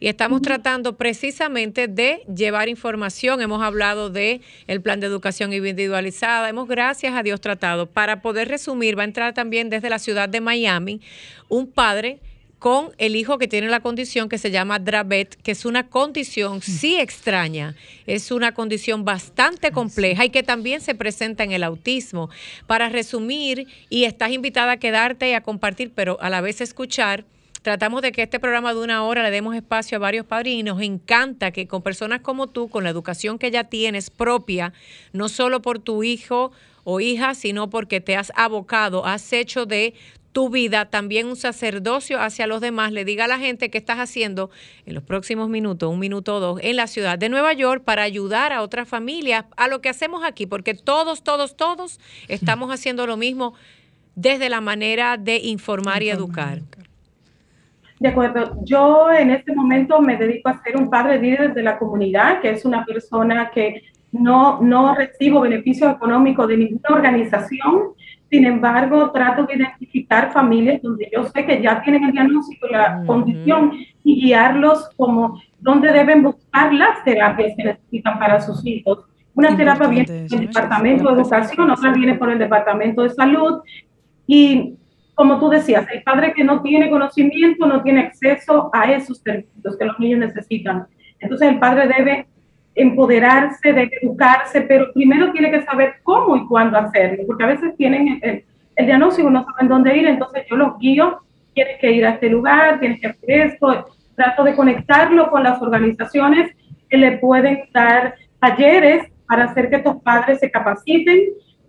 y 0.00 0.08
estamos 0.08 0.40
tratando 0.40 0.96
precisamente 0.96 1.86
de 1.86 2.22
llevar 2.34 2.70
información. 2.70 3.42
Hemos 3.42 3.62
hablado 3.62 4.08
de 4.08 4.40
el 4.66 4.80
plan 4.80 5.00
de 5.00 5.06
educación 5.06 5.52
individualizada. 5.52 6.48
Hemos, 6.48 6.66
gracias 6.66 7.12
a 7.14 7.22
Dios, 7.22 7.42
tratado. 7.42 7.86
Para 7.90 8.22
poder 8.22 8.48
resumir, 8.48 8.96
va 8.98 9.02
a 9.02 9.04
entrar 9.04 9.34
también 9.34 9.68
desde 9.68 9.90
la 9.90 9.98
ciudad 9.98 10.30
de 10.30 10.40
Miami 10.40 10.97
un 11.48 11.70
padre 11.70 12.20
con 12.58 12.90
el 12.98 13.14
hijo 13.14 13.38
que 13.38 13.46
tiene 13.46 13.68
la 13.68 13.80
condición 13.80 14.28
que 14.28 14.38
se 14.38 14.50
llama 14.50 14.78
Dravet, 14.78 15.36
que 15.42 15.52
es 15.52 15.64
una 15.64 15.88
condición 15.88 16.60
sí 16.60 16.98
extraña, 16.98 17.76
es 18.06 18.30
una 18.30 18.52
condición 18.52 19.04
bastante 19.04 19.70
compleja 19.70 20.24
y 20.24 20.30
que 20.30 20.42
también 20.42 20.80
se 20.80 20.94
presenta 20.94 21.44
en 21.44 21.52
el 21.52 21.62
autismo. 21.62 22.30
Para 22.66 22.88
resumir, 22.88 23.68
y 23.88 24.04
estás 24.04 24.32
invitada 24.32 24.72
a 24.72 24.76
quedarte 24.78 25.30
y 25.30 25.34
a 25.34 25.42
compartir, 25.42 25.92
pero 25.94 26.20
a 26.20 26.30
la 26.30 26.40
vez 26.40 26.60
escuchar. 26.60 27.24
Tratamos 27.62 28.02
de 28.02 28.12
que 28.12 28.22
este 28.22 28.40
programa 28.40 28.72
de 28.72 28.80
una 28.80 29.04
hora 29.04 29.22
le 29.22 29.30
demos 29.30 29.54
espacio 29.54 29.96
a 29.96 30.00
varios 30.00 30.24
padres 30.24 30.54
y 30.54 30.62
nos 30.62 30.80
encanta 30.80 31.50
que 31.50 31.66
con 31.66 31.82
personas 31.82 32.20
como 32.20 32.46
tú, 32.46 32.68
con 32.68 32.84
la 32.84 32.90
educación 32.90 33.38
que 33.38 33.50
ya 33.50 33.64
tienes 33.64 34.10
propia, 34.10 34.72
no 35.12 35.28
solo 35.28 35.60
por 35.60 35.80
tu 35.80 36.02
hijo 36.04 36.52
o 36.84 37.00
hija, 37.00 37.34
sino 37.34 37.68
porque 37.68 38.00
te 38.00 38.16
has 38.16 38.32
abocado, 38.34 39.04
has 39.04 39.32
hecho 39.32 39.66
de 39.66 39.92
tu 40.38 40.50
vida 40.50 40.84
también 40.84 41.26
un 41.26 41.34
sacerdocio 41.34 42.20
hacia 42.20 42.46
los 42.46 42.60
demás, 42.60 42.92
le 42.92 43.04
diga 43.04 43.24
a 43.24 43.26
la 43.26 43.40
gente 43.40 43.72
qué 43.72 43.78
estás 43.78 43.98
haciendo 43.98 44.50
en 44.86 44.94
los 44.94 45.02
próximos 45.02 45.48
minutos, 45.48 45.92
un 45.92 45.98
minuto 45.98 46.36
o 46.36 46.38
dos, 46.38 46.60
en 46.62 46.76
la 46.76 46.86
ciudad 46.86 47.18
de 47.18 47.28
Nueva 47.28 47.54
York 47.54 47.82
para 47.82 48.04
ayudar 48.04 48.52
a 48.52 48.62
otras 48.62 48.86
familias 48.86 49.46
a 49.56 49.66
lo 49.66 49.80
que 49.80 49.88
hacemos 49.88 50.22
aquí, 50.24 50.46
porque 50.46 50.74
todos, 50.74 51.24
todos, 51.24 51.56
todos 51.56 51.98
estamos 52.28 52.70
haciendo 52.70 53.04
lo 53.04 53.16
mismo 53.16 53.54
desde 54.14 54.48
la 54.48 54.60
manera 54.60 55.16
de 55.16 55.38
informar 55.38 56.04
y 56.04 56.10
educar. 56.10 56.60
De 57.98 58.06
acuerdo. 58.06 58.60
Yo 58.64 59.10
en 59.10 59.32
este 59.32 59.52
momento 59.52 60.00
me 60.00 60.16
dedico 60.16 60.50
a 60.50 60.62
ser 60.62 60.76
un 60.76 60.88
padre 60.88 61.20
líder 61.20 61.52
de 61.52 61.64
la 61.64 61.76
comunidad, 61.78 62.40
que 62.40 62.50
es 62.50 62.64
una 62.64 62.84
persona 62.84 63.50
que 63.52 63.82
no, 64.12 64.62
no 64.62 64.94
recibo 64.94 65.40
beneficios 65.40 65.96
económicos 65.96 66.46
de 66.46 66.58
ninguna 66.58 66.90
organización. 66.90 67.94
Sin 68.30 68.44
embargo, 68.44 69.10
trato 69.10 69.44
de 69.44 69.54
identificar 69.54 70.32
familias 70.32 70.82
donde 70.82 71.08
yo 71.12 71.24
sé 71.24 71.46
que 71.46 71.62
ya 71.62 71.80
tienen 71.82 72.04
el 72.04 72.12
diagnóstico, 72.12 72.66
la 72.68 73.02
condición 73.06 73.72
y 74.04 74.20
guiarlos 74.20 74.90
como 74.96 75.40
donde 75.58 75.90
deben 75.92 76.22
buscar 76.22 76.72
las 76.74 77.02
terapias 77.04 77.54
que 77.56 77.64
necesitan 77.64 78.18
para 78.18 78.40
sus 78.40 78.64
hijos. 78.66 79.04
Una 79.34 79.56
terapia 79.56 79.86
viene 79.86 80.04
por 80.28 80.40
el 80.40 80.46
Departamento 80.46 81.08
de 81.08 81.22
Educación, 81.22 81.70
otra 81.70 81.92
viene 81.92 82.14
por 82.16 82.30
el 82.30 82.38
Departamento 82.38 83.02
de 83.02 83.10
Salud 83.10 83.60
y 84.26 84.74
como 85.14 85.40
tú 85.40 85.48
decías, 85.48 85.84
el 85.92 86.02
padre 86.02 86.32
que 86.32 86.44
no 86.44 86.62
tiene 86.62 86.90
conocimiento 86.90 87.66
no 87.66 87.82
tiene 87.82 88.02
acceso 88.02 88.70
a 88.72 88.92
esos 88.92 89.18
servicios 89.18 89.76
que 89.76 89.84
los 89.84 89.98
niños 89.98 90.20
necesitan. 90.20 90.86
Entonces 91.18 91.48
el 91.48 91.58
padre 91.58 91.88
debe 91.88 92.28
empoderarse, 92.78 93.72
debe 93.72 93.90
educarse, 94.00 94.62
pero 94.62 94.92
primero 94.92 95.32
tiene 95.32 95.50
que 95.50 95.62
saber 95.62 95.96
cómo 96.02 96.36
y 96.36 96.46
cuándo 96.46 96.78
hacerlo, 96.78 97.24
porque 97.26 97.44
a 97.44 97.48
veces 97.48 97.76
tienen 97.76 98.20
el, 98.22 98.44
el 98.76 98.86
diagnóstico, 98.86 99.28
no 99.30 99.44
saben 99.44 99.68
dónde 99.68 99.96
ir, 99.96 100.06
entonces 100.06 100.44
yo 100.48 100.56
los 100.56 100.78
guío, 100.78 101.20
tienes 101.54 101.78
que 101.80 101.90
ir 101.90 102.06
a 102.06 102.10
este 102.10 102.28
lugar, 102.28 102.78
tienes 102.78 103.00
que 103.00 103.08
hacer 103.08 103.30
esto, 103.30 103.86
trato 104.14 104.44
de 104.44 104.54
conectarlo 104.54 105.30
con 105.30 105.42
las 105.42 105.60
organizaciones 105.60 106.54
que 106.88 106.96
le 106.96 107.18
pueden 107.18 107.64
dar 107.72 108.14
talleres 108.40 109.10
para 109.26 109.44
hacer 109.44 109.68
que 109.68 109.76
estos 109.76 110.00
padres 110.02 110.40
se 110.40 110.50
capaciten 110.50 111.20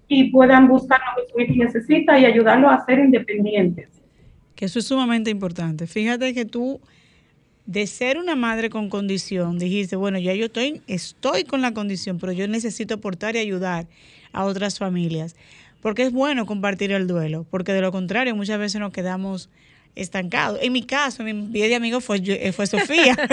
y 0.07 0.31
puedan 0.31 0.67
buscar 0.67 0.99
lo 0.99 1.23
que 1.23 1.31
su 1.31 1.39
hijo 1.39 1.63
necesita 1.63 2.17
y 2.17 2.25
ayudarlo 2.25 2.69
a 2.69 2.83
ser 2.85 2.99
independientes. 2.99 3.89
Que 4.55 4.65
eso 4.65 4.79
es 4.79 4.85
sumamente 4.85 5.29
importante. 5.29 5.87
Fíjate 5.87 6.33
que 6.33 6.45
tú, 6.45 6.81
de 7.69 7.86
ser 7.86 8.17
una 8.17 8.36
madre 8.36 8.71
con 8.71 8.89
condición, 8.89 9.60
dijiste, 9.60 9.95
bueno, 9.95 10.17
ya 10.17 10.34
yo 10.34 10.45
estoy, 10.45 10.82
estoy 10.88 11.43
con 11.43 11.62
la 11.62 11.71
condición, 11.71 12.17
pero 12.17 12.32
yo 12.32 12.47
necesito 12.47 12.95
aportar 12.95 13.36
y 13.36 13.39
ayudar 13.39 13.86
a 14.34 14.43
otras 14.45 14.79
familias. 14.79 15.36
Porque 15.79 16.01
es 16.01 16.12
bueno 16.12 16.47
compartir 16.47 16.91
el 16.91 17.05
duelo, 17.05 17.45
porque 17.51 17.71
de 17.73 17.82
lo 17.82 17.91
contrario 17.91 18.36
muchas 18.36 18.58
veces 18.58 18.82
nos 18.82 18.91
quedamos 18.91 19.49
estancados. 19.95 20.58
En 20.63 20.73
mi 20.73 20.82
caso, 20.82 21.21
mi 21.23 21.32
vida 21.34 21.67
de 21.67 21.75
amigo 21.75 22.01
fue, 22.01 22.21
yo- 22.21 22.34
eh, 22.34 22.51
fue 22.53 22.65
Sofía. 22.65 23.15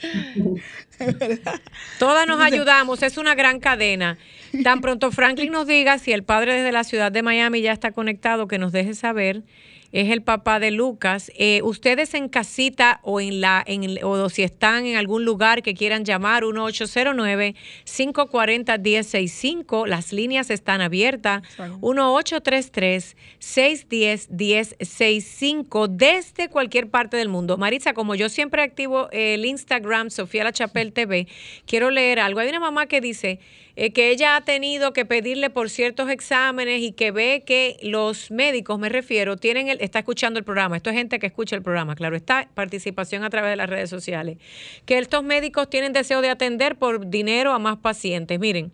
Todas 1.98 2.26
nos 2.26 2.40
ayudamos, 2.40 3.02
es 3.02 3.18
una 3.18 3.34
gran 3.34 3.60
cadena. 3.60 4.16
Tan 4.64 4.80
pronto 4.80 5.10
Franklin 5.12 5.52
nos 5.52 5.66
diga 5.66 5.98
si 5.98 6.12
el 6.12 6.22
padre 6.22 6.54
desde 6.54 6.72
la 6.72 6.84
ciudad 6.84 7.12
de 7.12 7.22
Miami 7.22 7.60
ya 7.60 7.72
está 7.72 7.92
conectado, 7.92 8.48
que 8.48 8.58
nos 8.58 8.72
deje 8.72 8.94
saber. 8.94 9.42
Es 9.90 10.10
el 10.10 10.22
papá 10.22 10.60
de 10.60 10.70
Lucas. 10.70 11.32
Eh, 11.34 11.60
ustedes 11.62 12.12
en 12.12 12.28
casita 12.28 13.00
o 13.02 13.20
en 13.20 13.40
la 13.40 13.64
en 13.66 13.98
o 14.04 14.28
si 14.28 14.42
están 14.42 14.86
en 14.86 14.96
algún 14.96 15.24
lugar 15.24 15.62
que 15.62 15.72
quieran 15.72 16.04
llamar 16.04 16.44
1809 16.44 17.54
540 17.84 18.78
1065, 18.78 19.86
las 19.86 20.12
líneas 20.12 20.50
están 20.50 20.82
abiertas. 20.82 21.42
1833 21.80 23.16
610 23.38 24.30
1065 24.30 25.88
desde 25.88 26.48
cualquier 26.50 26.90
parte 26.90 27.16
del 27.16 27.30
mundo. 27.30 27.56
Maritza, 27.56 27.94
como 27.94 28.14
yo 28.14 28.28
siempre 28.28 28.62
activo 28.62 29.08
el 29.10 29.46
Instagram 29.46 30.10
Sofía 30.10 30.44
La 30.44 30.52
Chapelle 30.52 30.90
TV, 30.90 31.28
quiero 31.66 31.90
leer 31.90 32.20
algo. 32.20 32.40
Hay 32.40 32.48
una 32.48 32.60
mamá 32.60 32.86
que 32.86 33.00
dice 33.00 33.40
eh, 33.80 33.92
que 33.92 34.10
ella 34.10 34.34
ha 34.34 34.40
tenido 34.40 34.92
que 34.92 35.04
pedirle 35.04 35.50
por 35.50 35.70
ciertos 35.70 36.10
exámenes 36.10 36.82
y 36.82 36.90
que 36.90 37.12
ve 37.12 37.44
que 37.46 37.76
los 37.80 38.32
médicos, 38.32 38.76
me 38.76 38.88
refiero, 38.88 39.36
tienen 39.36 39.68
el, 39.68 39.80
está 39.80 40.00
escuchando 40.00 40.40
el 40.40 40.44
programa. 40.44 40.76
Esto 40.76 40.90
es 40.90 40.96
gente 40.96 41.20
que 41.20 41.28
escucha 41.28 41.54
el 41.54 41.62
programa, 41.62 41.94
claro, 41.94 42.16
está 42.16 42.48
participación 42.54 43.22
a 43.22 43.30
través 43.30 43.52
de 43.52 43.56
las 43.56 43.70
redes 43.70 43.88
sociales. 43.88 44.38
Que 44.84 44.98
estos 44.98 45.22
médicos 45.22 45.70
tienen 45.70 45.92
deseo 45.92 46.22
de 46.22 46.28
atender 46.28 46.74
por 46.74 47.08
dinero 47.08 47.52
a 47.52 47.60
más 47.60 47.76
pacientes. 47.76 48.40
Miren, 48.40 48.72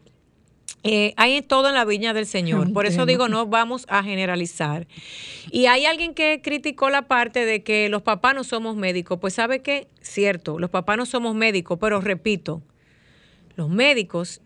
eh, 0.85 1.13
hay 1.19 1.43
todo 1.43 1.69
en 1.69 1.75
la 1.75 1.85
viña 1.85 2.15
del 2.15 2.25
Señor. 2.25 2.73
Por 2.73 2.87
eso 2.87 3.05
digo, 3.05 3.29
no 3.29 3.45
vamos 3.45 3.85
a 3.91 4.03
generalizar. 4.03 4.87
Y 5.51 5.67
hay 5.67 5.85
alguien 5.85 6.15
que 6.15 6.41
criticó 6.43 6.89
la 6.89 7.03
parte 7.03 7.45
de 7.45 7.63
que 7.63 7.91
los 7.91 8.01
papás 8.01 8.35
no 8.35 8.43
somos 8.43 8.75
médicos. 8.75 9.19
Pues 9.21 9.35
sabe 9.35 9.61
qué, 9.61 9.87
cierto, 10.01 10.59
los 10.59 10.71
papás 10.71 10.97
no 10.97 11.05
somos 11.05 11.35
médicos, 11.35 11.77
pero 11.79 12.01
repito, 12.01 12.63
los 13.55 13.69
médicos 13.69 14.41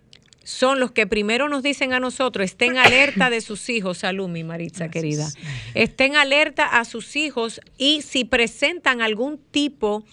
son 0.49 0.81
los 0.81 0.93
que 0.93 1.07
primero 1.07 1.51
nos 1.51 1.63
dicen 1.63 1.93
a 1.93 2.01
nosotros, 2.01 2.47
estén 2.47 2.79
alerta 2.79 3.29
de 3.29 3.43
sus 3.43 3.69
hijos, 3.69 3.99
salud 3.99 4.29
mi 4.29 4.45
Maritza 4.45 4.89
querida, 4.89 5.29
estén 5.75 6.17
alerta 6.17 6.65
a 6.65 6.87
sus 6.87 7.17
hijos 7.17 7.61
y 7.77 8.01
si 8.01 8.25
presentan 8.25 9.03
algún 9.03 9.37
tipo 9.37 10.05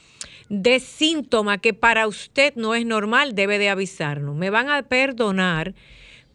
de 0.49 0.81
síntoma 0.81 1.59
que 1.59 1.73
para 1.73 2.05
usted 2.05 2.53
no 2.57 2.75
es 2.75 2.85
normal, 2.85 3.33
debe 3.33 3.57
de 3.59 3.69
avisarnos. 3.69 4.35
Me 4.35 4.49
van 4.49 4.69
a 4.69 4.83
perdonar, 4.83 5.73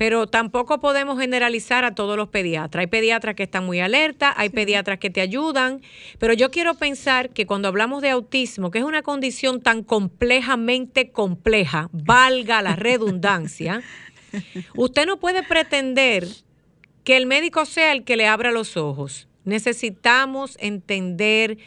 pero 0.00 0.26
tampoco 0.26 0.80
podemos 0.80 1.20
generalizar 1.20 1.84
a 1.84 1.94
todos 1.94 2.16
los 2.16 2.28
pediatras. 2.28 2.80
Hay 2.80 2.86
pediatras 2.86 3.34
que 3.34 3.42
están 3.42 3.66
muy 3.66 3.80
alerta, 3.80 4.32
hay 4.34 4.48
pediatras 4.48 4.98
que 4.98 5.10
te 5.10 5.20
ayudan, 5.20 5.82
pero 6.18 6.32
yo 6.32 6.50
quiero 6.50 6.72
pensar 6.72 7.28
que 7.28 7.44
cuando 7.44 7.68
hablamos 7.68 8.00
de 8.00 8.08
autismo, 8.08 8.70
que 8.70 8.78
es 8.78 8.84
una 8.84 9.02
condición 9.02 9.60
tan 9.60 9.82
complejamente 9.82 11.10
compleja, 11.10 11.90
valga 11.92 12.62
la 12.62 12.76
redundancia, 12.76 13.82
usted 14.74 15.04
no 15.04 15.20
puede 15.20 15.42
pretender 15.42 16.26
que 17.04 17.18
el 17.18 17.26
médico 17.26 17.66
sea 17.66 17.92
el 17.92 18.02
que 18.02 18.16
le 18.16 18.26
abra 18.26 18.52
los 18.52 18.78
ojos. 18.78 19.28
Necesitamos 19.44 20.56
entender, 20.60 21.58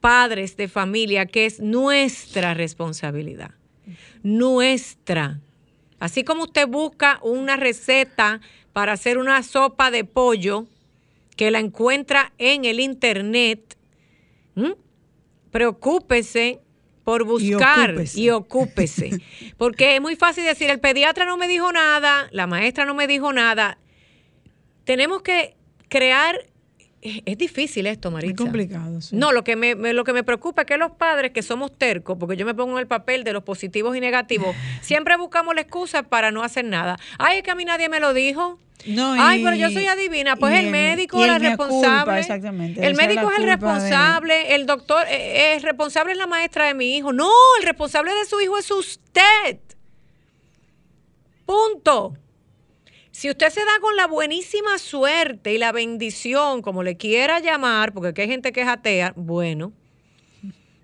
padres 0.00 0.56
de 0.56 0.68
familia, 0.68 1.26
que 1.26 1.44
es 1.44 1.58
nuestra 1.58 2.54
responsabilidad. 2.54 3.50
Nuestra. 4.22 5.40
Así 6.00 6.24
como 6.24 6.44
usted 6.44 6.66
busca 6.66 7.20
una 7.22 7.56
receta 7.56 8.40
para 8.72 8.92
hacer 8.92 9.18
una 9.18 9.42
sopa 9.42 9.90
de 9.90 10.04
pollo 10.04 10.66
que 11.36 11.50
la 11.50 11.60
encuentra 11.60 12.32
en 12.38 12.64
el 12.64 12.80
internet, 12.80 13.76
¿m? 14.56 14.74
preocúpese 15.50 16.60
por 17.04 17.24
buscar 17.24 17.90
ocúpese. 17.90 18.20
y 18.20 18.30
ocúpese. 18.30 19.10
Porque 19.56 19.96
es 19.96 20.00
muy 20.00 20.16
fácil 20.16 20.44
decir, 20.44 20.70
el 20.70 20.80
pediatra 20.80 21.26
no 21.26 21.36
me 21.36 21.48
dijo 21.48 21.72
nada, 21.72 22.28
la 22.32 22.46
maestra 22.46 22.84
no 22.84 22.94
me 22.94 23.06
dijo 23.06 23.32
nada. 23.32 23.78
Tenemos 24.84 25.22
que 25.22 25.56
crear 25.88 26.49
es, 27.02 27.38
difícil 27.38 27.86
esto, 27.86 28.10
Maritza. 28.10 28.32
Es 28.32 28.36
complicado. 28.36 29.00
Sí. 29.00 29.16
No, 29.16 29.32
lo 29.32 29.42
que 29.42 29.56
me, 29.56 29.74
lo 29.74 30.04
que 30.04 30.12
me 30.12 30.22
preocupa 30.22 30.62
es 30.62 30.66
que 30.66 30.76
los 30.76 30.92
padres 30.92 31.32
que 31.32 31.42
somos 31.42 31.76
tercos, 31.76 32.18
porque 32.18 32.36
yo 32.36 32.44
me 32.44 32.54
pongo 32.54 32.72
en 32.72 32.78
el 32.78 32.86
papel 32.86 33.24
de 33.24 33.32
los 33.32 33.42
positivos 33.42 33.96
y 33.96 34.00
negativos, 34.00 34.54
siempre 34.82 35.16
buscamos 35.16 35.54
la 35.54 35.62
excusa 35.62 36.02
para 36.02 36.30
no 36.30 36.42
hacer 36.42 36.64
nada. 36.64 36.98
Ay, 37.18 37.38
es 37.38 37.42
que 37.42 37.50
a 37.50 37.54
mí 37.54 37.64
nadie 37.64 37.88
me 37.88 38.00
lo 38.00 38.12
dijo. 38.12 38.58
No, 38.86 39.12
Ay, 39.12 39.44
pero 39.44 39.56
yo 39.56 39.70
soy 39.70 39.86
adivina. 39.86 40.36
Pues 40.36 40.58
el, 40.58 40.70
médico 40.70 41.22
es 41.22 41.30
el 41.30 41.40
responsable. 41.40 42.18
exactamente. 42.18 42.86
El 42.86 42.94
médico 42.94 43.30
es 43.30 43.38
el 43.38 43.44
responsable. 43.44 44.54
El 44.54 44.64
doctor, 44.64 45.06
eh, 45.08 45.54
el 45.54 45.62
responsable 45.62 46.12
es 46.12 46.18
la 46.18 46.26
maestra 46.26 46.66
de 46.66 46.74
mi 46.74 46.96
hijo. 46.96 47.12
No, 47.12 47.30
el 47.60 47.66
responsable 47.66 48.12
de 48.14 48.24
su 48.24 48.40
hijo 48.40 48.56
es 48.56 48.70
usted. 48.70 49.58
Punto. 51.44 52.14
Si 53.12 53.28
usted 53.28 53.50
se 53.50 53.60
da 53.60 53.80
con 53.80 53.96
la 53.96 54.06
buenísima 54.06 54.78
suerte 54.78 55.52
y 55.52 55.58
la 55.58 55.72
bendición, 55.72 56.62
como 56.62 56.82
le 56.82 56.96
quiera 56.96 57.40
llamar, 57.40 57.92
porque 57.92 58.08
aquí 58.08 58.22
hay 58.22 58.28
gente 58.28 58.52
que 58.52 58.62
es 58.62 58.68
atea, 58.68 59.12
bueno, 59.16 59.72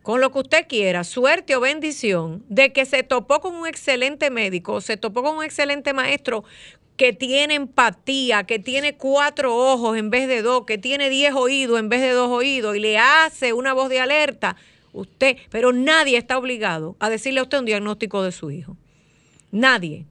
con 0.03 0.21
lo 0.21 0.31
que 0.33 0.41
usted 0.41 0.67
quiera, 0.69 1.05
suerte 1.05 1.57
o 1.57 1.61
bendición, 1.61 2.45
de 2.49 2.73
que 2.73 2.85
se 2.85 3.03
topó 3.03 3.41
con 3.41 3.55
un 3.55 3.67
excelente 3.67 4.31
médico, 4.31 4.81
se 4.81 4.97
topó 4.97 5.23
con 5.23 5.37
un 5.37 5.45
excelente 5.45 5.93
maestro 5.93 6.45
que 6.97 7.13
tiene 7.13 7.55
empatía, 7.55 8.45
que 8.45 8.59
tiene 8.59 8.97
cuatro 8.97 9.55
ojos 9.55 9.97
en 9.97 10.11
vez 10.11 10.29
de 10.29 10.43
dos, 10.43 10.65
que 10.67 10.79
tiene 10.79 11.11
diez 11.11 11.35
oídos 11.35 11.79
en 11.79 11.89
vez 11.89 12.01
de 12.01 12.11
dos 12.11 12.31
oídos 12.31 12.77
y 12.77 12.81
le 12.81 12.99
hace 12.99 13.53
una 13.53 13.73
voz 13.73 13.89
de 13.89 14.01
alerta, 14.01 14.57
usted, 14.93 15.37
pero 15.51 15.73
nadie 15.73 16.17
está 16.19 16.39
obligado 16.39 16.97
a 16.99 17.11
decirle 17.11 17.41
a 17.41 17.45
usted 17.45 17.59
un 17.59 17.67
diagnóstico 17.67 18.23
de 18.23 18.33
su 18.33 18.51
hijo. 18.51 18.77
Nadie. 19.53 20.07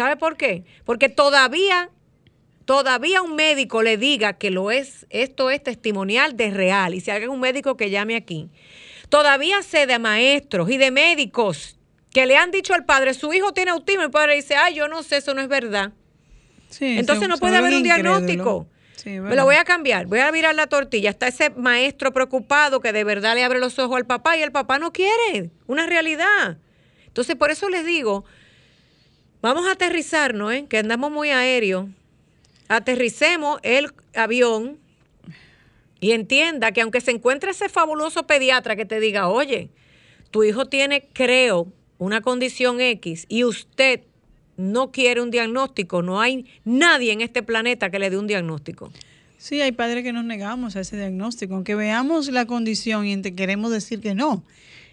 ¿Sabe 0.00 0.16
por 0.16 0.38
qué? 0.38 0.64
Porque 0.86 1.10
todavía, 1.10 1.90
todavía 2.64 3.20
un 3.20 3.36
médico 3.36 3.82
le 3.82 3.98
diga 3.98 4.38
que 4.38 4.50
lo 4.50 4.70
es, 4.70 5.04
esto 5.10 5.50
es 5.50 5.62
testimonial 5.62 6.38
de 6.38 6.50
real, 6.52 6.94
y 6.94 7.02
si 7.02 7.10
hay 7.10 7.26
un 7.26 7.38
médico 7.38 7.76
que 7.76 7.90
llame 7.90 8.16
aquí, 8.16 8.48
todavía 9.10 9.60
sé 9.60 9.86
de 9.86 9.98
maestros 9.98 10.70
y 10.70 10.78
de 10.78 10.90
médicos 10.90 11.78
que 12.14 12.24
le 12.24 12.38
han 12.38 12.50
dicho 12.50 12.72
al 12.72 12.86
padre, 12.86 13.12
su 13.12 13.30
hijo 13.34 13.52
tiene 13.52 13.72
autismo, 13.72 14.00
y 14.00 14.04
el 14.06 14.10
padre 14.10 14.36
dice, 14.36 14.56
ay, 14.56 14.76
yo 14.76 14.88
no 14.88 15.02
sé, 15.02 15.18
eso 15.18 15.34
no 15.34 15.42
es 15.42 15.48
verdad. 15.48 15.92
Entonces 16.80 17.28
no 17.28 17.36
puede 17.36 17.58
haber 17.58 17.74
un 17.74 17.82
diagnóstico. 17.82 18.68
Me 19.04 19.36
lo 19.36 19.44
voy 19.44 19.56
a 19.56 19.64
cambiar, 19.64 20.06
voy 20.06 20.20
a 20.20 20.30
virar 20.30 20.54
la 20.54 20.66
tortilla. 20.66 21.10
Está 21.10 21.28
ese 21.28 21.50
maestro 21.50 22.14
preocupado 22.14 22.80
que 22.80 22.94
de 22.94 23.04
verdad 23.04 23.34
le 23.34 23.44
abre 23.44 23.58
los 23.58 23.78
ojos 23.78 23.98
al 23.98 24.06
papá 24.06 24.38
y 24.38 24.40
el 24.40 24.50
papá 24.50 24.78
no 24.78 24.94
quiere, 24.94 25.50
una 25.66 25.84
realidad. 25.84 26.56
Entonces, 27.06 27.36
por 27.36 27.50
eso 27.50 27.68
les 27.68 27.84
digo, 27.84 28.24
Vamos 29.42 29.66
a 29.66 29.72
aterrizarnos, 29.72 30.52
¿eh? 30.52 30.66
que 30.68 30.78
andamos 30.78 31.10
muy 31.10 31.30
aéreo. 31.30 31.88
Aterricemos 32.68 33.58
el 33.62 33.90
avión 34.14 34.78
y 35.98 36.12
entienda 36.12 36.72
que 36.72 36.82
aunque 36.82 37.00
se 37.00 37.10
encuentre 37.10 37.52
ese 37.52 37.68
fabuloso 37.68 38.26
pediatra 38.26 38.76
que 38.76 38.84
te 38.84 39.00
diga, 39.00 39.28
oye, 39.28 39.70
tu 40.30 40.44
hijo 40.44 40.66
tiene, 40.66 41.08
creo, 41.12 41.68
una 41.98 42.20
condición 42.20 42.80
X 42.80 43.26
y 43.28 43.44
usted 43.44 44.02
no 44.56 44.92
quiere 44.92 45.22
un 45.22 45.30
diagnóstico, 45.30 46.02
no 46.02 46.20
hay 46.20 46.46
nadie 46.64 47.12
en 47.12 47.22
este 47.22 47.42
planeta 47.42 47.90
que 47.90 47.98
le 47.98 48.10
dé 48.10 48.18
un 48.18 48.26
diagnóstico. 48.26 48.92
Sí, 49.38 49.62
hay 49.62 49.72
padres 49.72 50.04
que 50.04 50.12
nos 50.12 50.24
negamos 50.24 50.76
a 50.76 50.80
ese 50.80 50.98
diagnóstico, 50.98 51.54
aunque 51.54 51.74
veamos 51.74 52.28
la 52.28 52.44
condición 52.44 53.06
y 53.06 53.22
queremos 53.22 53.72
decir 53.72 54.00
que 54.00 54.14
no. 54.14 54.44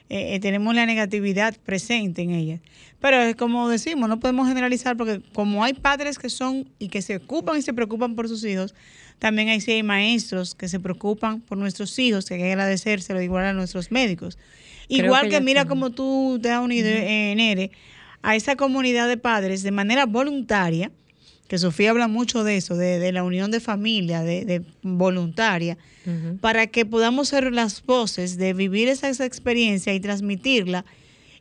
Eh, 0.10 0.36
eh, 0.36 0.40
tenemos 0.40 0.74
la 0.74 0.86
negatividad 0.86 1.56
presente 1.66 2.22
en 2.22 2.32
ella. 2.32 2.60
Pero 3.00 3.22
es 3.22 3.36
como 3.36 3.68
decimos, 3.68 4.08
no 4.08 4.20
podemos 4.20 4.48
generalizar 4.48 4.96
porque 4.96 5.22
como 5.34 5.64
hay 5.64 5.74
padres 5.74 6.18
que 6.18 6.30
son 6.30 6.70
y 6.80 6.88
que 6.88 7.02
se 7.02 7.18
ocupan 7.18 7.58
y 7.58 7.62
se 7.62 7.74
preocupan 7.74 8.16
por 8.16 8.28
sus 8.28 8.44
hijos, 8.46 8.74
también 9.20 9.50
hay, 9.50 9.60
sí 9.60 9.72
hay 9.72 9.84
maestros 9.84 10.56
que 10.56 10.70
se 10.70 10.80
preocupan 10.80 11.42
por 11.42 11.58
nuestros 11.58 11.98
hijos, 12.00 12.26
que 12.26 12.36
hay 12.36 12.40
que 12.40 12.52
agradecérselo 12.52 13.22
igual 13.22 13.46
a 13.46 13.54
nuestros 13.54 13.92
médicos. 13.92 14.38
igual 14.88 15.30
que, 15.30 15.42
mira 15.42 15.66
como 15.66 15.90
tú 15.90 16.40
te 16.42 16.52
has 16.52 16.64
unido, 16.64 16.88
en 16.88 17.38
Nere, 17.38 17.72
a 18.22 18.36
esa 18.36 18.56
comunidad 18.56 19.08
de 19.08 19.18
padres 19.18 19.64
de 19.64 19.72
manera 19.72 20.06
voluntaria, 20.06 20.92
que 21.48 21.58
Sofía 21.58 21.92
habla 21.92 22.08
mucho 22.08 22.44
de 22.44 22.58
eso, 22.58 22.76
de, 22.76 23.12
la 23.12 23.24
unión 23.24 23.52
de 23.52 23.60
familia, 23.60 24.22
de, 24.22 24.64
voluntaria, 24.82 25.78
para 26.42 26.68
que 26.68 26.86
podamos 26.86 27.30
ser 27.30 27.52
las 27.52 27.84
voces 27.84 28.38
de 28.38 28.54
vivir 28.54 28.88
esa, 28.88 29.26
experiencia 29.26 29.94
y 29.94 30.00
transmitirla 30.00 30.86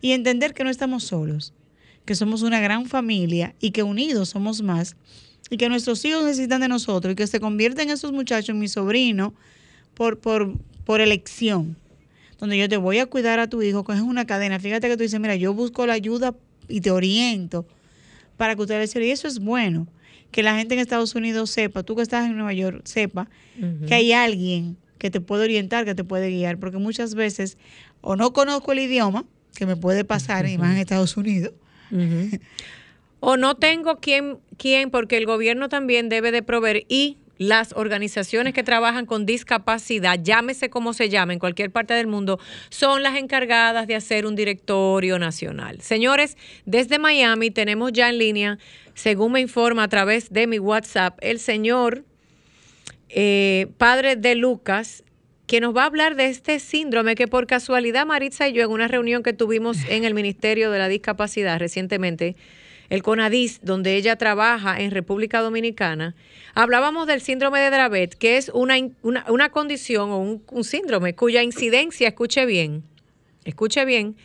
y 0.01 0.13
entender 0.13 0.55
que 0.55 0.65
no 0.65 0.71
estamos 0.71 1.05
solos, 1.05 1.53
que 2.05 2.15
somos 2.15 2.43
una 2.43 2.61
gran 2.61 2.87
familia 2.87 3.55
y 3.61 3.71
que 3.71 3.83
unidos 3.83 4.31
somos 4.31 4.63
más 4.63 4.97
y 5.51 5.57
que 5.57 5.69
nuestros 5.69 6.05
hijos 6.05 6.25
necesitan 6.25 6.61
de 6.61 6.69
nosotros 6.69 7.13
y 7.13 7.17
que 7.17 7.27
se 7.27 7.41
convierten 7.41 7.91
esos 7.91 8.13
muchachos 8.13 8.51
en 8.51 8.59
mi 8.59 8.69
sobrino 8.69 9.35
por, 9.95 10.19
por, 10.19 10.53
por 10.85 11.01
elección, 11.01 11.77
donde 12.39 12.59
yo 12.59 12.69
te 12.69 12.77
voy 12.77 12.99
a 12.99 13.07
cuidar 13.07 13.39
a 13.39 13.49
tu 13.49 13.63
hijo, 13.63 13.85
coges 13.85 14.03
una 14.03 14.27
cadena, 14.27 14.59
fíjate 14.61 14.89
que 14.89 14.97
tú 14.97 15.03
dices, 15.03 15.19
mira, 15.19 15.37
yo 15.37 15.55
busco 15.55 15.87
la 15.87 15.95
ayuda 15.95 16.35
y 16.69 16.81
te 16.81 16.91
oriento 16.91 17.67
para 18.37 18.55
que 18.55 18.63
ustedes 18.63 18.95
y 18.95 19.11
eso 19.11 19.27
es 19.27 19.39
bueno 19.39 19.87
que 20.37 20.43
la 20.43 20.55
gente 20.55 20.75
en 20.75 20.81
Estados 20.81 21.15
Unidos 21.15 21.49
sepa, 21.49 21.83
tú 21.83 21.97
que 21.97 22.03
estás 22.03 22.27
en 22.27 22.37
Nueva 22.37 22.53
York, 22.53 22.83
sepa 22.85 23.27
que 23.89 23.95
hay 23.95 24.13
alguien 24.13 24.77
que 24.99 25.11
te 25.11 25.23
puede 25.23 25.45
orientar, 25.45 25.87
que 25.87 25.95
te 25.95 26.05
puede 26.05 26.29
guiar, 26.29 26.59
porque 26.59 26.77
muchas 26.77 27.15
veces 27.15 27.57
o 28.03 28.17
no 28.17 28.35
conozco 28.35 28.73
el 28.73 28.81
idioma, 28.81 29.25
que 29.57 29.65
me 29.65 29.77
puede 29.77 30.05
pasar, 30.05 30.47
y 30.47 30.59
más 30.59 30.73
en 30.73 30.77
Estados 30.77 31.17
Unidos. 31.17 31.55
o 33.21 33.39
no 33.39 33.55
tengo 33.55 33.97
quién, 33.97 34.37
quién, 34.59 34.91
porque 34.91 35.17
el 35.17 35.25
gobierno 35.25 35.71
también 35.71 36.11
debe 36.11 36.33
de 36.33 36.43
proveer 36.43 36.85
y 36.87 37.17
las 37.39 37.73
organizaciones 37.75 38.55
que 38.55 38.63
trabajan 38.63 39.07
con 39.07 39.27
discapacidad, 39.27 40.19
llámese 40.23 40.71
como 40.71 40.93
se 40.93 41.09
llame 41.09 41.35
en 41.35 41.39
cualquier 41.39 41.71
parte 41.71 41.95
del 41.95 42.07
mundo, 42.07 42.39
son 42.71 43.03
las 43.03 43.17
encargadas 43.17 43.87
de 43.87 43.95
hacer 43.95 44.27
un 44.27 44.37
directorio 44.37 45.19
nacional. 45.19 45.81
Señores, 45.81 46.37
desde 46.65 46.99
Miami 46.99 47.51
tenemos 47.51 47.93
ya 47.93 48.09
en 48.09 48.19
línea 48.19 48.59
según 48.97 49.33
me 49.33 49.41
informa 49.41 49.85
a 49.85 49.89
través 49.89 50.33
de 50.33 50.47
mi 50.47 50.59
WhatsApp, 50.59 51.19
el 51.21 51.39
señor 51.39 52.05
eh, 53.11 53.69
padre 53.77 54.17
de 54.17 54.35
Lucas, 54.35 55.05
que 55.47 55.61
nos 55.61 55.77
va 55.77 55.83
a 55.83 55.87
hablar 55.87 56.17
de 56.17 56.27
este 56.27 56.59
síndrome 56.59 57.15
que 57.15 57.29
por 57.29 57.47
casualidad 57.47 58.07
Maritza 58.07 58.49
y 58.49 58.55
yo 58.55 58.65
en 58.65 58.71
una 58.71 58.89
reunión 58.89 59.23
que 59.23 59.35
tuvimos 59.35 59.77
en 59.89 60.05
el 60.05 60.15
Ministerio 60.15 60.71
de 60.71 60.79
la 60.79 60.89
Discapacidad 60.89 61.59
recientemente, 61.59 62.37
el 62.89 63.03
CONADIS, 63.03 63.61
donde 63.63 63.97
ella 63.97 64.17
trabaja 64.17 64.81
en 64.81 64.91
República 64.91 65.41
Dominicana, 65.41 66.15
hablábamos 66.55 67.07
del 67.07 67.21
síndrome 67.21 67.61
de 67.61 67.71
Dravet, 67.71 68.15
que 68.15 68.37
es 68.37 68.51
una, 68.55 68.77
una, 69.03 69.49
condición 69.51 70.11
o 70.11 70.19
un, 70.19 70.43
un 70.51 70.65
síndrome 70.65 71.15
cuya 71.15 71.43
incidencia, 71.43 72.09
escuche 72.09 72.47
bien, 72.47 72.83
escuche 73.45 73.85
bien, 73.85 74.17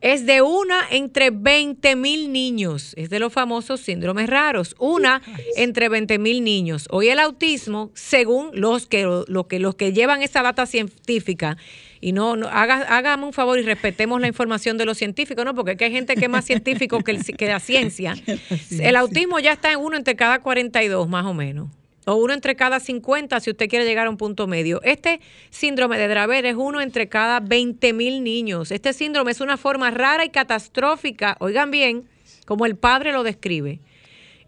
es 0.00 0.26
de 0.26 0.42
una 0.42 0.86
entre 0.90 1.30
20 1.30 1.96
mil 1.96 2.32
niños. 2.32 2.94
Es 2.96 3.10
de 3.10 3.18
los 3.18 3.32
famosos 3.32 3.80
síndromes 3.80 4.28
raros. 4.28 4.74
Una 4.78 5.22
entre 5.56 5.88
20 5.88 6.18
mil 6.18 6.42
niños. 6.42 6.86
Hoy 6.90 7.08
el 7.08 7.18
autismo, 7.18 7.90
según 7.94 8.50
los 8.54 8.86
que, 8.86 9.04
lo 9.26 9.48
que, 9.48 9.58
los 9.58 9.74
que 9.74 9.92
llevan 9.92 10.22
esa 10.22 10.42
data 10.42 10.66
científica, 10.66 11.56
y 12.02 12.12
no, 12.12 12.34
no 12.34 12.48
hágame 12.48 13.26
un 13.26 13.34
favor 13.34 13.58
y 13.58 13.62
respetemos 13.62 14.22
la 14.22 14.28
información 14.28 14.78
de 14.78 14.86
los 14.86 14.96
científicos, 14.96 15.44
¿no? 15.44 15.54
Porque 15.54 15.76
hay 15.84 15.92
gente 15.92 16.14
que 16.14 16.24
es 16.24 16.30
más 16.30 16.46
científico 16.46 17.00
que, 17.00 17.18
que 17.18 17.46
la 17.46 17.60
ciencia. 17.60 18.14
El 18.70 18.96
autismo 18.96 19.38
ya 19.38 19.52
está 19.52 19.72
en 19.72 19.80
uno 19.80 19.98
entre 19.98 20.16
cada 20.16 20.40
42, 20.40 21.08
más 21.08 21.26
o 21.26 21.34
menos 21.34 21.68
o 22.06 22.14
uno 22.14 22.32
entre 22.32 22.56
cada 22.56 22.80
50 22.80 23.40
si 23.40 23.50
usted 23.50 23.68
quiere 23.68 23.84
llegar 23.84 24.06
a 24.06 24.10
un 24.10 24.16
punto 24.16 24.46
medio. 24.46 24.80
Este 24.82 25.20
síndrome 25.50 25.98
de 25.98 26.08
Dravet 26.08 26.44
es 26.44 26.56
uno 26.56 26.80
entre 26.80 27.08
cada 27.08 27.40
20 27.40 27.92
mil 27.92 28.24
niños. 28.24 28.70
Este 28.70 28.92
síndrome 28.92 29.32
es 29.32 29.40
una 29.40 29.56
forma 29.56 29.90
rara 29.90 30.24
y 30.24 30.30
catastrófica, 30.30 31.36
oigan 31.40 31.70
bien, 31.70 32.04
como 32.46 32.66
el 32.66 32.76
padre 32.76 33.12
lo 33.12 33.22
describe. 33.22 33.80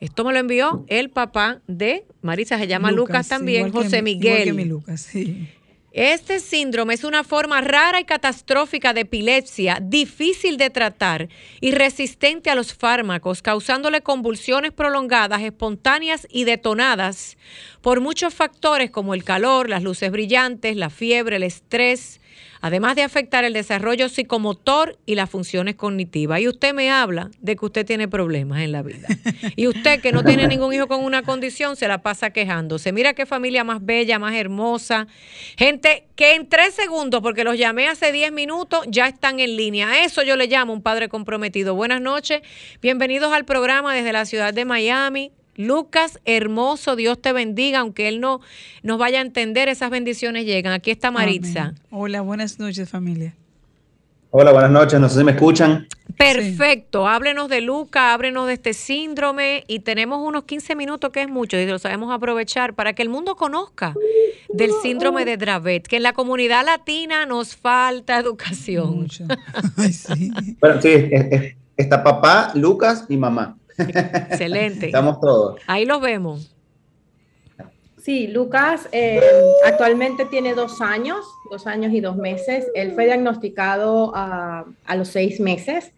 Esto 0.01 0.25
me 0.25 0.33
lo 0.33 0.41
envió 0.41 0.85
el 0.89 1.11
papá 1.11 1.61
de 1.69 2.05
Marisa, 2.23 2.59
se 2.59 2.67
llama 2.67 2.91
Lucas, 2.91 3.29
también, 3.29 3.71
José 3.71 4.03
Miguel. 4.03 4.49
Igual 4.49 4.57
que 4.57 4.65
Lucas, 4.65 5.01
sí. 5.01 5.49
Este 5.95 6.41
síndrome 6.41 6.95
es 6.95 7.05
una 7.05 7.23
forma 7.23 7.61
rara 7.61 8.01
y 8.01 8.05
catastrófica 8.05 8.95
de 8.95 9.03
epilepsia, 9.03 9.79
difícil 9.83 10.57
de 10.57 10.71
tratar 10.71 11.29
y 11.61 11.73
resistente 11.73 12.49
a 12.49 12.55
los 12.55 12.73
fármacos, 12.73 13.43
causándole 13.43 14.01
convulsiones 14.01 14.73
prolongadas, 14.73 15.43
espontáneas 15.43 16.27
y 16.31 16.45
detonadas 16.45 17.37
por 17.83 18.01
muchos 18.01 18.33
factores 18.33 18.91
como 18.91 19.13
el 19.13 19.23
calor, 19.23 19.69
las 19.69 19.83
luces 19.83 20.11
brillantes, 20.11 20.77
la 20.77 20.89
fiebre, 20.89 21.37
el 21.37 21.43
estrés, 21.43 22.22
además 22.61 22.97
de 22.97 23.03
afectar 23.03 23.45
el 23.45 23.53
desarrollo 23.53 24.09
psicomotor 24.09 24.99
y 25.07 25.15
las 25.15 25.29
funciones 25.29 25.75
cognitivas. 25.75 26.41
Y 26.41 26.49
usted 26.49 26.75
me 26.75 26.91
habla 26.91 27.31
de 27.41 27.57
que 27.57 27.67
usted 27.67 27.87
tiene 27.87 28.09
problemas 28.09 28.61
en 28.61 28.73
la 28.73 28.83
vida. 28.83 29.09
Y 29.57 29.67
usted 29.67 30.01
que 30.01 30.13
no 30.13 30.25
tiene 30.25 30.47
ningún 30.47 30.73
hijo 30.73 30.87
con 30.89 31.05
una 31.05 31.23
condición 31.23 31.77
se 31.77 31.89
la 31.89 32.03
pasa 32.03 32.31
quejándose. 32.31 32.93
Mira 32.93 33.13
qué 33.13 33.27
familia 33.27 33.65
más 33.65 33.85
bella, 33.85 34.19
más 34.19 34.35
hermosa. 34.35 35.07
Gente 35.57 36.07
que 36.17 36.35
en 36.35 36.49
tres 36.49 36.75
segundos, 36.75 37.21
porque 37.23 37.45
los 37.45 37.59
llamé 37.59 37.89
hace 37.89 38.13
diez 38.13 38.33
minutos, 38.33 38.85
ya 38.89 39.09
están 39.09 39.41
en 39.41 39.57
línea. 39.57 39.91
A 39.91 40.05
eso 40.05 40.23
yo 40.23 40.37
le 40.37 40.47
llamo 40.47 40.73
un 40.73 40.83
padre 40.83 41.09
comprometido. 41.09 41.75
Buenas 41.75 42.01
noches, 42.01 42.43
bienvenidos 42.81 43.33
al 43.33 43.45
programa 43.45 43.95
desde 43.95 44.13
la 44.13 44.25
ciudad 44.25 44.55
de 44.55 44.65
Miami. 44.65 45.33
Lucas, 45.57 46.21
hermoso, 46.25 46.97
Dios 46.97 47.21
te 47.21 47.33
bendiga, 47.33 47.81
aunque 47.81 48.09
él 48.09 48.21
no 48.21 48.41
nos 48.83 48.99
vaya 48.99 49.19
a 49.19 49.23
entender, 49.23 49.69
esas 49.69 49.91
bendiciones 49.91 50.47
llegan. 50.47 50.73
Aquí 50.73 50.91
está 50.91 51.11
Maritza. 51.11 51.75
Hola, 51.91 52.23
buenas 52.23 52.59
noches 52.59 52.89
familia. 52.89 53.35
Hola, 54.31 54.51
buenas 54.51 54.71
noches, 54.71 54.99
no 54.99 55.11
sé 55.11 55.19
si 55.19 55.25
me 55.25 55.33
escuchan. 55.33 55.87
Perfecto, 56.17 57.07
háblenos 57.07 57.51
de 57.51 57.61
Luca, 57.61 58.15
háblenos 58.15 58.47
de 58.47 58.55
este 58.55 58.73
síndrome 58.73 59.65
y 59.69 59.81
tenemos 59.81 60.27
unos 60.27 60.45
15 60.45 60.75
minutos 60.75 61.11
que 61.11 61.21
es 61.21 61.29
mucho 61.29 61.59
y 61.59 61.67
lo 61.67 61.79
sabemos 61.79 62.11
aprovechar 62.11 62.73
para 62.73 62.95
que 62.95 63.03
el 63.03 63.11
mundo 63.11 63.37
conozca 63.37 63.95
del 64.49 64.71
síndrome 64.83 65.27
de 65.27 65.37
Dravet, 65.37 65.87
que 65.87 65.97
en 65.97 66.03
la 66.03 66.15
comunidad 66.15 66.65
latina 66.65 67.27
nos 67.27 67.57
falta 67.57 68.19
educación. 68.19 69.03
Mucho. 69.03 69.27
sí. 69.93 70.33
Bueno, 70.61 70.81
sí, 70.81 71.11
está 71.77 72.03
papá, 72.03 72.53
Lucas 72.55 73.05
y 73.11 73.19
mamá. 73.19 73.59
Excelente. 73.79 74.87
Estamos 74.87 75.21
todos. 75.21 75.61
Ahí 75.67 75.85
los 75.85 76.01
vemos. 76.01 76.55
Sí, 78.03 78.27
Lucas 78.27 78.89
eh, 78.91 79.21
actualmente 79.65 80.25
tiene 80.25 80.55
dos 80.55 80.81
años, 80.81 81.25
dos 81.53 81.69
años 81.69 81.93
y 81.93 82.01
dos 82.01 82.17
meses. 82.17 82.67
Él 82.75 82.93
fue 82.93 83.05
diagnosticado 83.05 84.11
a, 84.13 84.65
los 84.97 85.07
seis 85.07 85.39
meses, 85.39 85.93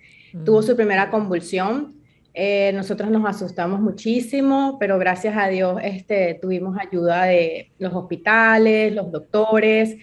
tuvo 0.44 0.62
su 0.62 0.76
primera 0.76 1.08
convulsión. 1.08 1.94
Eh, 2.34 2.72
nosotros 2.74 3.10
nos 3.10 3.24
asustamos 3.24 3.80
muchísimo, 3.80 4.76
pero 4.78 4.98
gracias 4.98 5.34
a 5.34 5.48
Dios 5.48 5.80
este, 5.82 6.34
tuvimos 6.34 6.76
ayuda 6.78 7.24
de 7.24 7.70
los 7.78 7.94
hospitales, 7.94 8.92
los 8.92 9.10
doctores. 9.10 9.96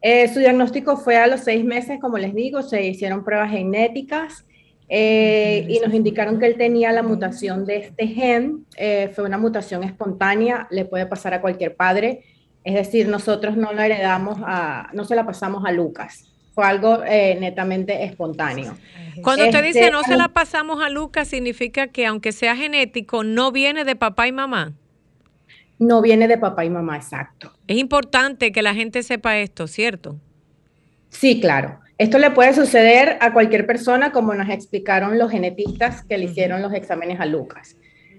Eh, 0.00 0.28
su 0.28 0.38
diagnóstico 0.38 0.96
fue 0.96 1.18
a 1.18 1.26
los 1.26 1.40
seis 1.40 1.66
meses, 1.66 2.00
como 2.00 2.16
les 2.16 2.34
digo, 2.34 2.62
se 2.62 2.82
hicieron 2.82 3.24
pruebas 3.24 3.50
genéticas 3.50 4.46
eh, 4.94 5.64
y 5.70 5.78
nos 5.78 5.94
indicaron 5.94 6.38
que 6.38 6.44
él 6.44 6.56
tenía 6.58 6.92
la 6.92 7.02
mutación 7.02 7.64
de 7.64 7.78
este 7.78 8.08
gen, 8.08 8.66
eh, 8.76 9.10
fue 9.14 9.24
una 9.24 9.38
mutación 9.38 9.82
espontánea, 9.84 10.68
le 10.70 10.84
puede 10.84 11.06
pasar 11.06 11.32
a 11.32 11.40
cualquier 11.40 11.74
padre, 11.74 12.24
es 12.62 12.74
decir, 12.74 13.08
nosotros 13.08 13.56
no 13.56 13.72
la 13.72 13.86
heredamos, 13.86 14.36
a, 14.44 14.90
no 14.92 15.06
se 15.06 15.14
la 15.16 15.24
pasamos 15.24 15.64
a 15.64 15.72
Lucas, 15.72 16.30
fue 16.54 16.66
algo 16.66 17.02
eh, 17.06 17.38
netamente 17.40 18.04
espontáneo. 18.04 18.76
Cuando 19.22 19.46
usted 19.46 19.64
dice 19.64 19.80
este, 19.80 19.92
no 19.92 20.02
se 20.02 20.14
la 20.14 20.28
pasamos 20.28 20.82
a 20.82 20.90
Lucas, 20.90 21.26
significa 21.26 21.86
que 21.86 22.04
aunque 22.04 22.32
sea 22.32 22.54
genético, 22.54 23.24
no 23.24 23.50
viene 23.50 23.86
de 23.86 23.96
papá 23.96 24.28
y 24.28 24.32
mamá. 24.32 24.74
No 25.78 26.02
viene 26.02 26.28
de 26.28 26.36
papá 26.36 26.66
y 26.66 26.70
mamá, 26.70 26.98
exacto. 26.98 27.50
Es 27.66 27.78
importante 27.78 28.52
que 28.52 28.60
la 28.60 28.74
gente 28.74 29.02
sepa 29.02 29.38
esto, 29.38 29.66
¿cierto? 29.68 30.18
Sí, 31.08 31.40
claro. 31.40 31.78
Esto 32.02 32.18
le 32.18 32.32
puede 32.32 32.52
suceder 32.52 33.16
a 33.20 33.32
cualquier 33.32 33.64
persona, 33.64 34.10
como 34.10 34.34
nos 34.34 34.50
explicaron 34.50 35.20
los 35.20 35.30
genetistas 35.30 36.02
que 36.04 36.18
le 36.18 36.24
hicieron 36.24 36.60
los 36.60 36.74
exámenes 36.74 37.20
a 37.20 37.26
Lucas. 37.26 37.76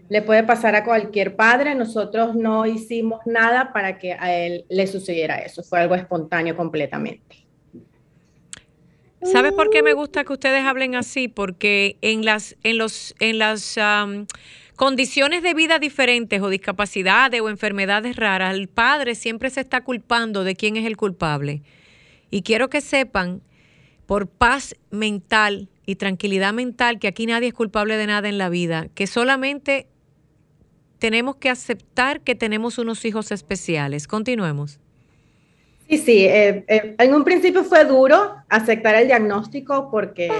Le 0.08 0.22
puede 0.22 0.44
pasar 0.44 0.74
a 0.76 0.86
cualquier 0.86 1.36
padre. 1.36 1.76
Nosotros 1.76 2.34
no 2.34 2.66
hicimos 2.66 3.20
nada 3.26 3.74
para 3.74 4.00
que 4.00 4.14
a 4.14 4.34
él 4.34 4.64
le 4.70 4.88
sucediera 4.88 5.40
eso. 5.40 5.64
Fue 5.64 5.82
algo 5.82 5.96
espontáneo 5.96 6.56
completamente. 6.56 7.46
¿Sabes 9.22 9.52
por 9.52 9.70
qué 9.70 9.84
me 9.84 9.92
gusta 9.92 10.24
que 10.24 10.32
ustedes 10.32 10.64
hablen 10.64 10.96
así? 10.96 11.28
Porque 11.28 11.98
en 12.00 12.24
las, 12.24 12.56
en 12.64 12.78
los, 12.78 13.14
en 13.20 13.38
las 13.38 13.78
condiciones 14.78 15.44
de 15.44 15.54
vida 15.54 15.78
diferentes 15.78 16.42
o 16.42 16.48
discapacidades 16.48 17.42
o 17.42 17.50
enfermedades 17.50 18.16
raras, 18.16 18.56
el 18.56 18.70
padre 18.70 19.14
siempre 19.16 19.50
se 19.50 19.60
está 19.60 19.84
culpando 19.84 20.46
de 20.46 20.56
quién 20.56 20.78
es 20.78 20.86
el 20.86 20.96
culpable. 20.96 21.64
Y 22.32 22.44
quiero 22.44 22.70
que 22.70 22.80
sepan 22.80 23.42
por 24.06 24.28
paz 24.28 24.76
mental 24.92 25.70
y 25.86 25.96
tranquilidad 25.96 26.54
mental, 26.54 27.00
que 27.00 27.08
aquí 27.08 27.26
nadie 27.26 27.50
es 27.50 27.54
culpable 27.54 27.98
de 27.98 28.08
nada 28.08 28.30
en 28.30 28.38
la 28.38 28.50
vida, 28.50 28.88
que 28.96 29.08
solamente 29.08 29.88
tenemos 31.00 31.36
que 31.36 31.50
aceptar 31.50 32.22
que 32.22 32.36
tenemos 32.36 32.78
unos 32.78 33.04
hijos 33.04 33.32
especiales. 33.32 34.08
Continuemos. 34.08 34.80
Sí, 35.90 35.98
sí, 35.98 36.26
eh, 36.26 36.64
eh, 36.68 36.96
en 36.98 37.14
un 37.14 37.26
principio 37.26 37.64
fue 37.64 37.84
duro 37.84 38.36
aceptar 38.48 38.96
el 38.96 39.08
diagnóstico 39.08 39.90
porque, 39.92 40.32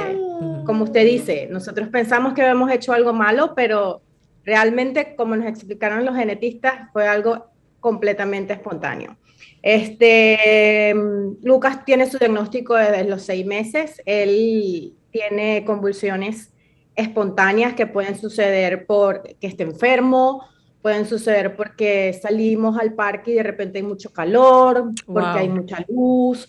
como 0.66 0.86
usted 0.86 1.06
dice, 1.06 1.48
nosotros 1.52 1.90
pensamos 1.90 2.34
que 2.34 2.42
habíamos 2.42 2.72
hecho 2.72 2.94
algo 2.94 3.12
malo, 3.12 3.54
pero 3.54 4.02
realmente, 4.46 5.16
como 5.16 5.36
nos 5.36 5.48
explicaron 5.48 6.06
los 6.06 6.16
genetistas, 6.16 6.90
fue 6.94 7.08
algo 7.08 7.53
completamente 7.84 8.54
espontáneo. 8.54 9.18
Este, 9.62 10.96
Lucas 11.44 11.84
tiene 11.84 12.10
su 12.10 12.18
diagnóstico 12.18 12.76
desde 12.76 13.04
los 13.04 13.24
seis 13.24 13.46
meses. 13.46 14.02
Él 14.06 14.94
tiene 15.12 15.66
convulsiones 15.66 16.54
espontáneas 16.96 17.74
que 17.74 17.86
pueden 17.86 18.18
suceder 18.18 18.86
por 18.86 19.24
que 19.24 19.48
esté 19.48 19.64
enfermo, 19.64 20.46
pueden 20.82 21.06
suceder 21.06 21.58
porque 21.58 22.18
salimos 22.22 22.78
al 22.78 22.94
parque 22.94 23.32
y 23.32 23.36
de 23.36 23.44
repente 23.44 23.80
hay 23.80 23.84
mucho 23.84 24.14
calor, 24.14 24.92
porque 25.06 25.40
hay 25.40 25.50
mucha 25.50 25.84
luz, 25.90 26.48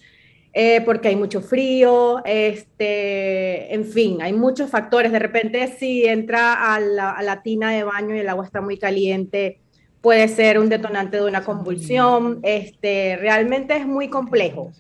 eh, 0.53 0.83
porque 0.85 1.09
hay 1.09 1.17
mucho 1.17 1.41
frío, 1.41 2.23
este, 2.25 3.75
en 3.75 3.85
fin, 3.85 4.23
hay 4.23 4.33
muchos 4.33 4.71
factores. 4.71 5.11
De 5.11 5.19
repente 5.19 5.67
si 5.79 6.05
entra 6.05 6.75
a 6.75 6.79
la, 6.79 7.11
a 7.11 7.23
la 7.25 7.43
tina 7.43 7.73
de 7.73 7.83
baño 7.83 8.15
y 8.15 8.21
el 8.21 8.29
agua 8.29 8.45
está 8.45 8.61
muy 8.61 8.79
caliente, 8.79 9.64
puede 10.05 10.29
ser 10.29 10.59
un 10.59 10.69
detonante 10.69 11.17
de 11.17 11.25
una 11.25 11.43
convulsión. 11.43 12.41
Este, 12.43 13.17
realmente 13.17 13.75
es 13.75 13.87
muy 13.87 14.11
complejo. 14.11 14.71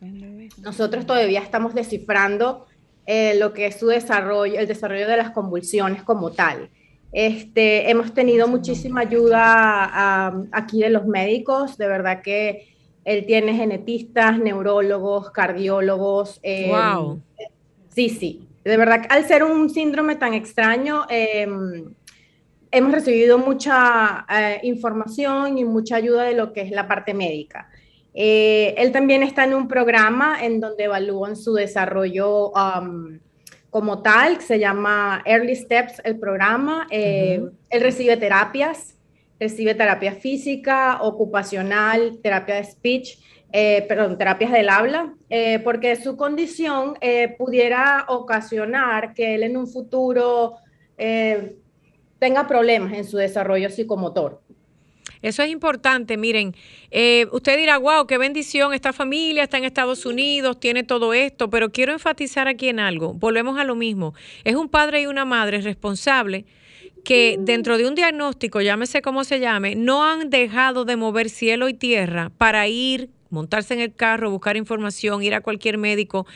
Nosotros 0.63 1.07
todavía 1.07 1.41
estamos 1.41 1.75
descifrando 1.75 2.67
eh, 3.07 3.35
lo 3.39 3.55
que 3.55 3.69
es 3.69 3.77
su 3.81 3.87
desarrollo, 3.87 4.61
el 4.61 4.69
desarrollo 4.69 5.09
de 5.09 5.17
las 5.17 5.31
convulsiones 5.31 6.03
como 6.03 6.33
tal. 6.33 6.69
Este, 7.11 7.91
hemos 7.91 8.13
tenido 8.13 8.49
muchísima 8.49 9.01
ayuda 9.01 10.27
aquí 10.53 10.81
de 10.81 10.91
los 10.91 11.07
médicos, 11.07 11.79
de 11.79 11.89
verdad 11.89 12.21
que 12.21 12.69
él 13.07 13.25
tiene 13.25 13.55
genetistas, 13.55 14.39
neurólogos, 14.39 15.31
cardiólogos. 15.31 16.39
wow. 16.69 17.23
Em, 17.39 17.49
sí, 17.89 18.11
sí. 18.11 18.47
De 18.63 18.77
verdad, 18.77 19.07
al 19.09 19.27
ser 19.27 19.43
un 19.43 19.71
síndrome 19.71 20.17
tan 20.17 20.35
extraño, 20.35 21.07
eh, 21.09 21.47
hemos 22.75 22.93
recibido 22.93 23.39
mucha 23.39 24.27
eh, 24.29 24.61
información 24.65 25.59
y 25.59 25.65
mucha 25.65 25.97
ayuda 25.97 26.25
de 26.25 26.35
lo 26.35 26.53
que 26.53 26.63
es 26.63 26.71
la 26.73 26.89
parte 26.89 27.15
médica. 27.15 27.71
Eh, 28.13 28.75
él 28.77 28.93
también 28.93 29.23
está 29.23 29.45
en 29.45 29.55
un 29.55 29.69
programa 29.69 30.45
en 30.45 30.61
donde 30.61 30.85
evalúan 30.85 31.37
su 31.37 31.55
desarrollo 31.55 32.51
um, 32.51 33.19
como 33.71 34.03
tal, 34.03 34.39
que 34.39 34.45
se 34.45 34.59
llama 34.59 35.23
Early 35.25 35.55
Steps, 35.55 36.01
el 36.05 36.19
programa. 36.19 36.87
Eh, 36.91 37.45
él 37.71 37.81
recibe 37.81 38.17
terapias, 38.17 38.97
recibe 39.39 39.75
terapia 39.75 40.13
física, 40.13 40.99
ocupacional, 41.01 42.19
terapia 42.23 42.57
de 42.57 42.65
speech, 42.65 43.19
perdón, 43.89 44.19
terapias 44.19 44.51
del 44.51 44.69
habla, 44.69 45.15
porque 45.63 45.95
su 45.95 46.17
condición 46.17 46.95
pudiera 47.39 48.05
ocasionar 48.09 49.15
que 49.15 49.37
él 49.37 49.45
en 49.45 49.57
un 49.57 49.69
futuro 49.69 50.57
tenga 52.25 52.47
problemas 52.47 52.95
en 52.95 53.05
su 53.05 53.19
desarrollo 53.19 53.69
psicomotor. 53.69 54.41
Eso 55.21 55.43
es 55.43 55.51
importante, 55.51 56.17
miren, 56.17 56.55
eh, 56.91 57.27
usted 57.33 57.59
dirá, 57.59 57.77
wow, 57.77 58.07
qué 58.07 58.17
bendición, 58.17 58.73
esta 58.73 58.95
familia 58.95 59.43
está 59.43 59.59
en 59.59 59.65
Estados 59.65 60.07
Unidos, 60.07 60.59
tiene 60.59 60.85
todo 60.85 61.13
esto, 61.13 61.51
pero 61.51 61.71
quiero 61.71 61.93
enfatizar 61.93 62.49
aquí 62.49 62.71
en 62.71 62.81
algo, 62.81 63.13
volvemos 63.13 63.59
a 63.59 63.65
lo 63.65 63.75
mismo, 63.75 64.15
es 64.43 64.57
un 64.57 64.71
padre 64.71 65.03
y 65.03 65.07
una 65.07 65.27
madre 65.27 65.61
responsable 65.61 66.47
que 67.05 67.37
dentro 67.39 67.77
de 67.77 67.87
un 67.87 67.95
diagnóstico, 67.95 68.63
llámese 68.63 69.03
como 69.03 69.25
se 69.25 69.39
llame, 69.39 69.75
no 69.75 70.03
han 70.03 70.31
dejado 70.31 70.87
de 70.87 70.97
mover 70.97 71.29
cielo 71.29 71.69
y 71.69 71.75
tierra 71.75 72.31
para 72.39 72.67
ir, 72.69 73.11
montarse 73.29 73.75
en 73.75 73.81
el 73.81 73.95
carro, 73.95 74.31
buscar 74.31 74.57
información, 74.57 75.23
ir 75.23 75.35
a 75.35 75.43
cualquier 75.43 75.77
médico, 75.77 76.27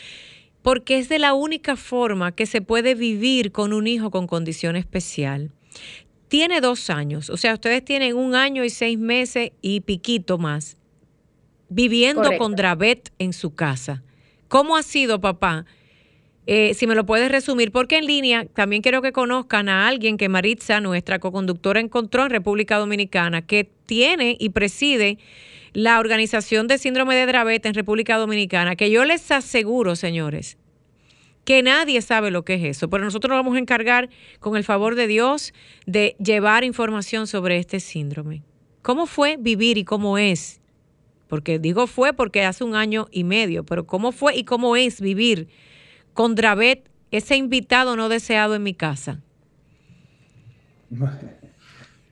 porque 0.61 0.99
es 0.99 1.09
de 1.09 1.19
la 1.19 1.33
única 1.33 1.77
forma 1.77 2.33
que 2.33 2.45
se 2.45 2.61
puede 2.61 2.95
vivir 2.95 3.53
con 3.53 3.73
un 3.73 3.87
hijo 3.87 4.11
con 4.11 4.27
condición 4.27 4.77
especial 4.77 5.51
tiene 6.29 6.61
dos 6.61 6.91
años, 6.91 7.31
o 7.31 7.37
sea, 7.37 7.55
ustedes 7.55 7.85
tienen 7.85 8.17
un 8.17 8.35
año 8.35 8.65
y 8.65 8.71
seis 8.71 8.99
meses 8.99 9.53
y 9.63 9.81
piquito 9.81 10.39
más 10.39 10.79
viviendo 11.69 12.37
con 12.39 12.55
Dravet 12.57 13.13
en 13.19 13.33
su 13.33 13.55
casa. 13.55 14.03
¿Cómo 14.49 14.77
ha 14.77 14.83
sido, 14.83 15.21
papá? 15.21 15.67
Eh, 16.47 16.73
si 16.73 16.87
me 16.87 16.95
lo 16.95 17.05
puedes 17.05 17.31
resumir, 17.31 17.73
porque 17.73 17.99
en 17.99 18.07
línea 18.07 18.47
también 18.47 18.81
quiero 18.81 19.03
que 19.03 19.13
conozcan 19.13 19.69
a 19.69 19.87
alguien 19.87 20.17
que 20.17 20.31
Maritza, 20.31 20.81
nuestra 20.81 21.19
coconductora, 21.19 21.81
encontró 21.81 22.25
en 22.25 22.31
República 22.31 22.79
Dominicana, 22.79 23.43
que 23.43 23.69
tiene 23.85 24.37
y 24.41 24.49
preside 24.51 25.19
la 25.75 26.01
organización 26.01 26.67
de 26.67 26.79
síndrome 26.79 27.15
de 27.15 27.27
Dravet 27.27 27.67
en 27.67 27.75
República 27.75 28.17
Dominicana, 28.17 28.77
que 28.77 28.91
yo 28.91 29.05
les 29.05 29.31
aseguro, 29.31 29.95
señores, 29.95 30.57
que 31.49 31.63
nadie 31.63 32.03
sabe 32.03 32.31
lo 32.31 32.45
que 32.45 32.57
es 32.57 32.77
eso, 32.77 32.91
pero 32.91 33.03
nosotros 33.05 33.31
nos 33.31 33.39
vamos 33.39 33.57
a 33.57 33.59
encargar, 33.59 34.11
con 34.39 34.55
el 34.55 34.65
favor 34.65 34.97
de 34.97 35.07
Dios, 35.07 35.55
de 35.87 36.15
llevar 36.23 36.63
información 36.63 37.27
sobre 37.27 37.57
este 37.57 37.81
síndrome. 37.81 38.43
¿Cómo 38.83 39.07
fue 39.07 39.39
vivir 39.39 39.79
y 39.79 39.85
cómo 39.85 40.19
es? 40.19 40.61
Porque 41.27 41.59
digo 41.59 41.87
fue 41.87 42.13
porque 42.13 42.45
hace 42.45 42.65
un 42.65 42.75
año 42.75 43.07
y 43.11 43.25
medio, 43.25 43.65
pero 43.65 43.87
¿cómo 43.87 44.13
fue 44.13 44.37
y 44.37 44.45
cómo 44.45 44.77
es 44.77 45.01
vivir 45.01 45.49
con 46.13 46.35
Dravet, 46.35 46.91
ese 47.11 47.37
invitado 47.37 47.97
no 47.97 48.11
deseado 48.11 48.55
en 48.55 48.63
mi 48.63 48.75
casa? 48.75 49.23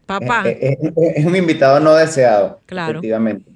Papá. 0.07 0.49
Es, 0.49 1.27
un 1.27 1.37
invitado 1.37 1.79
no 1.79 1.93
deseado. 1.95 2.63
Claro. 2.65 3.01
Efectivamente. 3.01 3.51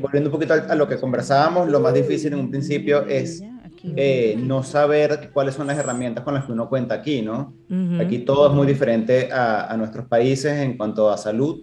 volviendo 0.00 0.30
un 0.30 0.32
poquito 0.32 0.54
a, 0.54 0.74
lo 0.74 0.88
que 0.88 0.96
conversábamos, 0.96 1.68
lo 1.68 1.80
más 1.80 1.92
difícil 1.92 2.32
en 2.32 2.38
un 2.38 2.50
principio 2.50 3.04
es 3.06 3.42
no 3.84 4.62
saber 4.62 5.30
cuáles 5.32 5.54
son 5.54 5.66
las 5.66 5.78
herramientas 5.78 6.24
con 6.24 6.34
las 6.34 6.44
que 6.44 6.52
uno 6.52 6.68
cuenta 6.68 6.94
aquí, 6.94 7.22
¿no? 7.22 7.52
Aquí 8.00 8.20
todo 8.20 8.48
es 8.48 8.54
muy 8.54 8.66
diferente 8.66 9.30
a, 9.30 9.70
a, 9.70 9.76
nuestros 9.76 10.06
países 10.06 10.58
en 10.58 10.76
cuanto 10.76 11.10
a 11.10 11.18
salud 11.18 11.62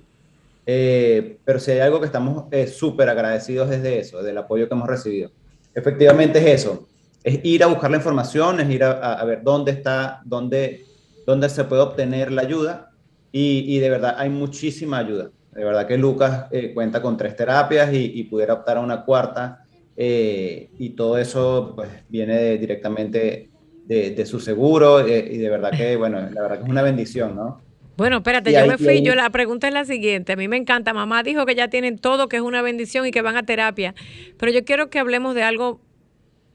eh, 0.66 1.40
pero 1.44 1.60
si 1.60 1.72
hay 1.72 1.80
algo 1.80 2.00
que 2.00 2.06
estamos 2.06 2.46
eh, 2.52 2.68
súper 2.68 3.10
agradecidos 3.10 3.70
desde 3.70 4.00
eso, 4.00 4.22
del 4.22 4.38
apoyo 4.38 4.68
que 4.68 4.74
hemos 4.74 4.88
recibido. 4.88 5.32
Efectivamente 5.74 6.40
es 6.40 6.62
eso, 6.62 6.88
es 7.24 7.40
ir 7.44 7.64
a 7.64 7.68
buscar 7.68 7.90
la 7.90 7.98
información, 7.98 8.60
es 8.60 8.70
ir 8.70 8.84
a, 8.84 9.24
ver 9.26 9.42
dónde 9.44 9.72
está, 9.72 10.22
dónde, 10.26 10.86
dónde 11.26 11.50
se 11.50 11.64
puede 11.64 11.82
obtener 11.82 12.32
la 12.32 12.42
ayuda 12.42 12.92
y, 13.32 13.80
de 13.80 13.90
verdad 13.90 14.16
hay 14.18 14.30
muchísima 14.30 14.98
ayuda. 14.98 15.32
De 15.52 15.64
verdad 15.64 15.88
que 15.88 15.98
Lucas 15.98 16.46
eh, 16.52 16.74
cuenta 16.74 17.02
con 17.02 17.18
tres 17.18 17.36
terapias 17.36 17.90
y, 17.94 18.24
pudiera 18.24 18.54
optar 18.54 18.78
a 18.78 18.82
una 18.82 19.04
cuarta 19.04 19.61
y 19.98 20.90
todo 20.92 21.18
eso 21.18 21.74
pues 21.76 21.90
viene 22.10 22.58
directamente 22.58 23.50
de, 23.86 24.12
de, 24.12 24.26
su 24.26 24.40
seguro 24.40 25.08
y 25.08 25.38
de 25.38 25.50
verdad 25.50 25.72
que, 25.72 25.96
bueno, 25.96 26.22
la 26.32 26.42
verdad 26.42 26.58
que 26.58 26.64
es 26.64 26.70
una 26.70 26.82
bendición, 26.82 27.36
¿no? 27.36 27.62
Bueno, 27.98 28.18
espérate, 28.18 28.52
yo 28.52 28.66
me 28.66 28.80
fui. 28.80 29.04
Yo 29.04 29.14
la 29.14 29.30
pregunta 29.30 29.68
es 29.68 29.74
la 29.76 29.86
siguiente. 29.86 30.34
A 30.34 30.36
mí 30.36 30.48
me 30.48 30.58
encanta. 30.58 30.92
Mamá 30.92 31.22
dijo 31.22 31.46
que 31.46 31.54
ya 31.54 31.68
tienen 31.68 32.00
todo, 32.00 32.30
que 32.30 32.38
es 32.38 32.42
una 32.42 32.64
bendición 32.64 33.06
y 33.06 33.12
que 33.12 33.22
van 33.22 33.38
a 33.38 33.44
terapia. 33.44 33.94
Pero 34.40 34.52
yo 34.52 34.66
quiero 34.66 34.90
que 34.90 34.98
hablemos 34.98 35.36
de 35.36 35.44
algo 35.44 35.82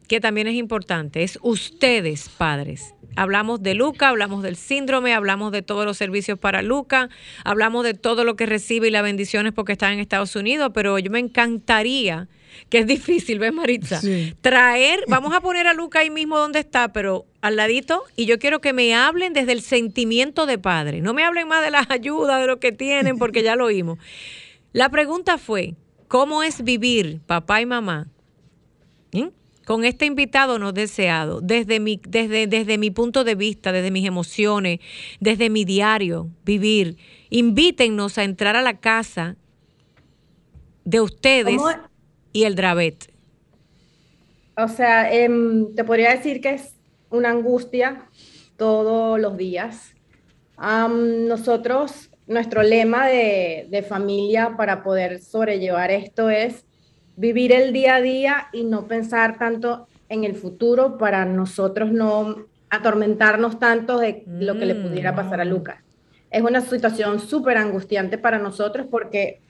que 0.09 0.21
también 0.21 0.47
es 0.47 0.55
importante. 0.55 1.23
Es 1.23 1.39
ustedes, 1.43 2.29
padres. 2.31 2.95
Hablamos 3.15 3.63
de 3.63 3.75
Luca, 3.75 4.09
hablamos 4.09 4.43
del 4.43 4.57
síndrome, 4.57 5.15
hablamos 5.15 5.53
de 5.53 5.63
todos 5.63 5.85
los 5.87 5.97
servicios 5.97 6.39
para 6.39 6.63
Luca, 6.63 7.09
hablamos 7.45 7.85
de 7.85 7.95
todo 7.95 8.25
lo 8.25 8.37
que 8.37 8.47
recibe 8.47 8.89
y 8.89 8.91
las 8.91 9.05
bendiciones 9.05 9.53
porque 9.53 9.73
está 9.73 9.93
en 9.93 10.01
Estados 10.01 10.37
Unidos, 10.37 10.73
pero 10.75 10.99
yo 10.99 11.11
me 11.11 11.19
encantaría 11.19 12.29
que 12.69 12.79
es 12.79 12.87
difícil, 12.87 13.39
¿ves, 13.39 13.53
Maritza? 13.53 14.01
Traer, 14.41 15.05
vamos 15.09 15.35
a 15.35 15.41
poner 15.41 15.67
a 15.67 15.75
Luca 15.75 16.01
ahí 16.01 16.11
mismo 16.11 16.39
donde 16.39 16.61
está, 16.61 16.93
pero 16.93 17.27
al 17.41 17.57
ladito, 17.57 18.03
y 18.17 18.27
yo 18.27 18.39
quiero 18.39 18.61
que 18.61 18.73
me 18.73 18.95
hablen 18.95 19.33
desde 19.33 19.53
el 19.53 19.63
sentimiento 19.63 20.47
de 20.47 20.59
padre. 20.59 21.01
No 21.01 21.15
me 21.15 21.25
hablen 21.25 21.49
más 21.49 21.65
de 21.65 21.71
las 21.71 21.91
ayudas, 21.91 22.41
de 22.41 22.47
lo 22.47 22.59
que 22.59 22.73
tienen, 22.73 23.19
porque 23.19 23.43
ya 23.43 23.57
lo 23.57 23.67
oímos. 23.67 23.99
La 24.73 24.89
pregunta 24.89 25.39
fue, 25.39 25.75
¿cómo 26.09 26.43
es 26.43 26.63
vivir, 26.63 27.21
papá 27.27 27.61
y 27.61 27.67
mamá, 27.67 28.09
¿Mm? 29.13 29.29
con 29.65 29.85
este 29.85 30.07
invitado 30.07 30.59
no 30.59 30.73
deseado, 30.73 31.41
desde 31.41 31.81
mi, 31.81 32.01
desde, 32.07 32.47
desde 32.47 32.79
mi 32.79 32.91
punto 32.91 33.25
de 33.25 33.35
vista, 33.35 33.73
desde 33.73 33.91
mis 33.91 34.07
emociones, 34.07 34.81
desde 35.21 35.51
mi 35.51 35.65
diario, 35.65 36.29
vivir? 36.45 36.97
Invítennos 37.31 38.19
a 38.19 38.25
entrar 38.25 38.55
a 38.55 38.63
la 38.63 38.79
casa 38.79 39.37
de 40.85 41.01
ustedes 41.01 41.61
y 42.33 42.45
el 42.45 42.55
Dravet? 42.55 43.13
O 44.57 44.69
sea, 44.69 45.13
em, 45.13 45.75
te 45.75 45.85
podría 45.85 46.11
decir 46.11 46.41
que 46.41 46.51
es 46.55 46.75
una 47.11 47.31
angustia 47.31 48.09
todos 48.57 49.21
los 49.21 49.37
días. 49.37 49.93
nosotros, 50.59 52.11
nuestro 52.27 52.63
lema 52.63 53.07
de, 53.07 53.67
de, 53.71 53.83
familia 53.83 54.55
para 54.57 54.83
poder 54.83 55.21
sobrellevar 55.21 55.91
esto 55.91 56.31
es 56.31 56.65
vivir 57.17 57.53
el 57.53 57.75
día 57.75 57.97
a 57.97 58.01
día 58.01 58.49
y 58.55 58.65
no 58.65 58.89
pensar 58.89 59.39
tanto 59.39 59.87
en 60.09 60.25
el 60.25 60.35
futuro 60.35 60.97
para 60.97 61.27
nosotros 61.27 61.93
no 61.93 62.47
atormentarnos 62.71 63.59
tanto 63.59 63.99
de 63.99 64.25
lo 64.27 64.59
que 64.59 64.67
le 64.67 64.75
pudiera 64.75 65.15
pasar 65.15 65.41
a 65.41 65.45
mm. 65.45 65.49
Lucas. 65.49 65.79
Es 66.31 66.43
una 66.43 66.61
situación 66.61 67.21
súper 67.21 67.57
angustiante 67.57 68.19
para 68.19 68.39
nosotros 68.39 68.87
porque 68.91 69.41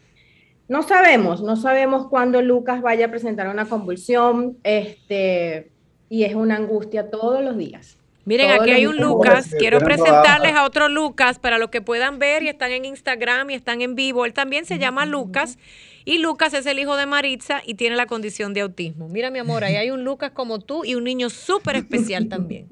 no 0.69 0.83
sabemos, 0.83 1.43
no 1.43 1.57
sabemos 1.57 2.09
cuándo 2.09 2.43
Lucas 2.43 2.83
vaya 2.83 3.07
a 3.07 3.11
presentar 3.11 3.49
una 3.49 3.67
convulsión, 3.67 4.57
este, 4.65 5.71
y 6.09 6.25
es 6.25 6.35
una 6.35 6.57
angustia 6.57 7.11
todos 7.11 7.43
los 7.43 7.57
días. 7.57 7.97
Miren, 8.25 8.51
aquí 8.51 8.73
hay 8.73 8.87
un 8.87 8.97
Lucas, 8.97 9.55
quiero 9.57 9.79
presentarles 9.79 10.53
a 10.57 10.65
otro 10.65 10.89
Lucas 10.89 11.39
para 11.39 11.59
los 11.59 11.71
que 11.71 11.81
puedan 11.81 12.19
ver 12.19 12.43
y 12.43 12.49
están 12.49 12.73
en 12.73 12.85
Instagram 12.85 13.51
y 13.51 13.55
están 13.55 13.83
en 13.83 13.95
vivo. 13.95 14.25
Él 14.27 14.33
también 14.33 14.65
se 14.65 14.81
llama 14.81 15.07
Lucas 15.07 15.59
y 16.05 16.19
Lucas 16.19 16.53
es 16.53 16.67
el 16.67 16.81
hijo 16.81 16.97
de 16.97 17.07
Maritza 17.07 17.63
y 17.65 17.75
tiene 17.75 17.95
la 17.95 18.07
condición 18.07 18.53
de 18.53 18.63
autismo. 18.63 19.09
Mira, 19.09 19.31
mi 19.31 19.39
amor, 19.39 19.63
ahí 19.63 19.77
hay 19.77 19.93
un 19.93 20.03
Lucas 20.03 20.33
como 20.33 20.59
tú 20.59 20.85
y 20.85 20.97
un 20.97 21.05
niño 21.05 21.31
súper 21.31 21.77
especial 21.77 22.29
también. 22.29 22.67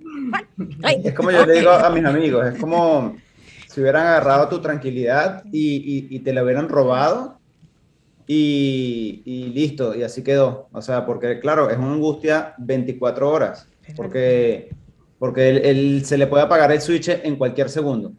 Es 1.04 1.14
como 1.14 1.30
yo 1.30 1.46
le 1.46 1.60
digo 1.60 1.70
a 1.70 1.88
mis 1.90 2.04
amigos, 2.04 2.46
es 2.46 2.58
como 2.58 3.16
si 3.68 3.80
hubieran 3.80 4.08
agarrado 4.08 4.48
tu 4.48 4.60
tranquilidad 4.60 5.44
y, 5.52 6.08
y 6.10 6.18
te 6.18 6.32
la 6.32 6.42
hubieran 6.42 6.68
robado 6.68 7.38
y, 8.26 9.50
listo, 9.54 9.94
y 9.94 10.02
así 10.02 10.22
quedó. 10.22 10.68
O 10.72 10.82
sea, 10.82 11.04
porque 11.06 11.40
claro, 11.40 11.70
es 11.70 11.78
una 11.78 11.92
angustia 11.92 12.54
24 12.58 13.30
horas, 13.30 13.68
porque, 13.96 14.70
porque 15.18 15.50
él, 15.50 16.04
se 16.04 16.18
le 16.18 16.26
puede 16.26 16.44
apagar 16.44 16.72
el 16.72 16.80
switch 16.80 17.08
en 17.08 17.36
cualquier 17.36 17.68
segundo. 17.68 18.12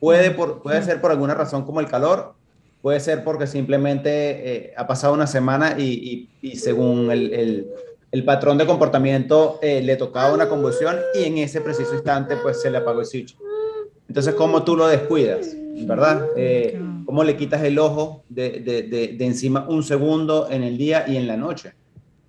Puede, 0.00 0.30
por, 0.30 0.62
puede 0.62 0.82
ser 0.82 1.00
por 1.00 1.10
alguna 1.10 1.34
razón 1.34 1.64
como 1.64 1.80
el 1.80 1.86
calor, 1.86 2.34
puede 2.82 3.00
ser 3.00 3.24
porque 3.24 3.46
simplemente 3.46 4.10
eh, 4.10 4.74
ha 4.76 4.86
pasado 4.86 5.14
una 5.14 5.26
semana 5.26 5.76
y, 5.78 6.28
según 6.54 7.10
el, 7.10 7.66
el, 8.12 8.24
patrón 8.24 8.56
de 8.56 8.66
comportamiento 8.66 9.58
eh, 9.60 9.82
le 9.82 9.96
tocaba 9.96 10.32
una 10.32 10.48
convulsión 10.48 10.96
y 11.14 11.24
en 11.24 11.38
ese 11.38 11.60
preciso 11.60 11.94
instante 11.94 12.36
pues 12.36 12.62
se 12.62 12.70
le 12.70 12.78
apagó 12.78 13.00
el 13.00 13.06
switch. 13.06 13.36
Entonces, 14.08 14.34
¿cómo 14.34 14.62
tú 14.62 14.76
lo 14.76 14.86
descuidas? 14.86 15.54
¿Verdad? 15.84 16.28
Eh, 16.36 16.80
¿Cómo 17.06 17.24
le 17.24 17.36
quitas 17.36 17.62
el 17.62 17.78
ojo 17.78 18.24
de, 18.28 18.60
de, 18.60 18.82
de, 19.16 19.24
encima 19.24 19.66
un 19.68 19.82
segundo 19.82 20.50
en 20.50 20.62
el 20.62 20.76
día 20.76 21.04
y 21.08 21.16
en 21.16 21.26
la 21.26 21.36
noche? 21.36 21.72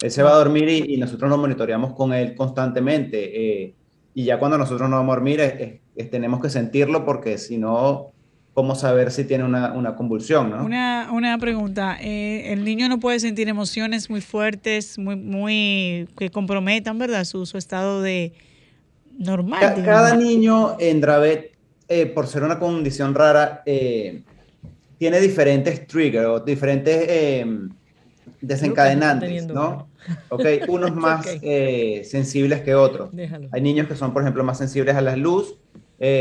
Él 0.02 0.12
se 0.12 0.24
va 0.24 0.32
a 0.32 0.38
dormir 0.38 0.70
y, 0.70 0.98
nosotros 0.98 1.30
nos 1.30 1.40
monitoreamos 1.40 1.94
con 1.94 2.14
él 2.14 2.36
constantemente. 2.36 3.64
Eh, 3.64 3.74
y 4.14 4.24
ya 4.24 4.40
cuando 4.40 4.58
nosotros 4.58 4.90
nos 4.90 5.00
vamos 5.00 5.14
a 5.14 5.16
dormir, 5.16 5.82
tenemos 6.12 6.42
que 6.42 6.50
sentirlo 6.50 7.04
porque 7.04 7.38
si 7.40 7.58
no, 7.58 8.12
¿cómo 8.54 8.76
saber 8.76 9.12
si 9.12 9.24
tiene 9.24 9.44
una, 9.44 9.74
una 9.74 9.96
convulsión? 9.96 10.52
¿no? 10.52 10.64
Una, 10.64 11.10
una 11.12 11.38
pregunta. 11.38 11.98
Eh, 12.00 12.54
el 12.54 12.64
niño 12.64 12.88
no 12.88 13.00
puede 13.00 13.20
sentir 13.20 13.50
emociones 13.50 14.10
muy 14.10 14.22
fuertes, 14.22 14.98
muy, 14.98 15.16
muy 15.16 16.08
que 16.18 16.30
comprometan, 16.30 16.98
¿verdad? 16.98 17.26
Su, 17.26 17.46
su 17.46 17.58
estado 17.58 18.02
de 18.02 18.34
normal. 19.18 19.84
cada 19.84 20.16
niño 20.16 20.76
en 20.80 21.02
Dravet 21.02 21.58
eh, 21.90 22.06
por 22.06 22.28
ser 22.28 22.44
una 22.44 22.60
condición 22.60 23.16
rara, 23.16 23.64
eh, 23.66 24.24
tiene 24.98 25.20
diferentes 25.20 25.88
triggers 25.88 26.28
o 26.28 26.40
diferentes 26.40 27.06
eh, 27.08 27.46
desencadenantes, 28.42 29.48
¿no? 29.48 29.88
Ok, 30.30 30.46
unos 30.70 30.96
más 30.96 31.26
sensibles 32.04 32.62
que 32.62 32.76
otros. 32.76 33.10
Hay 33.52 33.62
niños 33.62 33.88
que 33.88 33.96
son, 33.96 34.14
por 34.14 34.22
ejemplo, 34.22 34.42
más 34.42 34.58
sensibles 34.58 34.96
a 34.96 35.02
la 35.02 35.18
luz, 35.18 35.58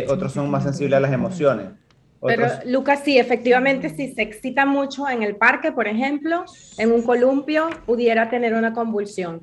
otros 0.09 0.33
son 0.33 0.51
más 0.51 0.65
sensibles 0.65 0.97
a 0.97 1.01
las 1.01 1.13
emociones. 1.13 1.69
Pero 2.27 2.49
Lucas, 2.65 3.03
sí, 3.05 3.19
efectivamente, 3.19 3.91
si 3.91 4.13
se 4.13 4.23
excita 4.23 4.67
mucho 4.67 5.09
en 5.09 5.23
el 5.23 5.37
parque, 5.37 5.73
por 5.73 5.87
ejemplo, 5.87 6.45
en 6.79 6.93
un 6.93 7.03
columpio, 7.03 7.69
pudiera 7.85 8.29
tener 8.29 8.55
una 8.55 8.73
convulsión. 8.73 9.43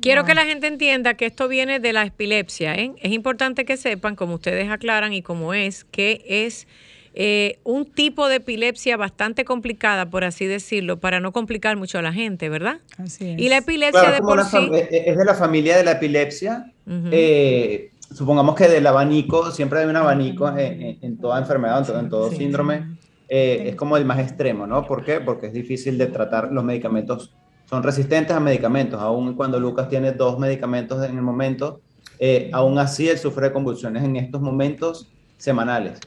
Quiero 0.00 0.24
que 0.24 0.34
la 0.34 0.44
gente 0.44 0.66
entienda 0.66 1.14
que 1.14 1.26
esto 1.26 1.48
viene 1.48 1.80
de 1.80 1.92
la 1.92 2.04
epilepsia. 2.04 2.74
¿eh? 2.74 2.92
Es 3.00 3.12
importante 3.12 3.64
que 3.64 3.76
sepan, 3.76 4.16
como 4.16 4.34
ustedes 4.34 4.68
aclaran 4.70 5.12
y 5.12 5.22
como 5.22 5.54
es, 5.54 5.84
que 5.84 6.22
es 6.28 6.66
eh, 7.14 7.58
un 7.64 7.84
tipo 7.86 8.28
de 8.28 8.36
epilepsia 8.36 8.96
bastante 8.96 9.44
complicada, 9.44 10.10
por 10.10 10.24
así 10.24 10.46
decirlo, 10.46 10.98
para 10.98 11.20
no 11.20 11.32
complicar 11.32 11.76
mucho 11.76 11.98
a 11.98 12.02
la 12.02 12.12
gente, 12.12 12.48
¿verdad? 12.48 12.78
Así 12.98 13.30
es. 13.30 13.40
Y 13.40 13.48
la 13.48 13.58
epilepsia 13.58 14.10
de 14.10 14.20
por 14.20 14.44
sí... 14.44 14.70
Es 14.90 15.16
de 15.16 15.24
la 15.24 15.34
familia 15.34 15.76
de 15.76 15.84
la 15.84 15.92
epilepsia. 15.92 16.72
Eh, 17.10 17.90
supongamos 18.12 18.54
que 18.56 18.68
del 18.68 18.86
abanico, 18.86 19.50
siempre 19.50 19.80
hay 19.80 19.86
un 19.86 19.96
abanico 19.96 20.52
en, 20.56 21.18
toda 21.18 21.38
enfermedad, 21.38 21.98
en 21.98 22.08
todo, 22.08 22.30
síndrome. 22.30 22.96
es 23.28 23.76
como 23.76 23.96
el 23.96 24.04
más 24.04 24.18
extremo, 24.18 24.66
¿no? 24.66 24.86
¿Por 24.86 25.04
qué? 25.04 25.20
Porque 25.20 25.46
es 25.46 25.52
difícil 25.52 25.96
de 25.98 26.08
tratar 26.08 26.52
los 26.52 26.64
medicamentos 26.64 27.32
son 27.66 27.82
resistentes 27.82 28.36
a 28.36 28.40
medicamentos, 28.40 29.00
aun 29.00 29.34
cuando 29.34 29.58
Lucas 29.58 29.88
tiene 29.88 30.12
dos 30.12 30.38
medicamentos 30.38 31.04
en 31.04 31.16
el 31.16 31.22
momento, 31.22 31.80
eh, 32.18 32.50
aún 32.52 32.78
así 32.78 33.08
él 33.08 33.18
sufre 33.18 33.52
convulsiones 33.52 34.04
en 34.04 34.16
estos 34.16 34.40
momentos 34.40 35.08
semanales, 35.38 35.98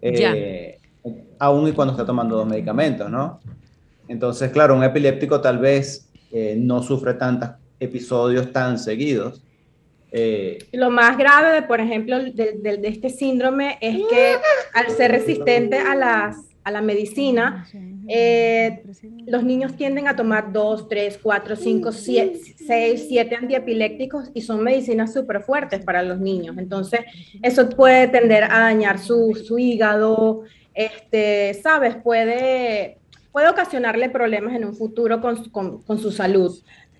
eh, 0.00 0.78
aún 1.38 1.68
y 1.68 1.72
cuando 1.72 1.92
está 1.92 2.06
tomando 2.06 2.36
dos 2.36 2.46
medicamentos, 2.46 3.10
¿no? 3.10 3.40
Entonces, 4.08 4.50
claro, 4.50 4.74
un 4.74 4.84
epiléptico 4.84 5.40
tal 5.40 5.58
vez 5.58 6.08
eh, 6.32 6.56
no 6.58 6.82
sufre 6.82 7.14
tantos 7.14 7.50
episodios 7.80 8.52
tan 8.52 8.78
seguidos. 8.78 9.42
Lo 10.72 10.90
más 10.90 11.16
grave, 11.16 11.52
de, 11.54 11.62
por 11.62 11.80
ejemplo, 11.80 12.18
de, 12.18 12.58
de, 12.60 12.88
este 12.88 13.08
síndrome 13.08 13.78
es 13.80 13.96
que 14.10 14.36
al 14.74 14.90
ser 14.90 15.10
resistente 15.10 15.78
a 15.78 15.94
las 15.94 16.51
a 16.64 16.70
la 16.70 16.80
medicina, 16.80 17.66
eh, 18.08 18.82
los 19.26 19.42
niños 19.44 19.76
tienden 19.76 20.08
a 20.08 20.16
tomar 20.16 20.52
2, 20.52 20.88
3, 20.88 21.18
4, 21.22 21.56
5, 21.56 21.92
6, 21.92 22.56
7 23.08 23.36
antiepilépticos 23.36 24.30
y 24.34 24.42
son 24.42 24.62
medicinas 24.62 25.12
súper 25.12 25.42
fuertes 25.42 25.84
para 25.84 26.02
los 26.02 26.18
niños. 26.18 26.56
Entonces, 26.58 27.00
eso 27.42 27.68
puede 27.68 28.08
tender 28.08 28.44
a 28.44 28.60
dañar 28.60 28.98
su, 28.98 29.34
su 29.34 29.58
hígado, 29.58 30.42
este, 30.74 31.54
sabes, 31.54 31.96
puede, 31.96 32.98
puede 33.32 33.48
ocasionarle 33.48 34.08
problemas 34.08 34.54
en 34.54 34.64
un 34.64 34.74
futuro 34.74 35.20
con, 35.20 35.44
con, 35.50 35.82
con 35.82 35.98
su 35.98 36.12
salud. 36.12 36.56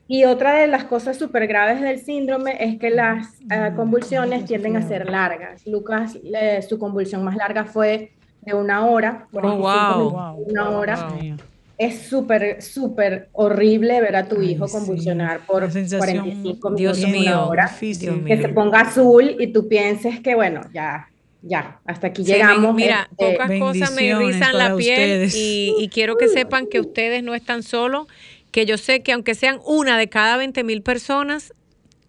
Y 0.08 0.24
otra 0.24 0.54
de 0.60 0.66
las 0.66 0.84
cosas 0.84 1.16
súper 1.16 1.46
graves 1.46 1.80
del 1.80 2.00
síndrome 2.00 2.56
es 2.62 2.78
que 2.78 2.90
las 2.90 3.40
uh, 3.44 3.74
convulsiones 3.74 4.44
tienden 4.44 4.76
a 4.76 4.82
ser 4.86 5.08
largas. 5.08 5.66
Lucas, 5.66 6.18
eh, 6.22 6.60
su 6.68 6.78
convulsión 6.78 7.24
más 7.24 7.36
larga 7.36 7.64
fue 7.64 8.12
de 8.42 8.54
una 8.54 8.86
hora. 8.86 9.26
Oh, 9.32 9.56
wow. 9.56 10.44
Una 10.46 10.70
hora. 10.70 11.08
Wow. 11.08 11.36
Es 11.78 12.02
súper, 12.02 12.62
súper 12.62 13.28
horrible 13.32 14.00
ver 14.00 14.14
a 14.14 14.28
tu 14.28 14.38
Ay, 14.38 14.52
hijo 14.52 14.68
convulsionar 14.68 15.38
sí. 15.38 15.44
por 15.46 15.68
45 15.68 16.70
minutos, 16.70 16.76
Dios 16.76 16.98
mío, 17.10 17.32
una 17.32 17.46
hora. 17.46 17.66
Difícil, 17.66 18.24
que 18.24 18.36
se 18.36 18.48
ponga 18.50 18.82
azul 18.82 19.36
y 19.38 19.52
tú 19.52 19.68
pienses 19.68 20.20
que, 20.20 20.34
bueno, 20.34 20.60
ya, 20.72 21.08
ya, 21.40 21.80
hasta 21.84 22.08
aquí 22.08 22.24
sí, 22.24 22.32
llegamos. 22.32 22.74
Mira, 22.74 23.08
este, 23.10 23.32
pocas 23.32 23.58
cosas 23.58 23.94
me 23.94 24.14
rizan 24.14 24.56
la 24.58 24.76
piel 24.76 25.28
y, 25.34 25.74
y, 25.78 25.88
quiero 25.88 26.16
que 26.16 26.28
sepan 26.28 26.66
que 26.66 26.78
ustedes 26.78 27.24
no 27.24 27.34
están 27.34 27.64
solos, 27.64 28.06
que 28.52 28.64
yo 28.64 28.78
sé 28.78 29.02
que 29.02 29.12
aunque 29.12 29.34
sean 29.34 29.58
una 29.64 29.98
de 29.98 30.08
cada 30.08 30.36
20 30.36 30.62
mil 30.62 30.82
personas, 30.82 31.52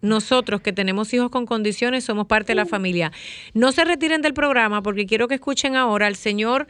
nosotros 0.04 0.60
que 0.60 0.72
tenemos 0.72 1.12
hijos 1.14 1.30
con 1.30 1.46
condiciones 1.46 2.04
somos 2.04 2.26
parte 2.26 2.52
de 2.52 2.56
la 2.56 2.66
familia. 2.66 3.10
No 3.54 3.72
se 3.72 3.84
retiren 3.84 4.22
del 4.22 4.34
programa 4.34 4.82
porque 4.82 5.06
quiero 5.06 5.28
que 5.28 5.34
escuchen 5.34 5.76
ahora 5.76 6.06
al 6.06 6.16
señor 6.16 6.66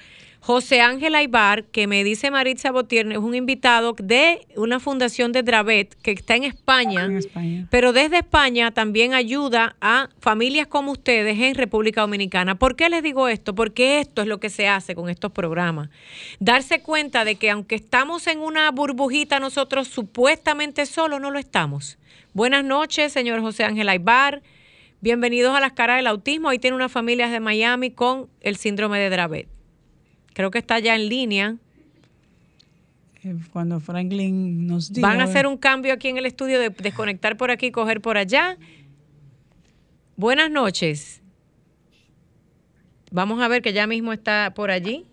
José 0.46 0.82
Ángel 0.82 1.14
Aybar, 1.14 1.64
que 1.64 1.86
me 1.86 2.04
dice 2.04 2.30
Maritza 2.30 2.70
Botier, 2.70 3.10
es 3.10 3.16
un 3.16 3.34
invitado 3.34 3.96
de 3.98 4.46
una 4.56 4.78
fundación 4.78 5.32
de 5.32 5.42
Dravet 5.42 5.94
que 6.02 6.10
está 6.10 6.36
en 6.36 6.44
España, 6.44 7.06
en 7.06 7.16
España, 7.16 7.66
pero 7.70 7.94
desde 7.94 8.18
España 8.18 8.70
también 8.70 9.14
ayuda 9.14 9.74
a 9.80 10.10
familias 10.20 10.66
como 10.66 10.92
ustedes 10.92 11.38
en 11.40 11.54
República 11.54 12.02
Dominicana. 12.02 12.58
¿Por 12.58 12.76
qué 12.76 12.90
les 12.90 13.02
digo 13.02 13.26
esto? 13.28 13.54
Porque 13.54 14.00
esto 14.00 14.20
es 14.20 14.28
lo 14.28 14.38
que 14.38 14.50
se 14.50 14.68
hace 14.68 14.94
con 14.94 15.08
estos 15.08 15.32
programas. 15.32 15.88
Darse 16.40 16.82
cuenta 16.82 17.24
de 17.24 17.36
que 17.36 17.48
aunque 17.48 17.76
estamos 17.76 18.26
en 18.26 18.40
una 18.40 18.70
burbujita 18.70 19.40
nosotros 19.40 19.88
supuestamente 19.88 20.84
solos, 20.84 21.22
no 21.22 21.30
lo 21.30 21.38
estamos. 21.38 21.96
Buenas 22.34 22.64
noches, 22.64 23.14
señor 23.14 23.40
José 23.40 23.64
Ángel 23.64 23.88
Aybar. 23.88 24.42
Bienvenidos 25.00 25.56
a 25.56 25.60
las 25.60 25.72
caras 25.72 25.96
del 25.96 26.06
autismo. 26.06 26.50
Ahí 26.50 26.58
tiene 26.58 26.76
una 26.76 26.90
familia 26.90 27.30
de 27.30 27.40
Miami 27.40 27.92
con 27.92 28.28
el 28.42 28.56
síndrome 28.56 28.98
de 28.98 29.08
Dravet. 29.08 29.53
Creo 30.34 30.50
que 30.50 30.58
está 30.58 30.78
ya 30.80 30.94
en 30.94 31.08
línea. 31.08 31.56
Cuando 33.52 33.80
Franklin 33.80 34.66
nos 34.66 34.92
diga. 34.92 35.08
Van 35.08 35.22
a 35.22 35.24
hacer 35.24 35.46
un 35.46 35.56
cambio 35.56 35.94
aquí 35.94 36.08
en 36.08 36.18
el 36.18 36.26
estudio 36.26 36.60
de 36.60 36.68
desconectar 36.68 37.38
por 37.38 37.50
aquí, 37.50 37.70
coger 37.70 38.02
por 38.02 38.18
allá. 38.18 38.58
Buenas 40.16 40.50
noches. 40.50 41.22
Vamos 43.10 43.40
a 43.40 43.48
ver 43.48 43.62
que 43.62 43.72
ya 43.72 43.86
mismo 43.86 44.12
está 44.12 44.52
por 44.54 44.70
allí. 44.70 45.06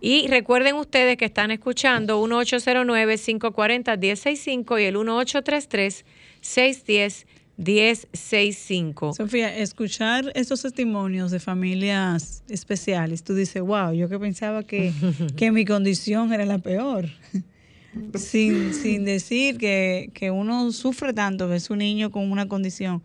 Y 0.00 0.28
recuerden 0.28 0.76
ustedes 0.76 1.16
que 1.16 1.24
están 1.26 1.50
escuchando 1.50 2.22
1809-540-1065 2.26 4.80
y 4.80 4.84
el 4.84 4.96
1833-610. 4.96 7.26
1065. 7.60 9.12
Sofía, 9.12 9.54
escuchar 9.54 10.32
estos 10.34 10.62
testimonios 10.62 11.30
de 11.30 11.40
familias 11.40 12.42
especiales, 12.48 13.22
tú 13.22 13.34
dices, 13.34 13.60
wow, 13.62 13.92
yo 13.92 14.08
que 14.08 14.18
pensaba 14.18 14.62
que, 14.62 14.92
que 15.36 15.52
mi 15.52 15.66
condición 15.66 16.32
era 16.32 16.46
la 16.46 16.58
peor. 16.58 17.10
sin, 18.14 18.72
sin 18.72 19.04
decir 19.04 19.58
que, 19.58 20.10
que 20.14 20.30
uno 20.30 20.72
sufre 20.72 21.12
tanto, 21.12 21.48
ves 21.48 21.68
un 21.68 21.78
niño 21.78 22.10
con 22.10 22.30
una 22.32 22.48
condición. 22.48 23.02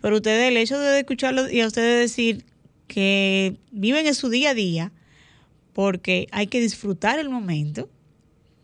Pero 0.00 0.16
ustedes, 0.16 0.48
el 0.48 0.56
hecho 0.56 0.78
de 0.78 1.00
escucharlo 1.00 1.50
y 1.50 1.60
a 1.60 1.66
ustedes 1.66 2.10
decir 2.10 2.44
que 2.86 3.56
viven 3.72 4.06
en 4.06 4.14
su 4.14 4.28
día 4.28 4.50
a 4.50 4.54
día, 4.54 4.92
porque 5.72 6.28
hay 6.30 6.46
que 6.46 6.60
disfrutar 6.60 7.18
el 7.18 7.28
momento, 7.28 7.88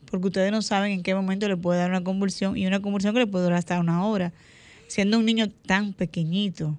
porque 0.08 0.28
ustedes 0.28 0.52
no 0.52 0.62
saben 0.62 0.92
en 0.92 1.02
qué 1.02 1.16
momento 1.16 1.48
le 1.48 1.56
puede 1.56 1.80
dar 1.80 1.90
una 1.90 2.04
convulsión 2.04 2.56
y 2.56 2.66
una 2.66 2.80
convulsión 2.80 3.12
que 3.12 3.20
le 3.20 3.26
puede 3.26 3.44
durar 3.44 3.58
hasta 3.58 3.80
una 3.80 4.06
hora 4.06 4.32
siendo 4.86 5.18
un 5.18 5.26
niño 5.26 5.48
tan 5.66 5.92
pequeñito. 5.92 6.78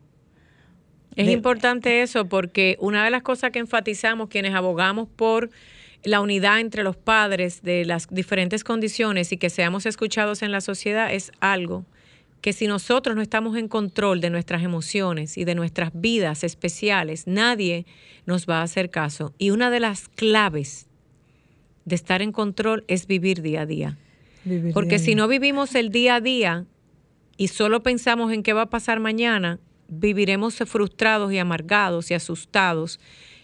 Es 1.15 1.25
de... 1.25 1.31
importante 1.31 2.01
eso 2.01 2.27
porque 2.27 2.77
una 2.79 3.03
de 3.03 3.11
las 3.11 3.23
cosas 3.23 3.51
que 3.51 3.59
enfatizamos 3.59 4.29
quienes 4.29 4.53
abogamos 4.53 5.07
por 5.15 5.49
la 6.03 6.21
unidad 6.21 6.59
entre 6.59 6.83
los 6.83 6.95
padres 6.95 7.63
de 7.63 7.85
las 7.85 8.07
diferentes 8.09 8.63
condiciones 8.63 9.31
y 9.31 9.37
que 9.37 9.49
seamos 9.49 9.85
escuchados 9.85 10.41
en 10.41 10.51
la 10.51 10.61
sociedad 10.61 11.13
es 11.13 11.31
algo 11.39 11.85
que 12.41 12.53
si 12.53 12.67
nosotros 12.67 13.15
no 13.15 13.21
estamos 13.21 13.57
en 13.57 13.67
control 13.67 14.21
de 14.21 14.29
nuestras 14.29 14.63
emociones 14.63 15.37
y 15.37 15.43
de 15.43 15.55
nuestras 15.55 15.91
vidas 15.93 16.43
especiales, 16.43 17.25
nadie 17.27 17.85
nos 18.25 18.47
va 18.47 18.59
a 18.59 18.63
hacer 18.63 18.89
caso. 18.89 19.33
Y 19.37 19.49
una 19.49 19.69
de 19.69 19.79
las 19.79 20.07
claves 20.07 20.87
de 21.85 21.95
estar 21.95 22.21
en 22.21 22.31
control 22.31 22.83
es 22.87 23.07
vivir 23.07 23.41
día 23.41 23.61
a 23.61 23.65
día. 23.65 23.97
Vivir 24.45 24.73
Porque 24.73 24.97
día 24.97 24.99
si 24.99 25.05
día. 25.07 25.15
no 25.15 25.27
vivimos 25.27 25.73
el 25.75 25.89
día 25.89 26.15
a 26.15 26.21
día, 26.21 26.65
y 27.37 27.47
solo 27.49 27.83
pensamos 27.83 28.31
en 28.33 28.43
qué 28.43 28.53
va 28.53 28.63
a 28.63 28.69
pasar 28.69 28.99
mañana, 28.99 29.59
viviremos 29.87 30.55
frustrados 30.55 31.31
y 31.31 31.37
amargados 31.37 32.11
y 32.11 32.15
asustados 32.15 32.99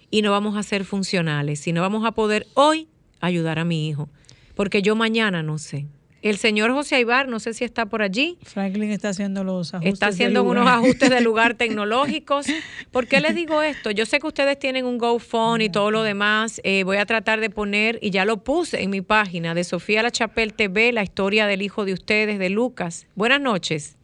y 0.09 0.21
no 0.21 0.31
vamos 0.31 0.57
a 0.57 0.63
ser 0.63 0.83
funcionales 0.83 1.65
y 1.67 1.73
no 1.73 1.81
vamos 1.81 2.05
a 2.05 2.11
poder 2.11 2.47
hoy 2.55 2.87
ayudar 3.21 3.59
a 3.59 3.65
mi 3.65 3.87
hijo, 3.87 4.09
porque 4.55 4.81
yo 4.81 4.95
mañana 4.95 5.43
no 5.43 5.57
sé. 5.57 5.87
El 6.23 6.37
señor 6.37 6.71
José 6.71 6.95
Aibar, 6.95 7.27
no 7.27 7.41
sé 7.41 7.53
si 7.53 7.65
está 7.65 7.85
por 7.85 8.01
allí. 8.01 8.37
Franklin 8.43 8.91
está 8.91 9.09
haciendo 9.09 9.43
los 9.43 9.73
ajustes. 9.73 9.93
Está 9.93 10.07
haciendo 10.07 10.41
de 10.41 10.49
unos 10.49 10.67
ajustes 10.67 11.09
de 11.09 11.19
lugar 11.19 11.53
tecnológicos. 11.57 12.47
¿Por 12.91 13.07
qué 13.07 13.19
les 13.19 13.35
digo 13.35 13.61
esto? 13.61 13.91
Yo 13.91 14.05
sé 14.05 14.19
que 14.19 14.27
ustedes 14.27 14.57
tienen 14.57 14.85
un 14.85 14.97
GoFund 14.97 15.61
y 15.61 15.69
todo 15.69 15.91
lo 15.91 16.01
demás. 16.01 16.61
Eh, 16.63 16.85
voy 16.85 16.95
a 16.95 17.05
tratar 17.05 17.41
de 17.41 17.49
poner, 17.49 17.99
y 18.01 18.11
ya 18.11 18.23
lo 18.23 18.41
puse 18.41 18.81
en 18.81 18.89
mi 18.89 19.01
página 19.01 19.53
de 19.53 19.65
Sofía 19.65 20.01
La 20.01 20.11
Chapelle 20.11 20.53
TV, 20.53 20.93
la 20.93 21.03
historia 21.03 21.45
del 21.45 21.61
hijo 21.61 21.83
de 21.83 21.91
ustedes, 21.91 22.39
de 22.39 22.49
Lucas. 22.49 23.05
Buenas 23.15 23.41
noches. 23.41 23.97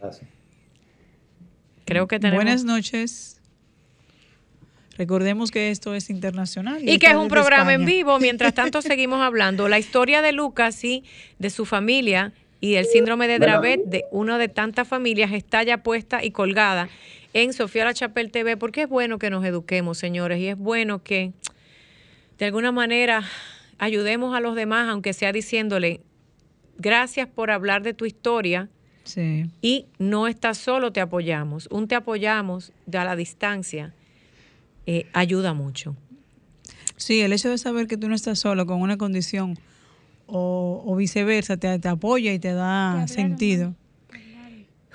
Gracias. 0.00 0.28
Creo 1.84 2.08
que 2.08 2.18
tenemos. 2.18 2.44
Buenas 2.44 2.64
noches. 2.64 3.35
Recordemos 4.96 5.50
que 5.50 5.70
esto 5.70 5.94
es 5.94 6.10
internacional. 6.10 6.82
Y, 6.82 6.92
y 6.92 6.98
que 6.98 7.08
es 7.08 7.16
un 7.16 7.28
programa 7.28 7.72
España. 7.72 7.74
en 7.74 7.84
vivo. 7.84 8.18
Mientras 8.18 8.54
tanto, 8.54 8.80
seguimos 8.82 9.20
hablando. 9.20 9.68
La 9.68 9.78
historia 9.78 10.22
de 10.22 10.32
Lucas 10.32 10.82
y 10.84 11.04
de 11.38 11.50
su 11.50 11.66
familia 11.66 12.32
y 12.60 12.72
del 12.72 12.86
síndrome 12.86 13.28
de 13.28 13.38
Dravet, 13.38 13.84
de 13.84 14.04
una 14.10 14.38
de 14.38 14.48
tantas 14.48 14.88
familias, 14.88 15.32
está 15.32 15.62
ya 15.62 15.82
puesta 15.82 16.24
y 16.24 16.30
colgada 16.30 16.88
en 17.34 17.52
Sofía 17.52 17.84
La 17.84 17.92
Chapelle 17.92 18.30
TV, 18.30 18.56
porque 18.56 18.82
es 18.82 18.88
bueno 18.88 19.18
que 19.18 19.28
nos 19.28 19.44
eduquemos, 19.44 19.98
señores, 19.98 20.38
y 20.38 20.48
es 20.48 20.56
bueno 20.56 21.02
que 21.02 21.32
de 22.38 22.46
alguna 22.46 22.72
manera 22.72 23.22
ayudemos 23.78 24.34
a 24.34 24.40
los 24.40 24.54
demás, 24.54 24.88
aunque 24.88 25.12
sea 25.12 25.32
diciéndole, 25.32 26.00
gracias 26.78 27.28
por 27.28 27.50
hablar 27.50 27.82
de 27.82 27.92
tu 27.92 28.06
historia. 28.06 28.70
Sí. 29.04 29.44
Y 29.60 29.86
no 29.98 30.26
estás 30.26 30.58
solo, 30.58 30.92
te 30.92 31.00
apoyamos. 31.00 31.68
Un 31.70 31.86
te 31.86 31.94
apoyamos 31.94 32.72
de 32.86 32.98
a 32.98 33.04
la 33.04 33.14
distancia 33.14 33.94
eh, 34.86 35.06
ayuda 35.12 35.52
mucho. 35.52 35.96
Sí, 36.96 37.20
el 37.20 37.32
hecho 37.32 37.50
de 37.50 37.58
saber 37.58 37.86
que 37.86 37.96
tú 37.96 38.08
no 38.08 38.14
estás 38.14 38.38
solo 38.38 38.66
con 38.66 38.80
una 38.80 38.96
condición 38.96 39.58
o, 40.26 40.82
o 40.84 40.96
viceversa 40.96 41.56
te, 41.56 41.78
te, 41.78 41.88
apoya 41.88 42.32
y 42.32 42.38
te 42.38 42.52
da 42.52 43.04
te 43.06 43.12
sentido. 43.12 43.74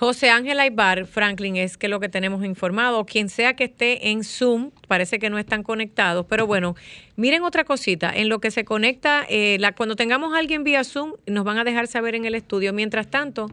José 0.02 0.32
Ángel 0.32 0.60
Aybar, 0.60 1.06
Franklin, 1.06 1.58
es 1.58 1.78
que 1.78 1.88
lo 1.88 2.00
que 2.00 2.10
tenemos 2.10 2.44
informado, 2.44 2.98
o 2.98 3.06
quien 3.06 3.30
sea 3.30 3.56
que 3.56 3.66
esté 3.66 4.10
en 4.10 4.24
Zoom, 4.24 4.72
parece 4.88 5.20
que 5.20 5.30
no 5.30 5.38
están 5.38 5.62
conectados, 5.62 6.26
pero 6.28 6.48
bueno, 6.48 6.76
miren 7.18 7.44
otra 7.44 7.66
cosita, 7.66 8.12
en 8.12 8.28
lo 8.28 8.40
que 8.40 8.50
se 8.50 8.66
conecta, 8.66 9.24
eh, 9.30 9.58
la, 9.60 9.74
cuando 9.74 9.96
tengamos 9.96 10.34
a 10.34 10.40
alguien 10.40 10.64
vía 10.64 10.84
Zoom, 10.84 11.14
nos 11.28 11.44
van 11.44 11.60
a 11.60 11.64
dejar 11.64 11.86
saber 11.86 12.16
en 12.16 12.26
el 12.26 12.34
estudio. 12.34 12.74
Mientras 12.74 13.12
tanto, 13.12 13.52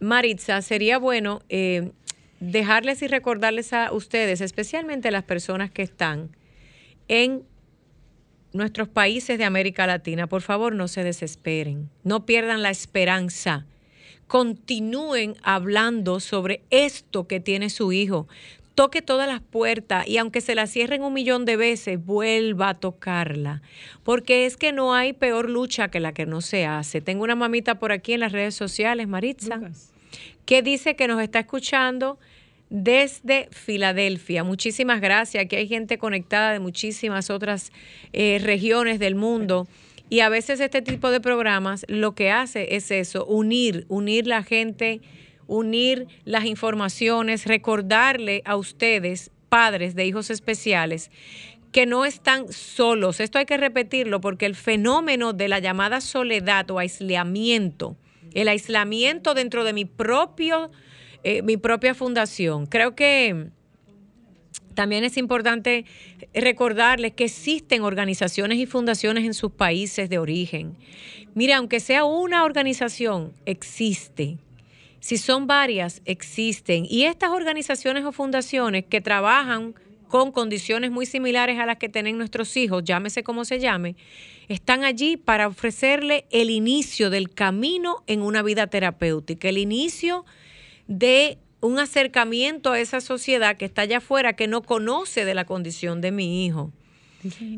Maritza, 0.00 0.60
sería 0.60 0.98
bueno 0.98 1.40
eh, 1.48 1.92
dejarles 2.40 3.02
y 3.02 3.08
recordarles 3.08 3.72
a 3.72 3.92
ustedes, 3.92 4.40
especialmente 4.40 5.08
a 5.08 5.12
las 5.12 5.24
personas 5.24 5.70
que 5.70 5.82
están 5.82 6.30
en 7.08 7.42
nuestros 8.52 8.88
países 8.88 9.38
de 9.38 9.44
América 9.44 9.86
Latina, 9.86 10.26
por 10.26 10.42
favor 10.42 10.74
no 10.74 10.88
se 10.88 11.04
desesperen, 11.04 11.90
no 12.04 12.24
pierdan 12.24 12.62
la 12.62 12.70
esperanza, 12.70 13.66
continúen 14.26 15.36
hablando 15.42 16.20
sobre 16.20 16.62
esto 16.70 17.26
que 17.26 17.40
tiene 17.40 17.70
su 17.70 17.92
hijo, 17.92 18.26
toque 18.74 19.02
todas 19.02 19.26
las 19.26 19.40
puertas 19.40 20.06
y 20.06 20.18
aunque 20.18 20.40
se 20.40 20.54
la 20.54 20.66
cierren 20.66 21.02
un 21.02 21.12
millón 21.12 21.44
de 21.44 21.56
veces, 21.56 22.04
vuelva 22.04 22.70
a 22.70 22.74
tocarla, 22.74 23.60
porque 24.04 24.46
es 24.46 24.56
que 24.56 24.72
no 24.72 24.94
hay 24.94 25.12
peor 25.12 25.50
lucha 25.50 25.88
que 25.88 25.98
la 25.98 26.12
que 26.12 26.26
no 26.26 26.40
se 26.40 26.64
hace. 26.64 27.00
Tengo 27.00 27.24
una 27.24 27.34
mamita 27.34 27.78
por 27.78 27.90
aquí 27.90 28.12
en 28.12 28.20
las 28.20 28.32
redes 28.32 28.54
sociales, 28.54 29.08
Maritza. 29.08 29.60
Que 30.44 30.62
dice 30.62 30.96
que 30.96 31.08
nos 31.08 31.22
está 31.22 31.40
escuchando 31.40 32.18
desde 32.70 33.48
Filadelfia. 33.50 34.44
Muchísimas 34.44 35.00
gracias. 35.00 35.44
Aquí 35.44 35.56
hay 35.56 35.68
gente 35.68 35.98
conectada 35.98 36.52
de 36.52 36.60
muchísimas 36.60 37.30
otras 37.30 37.72
eh, 38.12 38.38
regiones 38.42 38.98
del 38.98 39.14
mundo. 39.14 39.66
Y 40.10 40.20
a 40.20 40.28
veces 40.28 40.60
este 40.60 40.82
tipo 40.82 41.10
de 41.10 41.20
programas 41.20 41.84
lo 41.88 42.14
que 42.14 42.30
hace 42.30 42.76
es 42.76 42.90
eso, 42.90 43.26
unir, 43.26 43.84
unir 43.88 44.26
la 44.26 44.42
gente, 44.42 45.00
unir 45.46 46.06
las 46.24 46.44
informaciones, 46.46 47.46
recordarle 47.46 48.42
a 48.44 48.56
ustedes 48.56 49.30
padres 49.48 49.94
de 49.94 50.06
hijos 50.06 50.30
especiales 50.30 51.10
que 51.72 51.86
no 51.86 52.04
están 52.04 52.50
solos. 52.52 53.20
Esto 53.20 53.38
hay 53.38 53.44
que 53.44 53.56
repetirlo 53.56 54.20
porque 54.20 54.46
el 54.46 54.54
fenómeno 54.54 55.32
de 55.32 55.48
la 55.48 55.58
llamada 55.58 56.00
soledad 56.00 56.70
o 56.70 56.78
aislamiento, 56.78 57.96
el 58.34 58.48
aislamiento 58.48 59.34
dentro 59.34 59.64
de 59.64 59.72
mi 59.72 59.84
propio, 59.84 60.70
eh, 61.24 61.42
mi 61.42 61.56
propia 61.56 61.94
fundación, 61.94 62.66
creo 62.66 62.94
que 62.94 63.50
también 64.78 65.02
es 65.02 65.16
importante 65.16 65.86
recordarles 66.32 67.12
que 67.12 67.24
existen 67.24 67.82
organizaciones 67.82 68.58
y 68.58 68.66
fundaciones 68.66 69.24
en 69.24 69.34
sus 69.34 69.50
países 69.50 70.08
de 70.08 70.18
origen. 70.18 70.76
Mira, 71.34 71.56
aunque 71.56 71.80
sea 71.80 72.04
una 72.04 72.44
organización, 72.44 73.32
existe. 73.44 74.38
Si 75.00 75.16
son 75.16 75.48
varias, 75.48 76.00
existen. 76.04 76.86
Y 76.88 77.04
estas 77.04 77.30
organizaciones 77.30 78.04
o 78.04 78.12
fundaciones 78.12 78.84
que 78.84 79.00
trabajan 79.00 79.74
con 80.08 80.32
condiciones 80.32 80.90
muy 80.90 81.06
similares 81.06 81.58
a 81.58 81.66
las 81.66 81.76
que 81.76 81.88
tienen 81.88 82.18
nuestros 82.18 82.56
hijos, 82.56 82.82
llámese 82.84 83.22
como 83.22 83.44
se 83.44 83.60
llame, 83.60 83.96
están 84.48 84.84
allí 84.84 85.16
para 85.16 85.46
ofrecerle 85.46 86.26
el 86.30 86.50
inicio 86.50 87.10
del 87.10 87.30
camino 87.30 88.02
en 88.06 88.22
una 88.22 88.42
vida 88.42 88.66
terapéutica, 88.66 89.48
el 89.48 89.58
inicio 89.58 90.24
de 90.86 91.38
un 91.60 91.78
acercamiento 91.78 92.72
a 92.72 92.80
esa 92.80 93.00
sociedad 93.00 93.56
que 93.56 93.64
está 93.64 93.82
allá 93.82 93.98
afuera, 93.98 94.34
que 94.34 94.48
no 94.48 94.62
conoce 94.62 95.24
de 95.24 95.34
la 95.34 95.44
condición 95.44 96.00
de 96.00 96.12
mi 96.12 96.46
hijo. 96.46 96.72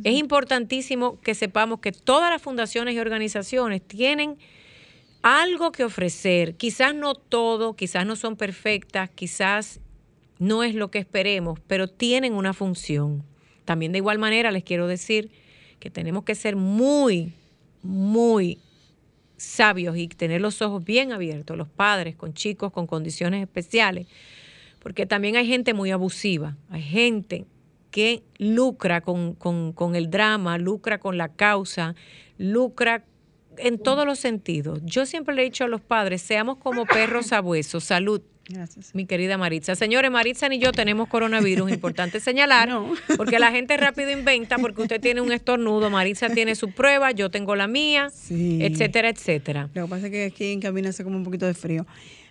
Es 0.05 0.18
importantísimo 0.18 1.20
que 1.20 1.34
sepamos 1.34 1.80
que 1.80 1.92
todas 1.92 2.30
las 2.30 2.40
fundaciones 2.40 2.94
y 2.94 2.98
organizaciones 2.98 3.86
tienen 3.86 4.38
algo 5.22 5.70
que 5.70 5.84
ofrecer. 5.84 6.57
Quizás 6.57 6.94
no 6.94 7.14
todo, 7.14 7.76
quizás 7.76 8.07
no 8.07 8.16
son 8.16 8.36
perfectas, 8.36 9.11
quizás 9.11 9.80
no 10.41 10.64
es 10.64 10.74
lo 10.74 10.91
que 10.91 10.99
esperemos, 10.99 11.61
pero 11.66 11.86
tienen 11.86 12.32
una 12.32 12.53
función. 12.55 13.22
También 13.66 13.93
de 13.93 13.99
igual 13.99 14.18
manera 14.18 14.51
les 14.51 14.64
quiero 14.64 14.88
decir 14.88 15.30
que 15.78 15.91
tenemos 15.91 16.24
que 16.24 16.34
ser 16.34 16.57
muy, 16.57 17.34
muy 17.82 18.59
sabios 19.36 19.97
y 19.97 20.09
tener 20.09 20.41
los 20.41 20.62
ojos 20.62 20.82
bien 20.82 21.12
abiertos, 21.12 21.57
los 21.57 21.68
padres 21.68 22.16
con 22.16 22.32
chicos 22.32 22.72
con 22.72 22.86
condiciones 22.86 23.43
especiales, 23.43 24.07
porque 24.80 25.05
también 25.05 25.36
hay 25.36 25.47
gente 25.47 25.74
muy 25.74 25.91
abusiva, 25.91 26.57
hay 26.70 26.82
gente 26.82 27.47
que 27.91 28.22
lucra 28.38 29.03
con, 29.03 29.34
con 29.34 29.95
el 29.95 30.11
drama, 30.11 30.57
lucra 30.57 30.99
con 30.99 31.18
la 31.18 31.28
causa, 31.28 31.95
lucra 32.38 33.05
en 33.59 33.78
todos 33.78 34.07
los 34.07 34.18
sentidos. 34.18 34.80
Yo 34.84 35.05
siempre 35.05 35.34
le 35.34 35.43
he 35.43 35.45
dicho 35.45 35.64
a 35.64 35.68
los 35.68 35.82
padres, 35.82 36.22
seamos 36.22 36.57
como 36.57 36.86
perros 36.86 37.26
sabuesos, 37.26 37.84
salud. 37.84 38.22
Gracias. 38.53 38.94
Mi 38.94 39.07
querida 39.07 39.38
Maritza. 39.38 39.76
Señores, 39.76 40.11
Maritza 40.11 40.48
ni 40.48 40.59
yo 40.59 40.72
tenemos 40.72 41.09
coronavirus, 41.09 41.70
importante 41.70 42.18
señalar, 42.18 42.68
porque 43.16 43.38
la 43.38 43.53
gente 43.53 43.76
rápido 43.76 44.11
inventa, 44.11 44.59
porque 44.59 44.82
usted 44.82 45.01
tiene 45.01 45.20
un 45.20 45.30
estornudo, 45.30 45.88
Maritza 45.88 46.28
tiene 46.30 46.57
su 46.57 46.72
prueba, 46.72 47.12
yo 47.12 47.30
tengo 47.30 47.55
la 47.55 47.68
mía, 47.68 48.11
etcétera, 48.28 49.09
etcétera. 49.09 49.70
Lo 49.72 49.84
que 49.84 49.90
pasa 49.90 50.07
es 50.07 50.12
que 50.12 50.24
aquí 50.24 50.53
en 50.53 50.61
cabina 50.61 50.88
hace 50.88 51.05
como 51.05 51.16
un 51.16 51.22
poquito 51.22 51.46
de 51.46 51.55
frío. 51.55 51.86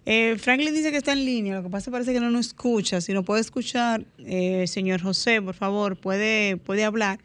Eh, 0.05 0.35
Franklin 0.37 0.73
dice 0.73 0.91
que 0.91 0.97
está 0.97 1.13
en 1.13 1.23
línea, 1.23 1.55
lo 1.55 1.63
que 1.63 1.69
pasa 1.69 1.89
parece 1.89 2.11
que 2.11 2.19
no 2.19 2.29
nos 2.29 2.47
escucha. 2.47 2.99
Si 2.99 3.13
no 3.13 3.23
puede 3.23 3.41
escuchar, 3.41 4.03
eh, 4.19 4.65
señor 4.67 5.01
José, 5.01 5.41
por 5.41 5.55
favor, 5.55 5.95
puede, 5.95 6.57
puede 6.57 6.83
hablar. 6.83 7.19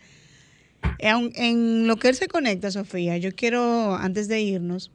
En, 0.98 1.32
en 1.34 1.86
lo 1.88 1.96
que 1.96 2.08
él 2.08 2.14
se 2.14 2.28
conecta, 2.28 2.70
Sofía, 2.70 3.16
yo 3.16 3.34
quiero, 3.34 3.96
antes 3.96 4.28
de 4.28 4.40
irnos, 4.40 4.90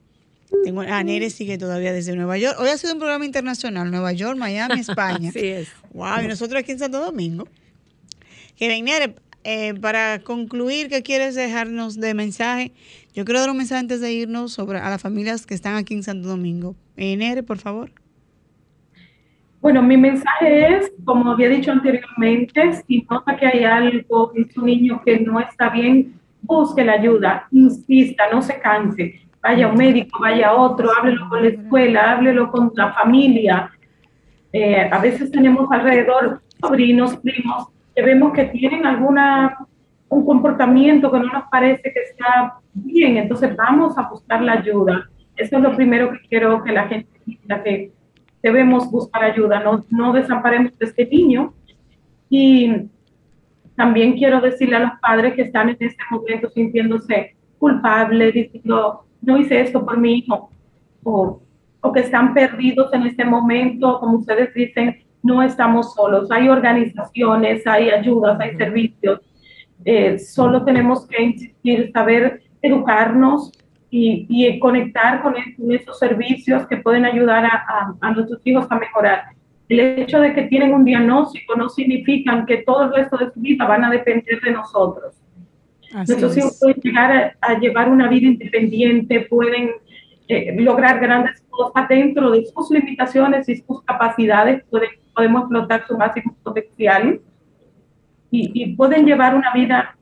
tengo, 0.63 0.81
ah, 0.81 1.03
Nere 1.03 1.29
sigue 1.29 1.57
todavía 1.57 1.93
desde 1.93 2.15
Nueva 2.15 2.37
York. 2.37 2.57
Hoy 2.59 2.69
ha 2.69 2.77
sido 2.77 2.93
un 2.93 2.99
programa 2.99 3.25
internacional, 3.25 3.91
Nueva 3.91 4.11
York, 4.13 4.37
Miami, 4.37 4.79
España. 4.79 5.29
Así 5.29 5.47
es. 5.47 5.71
Wow, 5.93 6.21
y 6.23 6.27
nosotros 6.27 6.59
aquí 6.59 6.71
en 6.71 6.79
Santo 6.79 6.99
Domingo. 6.99 7.47
Que 8.55 8.81
Nere, 8.81 9.15
eh, 9.43 9.73
para 9.75 10.19
concluir, 10.19 10.89
¿qué 10.89 11.01
quieres 11.03 11.35
dejarnos 11.35 11.99
de 11.99 12.13
mensaje? 12.13 12.73
Yo 13.13 13.25
quiero 13.25 13.39
dar 13.39 13.49
un 13.49 13.57
mensaje 13.57 13.79
antes 13.79 14.01
de 14.01 14.11
irnos 14.11 14.51
sobre 14.51 14.79
a 14.79 14.89
las 14.89 15.01
familias 15.01 15.45
que 15.45 15.53
están 15.53 15.75
aquí 15.75 15.93
en 15.93 16.03
Santo 16.03 16.27
Domingo. 16.27 16.75
Eh, 16.97 17.15
Nere, 17.15 17.43
por 17.43 17.57
favor. 17.57 17.91
Bueno, 19.61 19.81
mi 19.83 19.97
mensaje 19.97 20.77
es, 20.77 20.91
como 21.03 21.31
había 21.31 21.49
dicho 21.49 21.71
anteriormente, 21.71 22.81
si 22.87 23.05
nota 23.09 23.35
que 23.37 23.45
hay 23.45 23.63
algo 23.65 24.31
en 24.35 24.49
su 24.51 24.65
niño 24.65 25.01
que 25.03 25.19
no 25.19 25.39
está 25.39 25.69
bien, 25.69 26.13
busque 26.41 26.83
la 26.83 26.93
ayuda, 26.93 27.47
insista, 27.51 28.23
no 28.31 28.41
se 28.41 28.59
canse 28.59 29.28
vaya 29.41 29.67
un 29.67 29.75
médico, 29.75 30.19
vaya 30.19 30.53
otro, 30.53 30.89
háblelo 30.97 31.29
con 31.29 31.41
la 31.41 31.49
escuela, 31.49 32.11
háblelo 32.11 32.51
con 32.51 32.71
la 32.75 32.93
familia. 32.93 33.71
Eh, 34.51 34.89
a 34.91 34.99
veces 34.99 35.31
tenemos 35.31 35.71
alrededor 35.71 36.41
sobrinos, 36.59 37.17
primos, 37.17 37.67
que 37.95 38.01
vemos 38.01 38.33
que 38.33 38.45
tienen 38.45 38.85
alguna 38.85 39.57
un 40.09 40.25
comportamiento 40.25 41.11
que 41.11 41.19
no 41.19 41.31
nos 41.31 41.43
parece 41.51 41.83
que 41.83 42.01
está 42.11 42.55
bien, 42.73 43.17
entonces 43.17 43.55
vamos 43.55 43.97
a 43.97 44.09
buscar 44.09 44.41
la 44.41 44.53
ayuda. 44.53 45.07
Eso 45.35 45.57
es 45.57 45.63
lo 45.63 45.75
primero 45.75 46.11
que 46.11 46.19
quiero 46.27 46.63
que 46.63 46.71
la 46.71 46.87
gente 46.87 47.09
entienda, 47.25 47.63
que 47.63 47.91
debemos 48.41 48.89
buscar 48.89 49.23
ayuda, 49.23 49.59
no, 49.59 49.85
no 49.89 50.13
desamparemos 50.13 50.73
a 50.81 50.85
este 50.85 51.05
niño. 51.05 51.53
Y 52.29 52.89
también 53.75 54.17
quiero 54.17 54.41
decirle 54.41 54.77
a 54.77 54.79
los 54.79 54.91
padres 54.99 55.35
que 55.35 55.43
están 55.43 55.69
en 55.69 55.77
este 55.79 56.03
momento 56.09 56.49
sintiéndose 56.49 57.35
culpables, 57.57 58.33
diciendo, 58.33 59.05
no 59.21 59.37
hice 59.37 59.61
esto 59.61 59.85
por 59.85 59.97
mi 59.97 60.19
hijo, 60.19 60.49
o, 61.03 61.41
o 61.81 61.91
que 61.91 62.01
están 62.01 62.33
perdidos 62.33 62.93
en 62.93 63.03
este 63.03 63.25
momento, 63.25 63.99
como 63.99 64.17
ustedes 64.17 64.53
dicen, 64.53 65.03
no 65.21 65.41
estamos 65.43 65.93
solos, 65.93 66.31
hay 66.31 66.49
organizaciones, 66.49 67.65
hay 67.67 67.89
ayudas, 67.89 68.39
hay 68.39 68.55
servicios, 68.55 69.21
eh, 69.85 70.19
solo 70.19 70.63
tenemos 70.63 71.07
que 71.07 71.21
insistir, 71.23 71.91
saber 71.93 72.43
educarnos 72.61 73.51
y, 73.89 74.25
y 74.29 74.59
conectar 74.59 75.21
con, 75.21 75.35
esos 75.71 75.97
servicios 75.97 76.67
que 76.67 76.77
pueden 76.77 77.05
ayudar 77.05 77.45
a, 77.45 77.95
a, 77.99 78.11
nuestros 78.11 78.41
hijos 78.43 78.67
a 78.69 78.75
mejorar. 78.77 79.23
El 79.67 79.79
hecho 79.79 80.19
de 80.19 80.33
que 80.33 80.43
tienen 80.43 80.73
un 80.73 80.83
diagnóstico 80.83 81.55
no 81.55 81.69
significa 81.69 82.45
que 82.45 82.57
todo 82.57 82.83
el 82.83 82.93
resto 82.93 83.17
de 83.17 83.31
su 83.31 83.39
vida 83.39 83.65
van 83.65 83.83
a 83.85 83.91
depender 83.91 84.41
de 84.41 84.51
nosotros. 84.51 85.15
Nuestros 85.93 86.37
hijos 86.37 86.57
pueden 86.59 86.81
llegar 86.81 87.37
a, 87.41 87.59
llevar 87.59 87.89
una 87.89 88.07
vida 88.07 88.27
independiente, 88.27 89.21
pueden 89.21 89.71
eh, 90.27 90.55
lograr 90.59 90.99
grandes 90.99 91.41
cosas 91.49 91.87
dentro 91.87 92.31
de 92.31 92.45
sus 92.45 92.69
limitaciones 92.71 93.49
y 93.49 93.57
sus 93.57 93.83
capacidades, 93.83 94.63
pueden, 94.69 94.89
podemos 95.15 95.43
explotar 95.43 95.87
su 95.87 95.97
máximo 95.97 96.35
potencial 96.43 97.19
y, 98.31 98.51
y 98.53 98.75
pueden 98.75 99.05
llevar 99.05 99.35
una 99.35 99.51
vida 99.53 99.95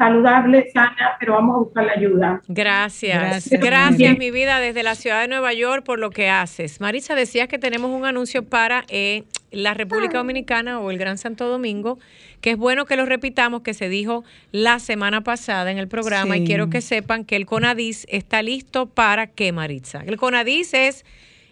saludable, 0.00 0.70
sana, 0.72 1.16
pero 1.20 1.34
vamos 1.34 1.56
a 1.56 1.58
buscar 1.58 1.84
la 1.84 1.92
ayuda. 1.92 2.40
Gracias. 2.48 3.50
Gracias, 3.50 4.16
mi 4.16 4.30
vida, 4.30 4.58
desde 4.58 4.82
la 4.82 4.94
ciudad 4.94 5.20
de 5.20 5.28
Nueva 5.28 5.52
York 5.52 5.84
por 5.84 5.98
lo 5.98 6.08
que 6.08 6.30
haces. 6.30 6.80
Marisa, 6.80 7.14
decías 7.14 7.48
que 7.48 7.58
tenemos 7.58 7.90
un 7.90 8.06
anuncio 8.06 8.42
para 8.42 8.84
eh, 8.88 9.24
la 9.50 9.74
República 9.74 10.16
Dominicana 10.16 10.80
o 10.80 10.90
el 10.90 10.96
Gran 10.96 11.18
Santo 11.18 11.48
Domingo, 11.48 11.98
que 12.40 12.52
es 12.52 12.56
bueno 12.56 12.86
que 12.86 12.96
lo 12.96 13.04
repitamos, 13.04 13.60
que 13.60 13.74
se 13.74 13.90
dijo 13.90 14.24
la 14.52 14.78
semana 14.78 15.20
pasada 15.20 15.70
en 15.70 15.76
el 15.76 15.86
programa 15.86 16.38
y 16.38 16.46
quiero 16.46 16.70
que 16.70 16.80
sepan 16.80 17.26
que 17.26 17.36
el 17.36 17.44
CONADIS 17.44 18.06
está 18.08 18.40
listo 18.40 18.86
para 18.86 19.26
qué, 19.26 19.52
Maritza. 19.52 20.02
El 20.06 20.16
CONADIS 20.16 20.72
es 20.72 21.04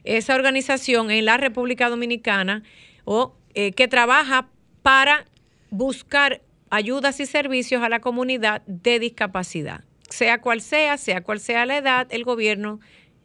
esa 0.05 0.35
organización 0.35 1.11
en 1.11 1.27
la 1.27 1.37
República 1.37 1.91
Dominicana 1.91 2.63
o 3.05 3.35
eh, 3.53 3.73
que 3.73 3.89
trabaja 3.89 4.49
para 4.83 5.27
buscar 5.69 6.41
ayudas 6.71 7.21
y 7.21 7.27
servicios 7.27 7.83
a 7.83 7.89
la 7.89 8.01
comunidad 8.01 8.62
de 8.66 8.99
discapacidad. 8.99 9.85
Sea 10.11 10.41
cual 10.41 10.61
sea, 10.61 10.97
sea 10.97 11.23
cual 11.23 11.41
sea 11.41 11.66
la 11.66 11.77
edad, 11.77 12.07
el 12.11 12.25
gobierno 12.25 12.81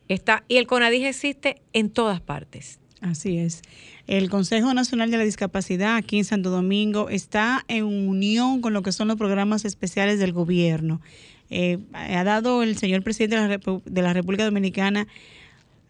está 0.07 0.43
y 0.47 0.57
el 0.57 0.67
CONADIS 0.67 1.05
existe 1.05 1.61
en 1.71 1.89
todas 1.89 2.21
partes. 2.21 2.79
Así 3.01 3.37
es. 3.37 3.61
El 4.07 4.29
Consejo 4.29 4.73
Nacional 4.73 5.11
de 5.11 5.17
la 5.17 5.23
Discapacidad 5.23 5.95
aquí 5.95 6.17
en 6.17 6.25
Santo 6.25 6.49
Domingo 6.49 7.09
está 7.09 7.63
en 7.67 7.85
unión 7.85 8.61
con 8.61 8.73
lo 8.73 8.81
que 8.81 8.91
son 8.91 9.07
los 9.09 9.17
programas 9.17 9.65
especiales 9.65 10.19
del 10.19 10.33
gobierno. 10.33 11.01
Eh, 11.49 11.79
ha 11.93 12.23
dado 12.23 12.63
el 12.63 12.77
señor 12.77 13.03
presidente 13.03 13.35
de 13.37 14.01
la, 14.01 14.13
República 14.13 14.45
Dominicana 14.45 15.07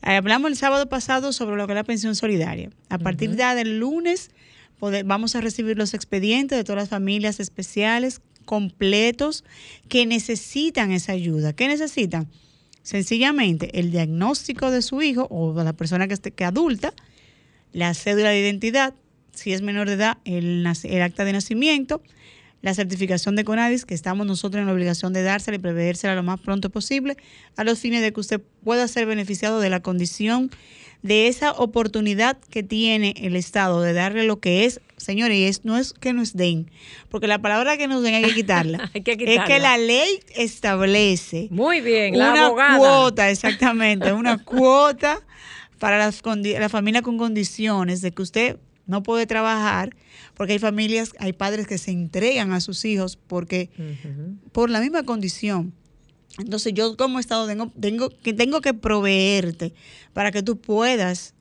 eh, 0.02 0.16
hablamos 0.16 0.52
el 0.52 0.58
sábado 0.58 0.90
pasado 0.90 1.32
sobre 1.32 1.56
lo 1.56 1.66
que 1.68 1.74
es 1.74 1.76
la 1.76 1.84
pensión 1.84 2.16
solidaria. 2.16 2.70
A 2.90 2.98
partir 2.98 3.36
de 3.36 3.44
del 3.56 3.80
lunes 3.80 4.32
vamos 4.80 5.36
a 5.36 5.42
recibir 5.42 5.78
los 5.78 5.94
expedientes 5.94 6.58
de 6.58 6.64
todas 6.64 6.84
las 6.84 6.90
familias 6.90 7.40
especiales 7.40 8.22
completos 8.46 9.44
que 9.88 10.06
necesitan 10.06 10.92
esa 10.92 11.14
ayuda. 11.14 11.54
¿Qué 11.54 11.68
necesitan? 11.68 12.30
Sencillamente 12.84 13.80
el 13.80 13.92
diagnóstico 13.92 14.70
de 14.70 14.82
su 14.82 15.02
hijo 15.02 15.28
o 15.30 15.54
de 15.54 15.64
la 15.64 15.74
persona 15.74 16.08
que, 16.08 16.14
esté, 16.14 16.32
que 16.32 16.44
adulta, 16.44 16.94
la 17.72 17.94
cédula 17.94 18.30
de 18.30 18.42
identidad, 18.42 18.94
si 19.34 19.54
es 19.54 19.62
menor 19.62 19.88
de 19.88 19.94
edad, 19.94 20.18
el, 20.26 20.68
el 20.84 21.02
acta 21.02 21.26
de 21.26 21.34
nacimiento, 21.34 22.02
la 22.64 22.74
certificación 22.74 23.36
de 23.36 23.44
CONADIS, 23.44 23.86
que 23.86 23.94
estamos 23.94 24.26
nosotros 24.26 24.60
en 24.62 24.68
la 24.68 24.74
obligación 24.74 25.14
de 25.14 25.22
dársela 25.22 25.58
y 25.58 25.60
prevérsela 25.60 26.16
lo 26.16 26.24
más 26.24 26.40
pronto 26.40 26.70
posible, 26.72 27.18
a 27.58 27.64
los 27.64 27.78
fines 27.80 28.02
de 28.02 28.12
que 28.14 28.20
usted 28.22 28.42
pueda 28.64 28.88
ser 28.88 29.06
beneficiado 29.06 29.60
de 29.60 29.70
la 29.70 29.82
condición 29.82 30.50
de 31.02 31.28
esa 31.28 31.52
oportunidad 31.52 32.38
que 32.50 32.64
tiene 32.64 33.14
el 33.18 33.36
Estado 33.36 33.82
de 33.82 33.92
darle 33.92 34.24
lo 34.24 34.40
que 34.40 34.64
es, 34.64 34.80
señores, 34.96 35.36
y 35.38 35.44
es, 35.44 35.66
no 35.66 35.78
es 35.78 35.92
que 35.92 36.14
nos 36.14 36.32
den, 36.38 36.72
porque 37.10 37.28
la 37.28 37.40
palabra 37.42 37.76
que 37.76 37.90
nos 37.90 38.02
den 38.02 38.16
hay 38.16 38.24
que 38.24 38.34
quitarla. 38.34 38.90
Hay 38.96 39.02
que 39.02 39.12
Es 39.12 39.18
quitarla. 39.18 39.44
que 39.46 39.60
la 39.60 39.78
ley 39.78 40.22
establece 40.34 41.48
Muy 41.52 41.82
bien, 41.82 42.18
la 42.18 42.32
una 42.32 42.46
abogada. 42.46 42.78
cuota, 42.78 43.30
exactamente, 43.30 44.14
una 44.14 44.38
cuota 44.38 45.20
para 45.80 45.98
las 45.98 46.22
la 46.26 46.70
familia 46.70 47.02
con 47.02 47.18
condiciones 47.18 48.00
de 48.00 48.12
que 48.12 48.22
usted 48.22 48.58
no 48.86 49.04
puede 49.04 49.26
trabajar, 49.26 49.96
porque 50.34 50.54
hay 50.54 50.60
familias, 50.60 51.14
hay 51.20 51.34
padres 51.34 51.68
que 51.68 51.78
se 51.78 51.92
entregan 51.92 52.52
a 52.52 52.62
sus 52.62 52.84
hijos 52.86 53.18
porque 53.18 53.70
por 54.52 54.70
la 54.70 54.82
misma 54.82 55.04
condición. 55.04 55.74
Entonces 56.40 56.74
yo 56.74 56.98
como 56.98 57.20
Estado 57.20 57.48
tengo, 57.48 57.72
tengo, 57.80 58.10
que, 58.10 58.34
tengo 58.34 58.62
que 58.62 58.74
proveerte 58.74 59.74
para 60.14 60.32
que 60.32 60.42
tú 60.42 60.60
puedas 60.60 61.36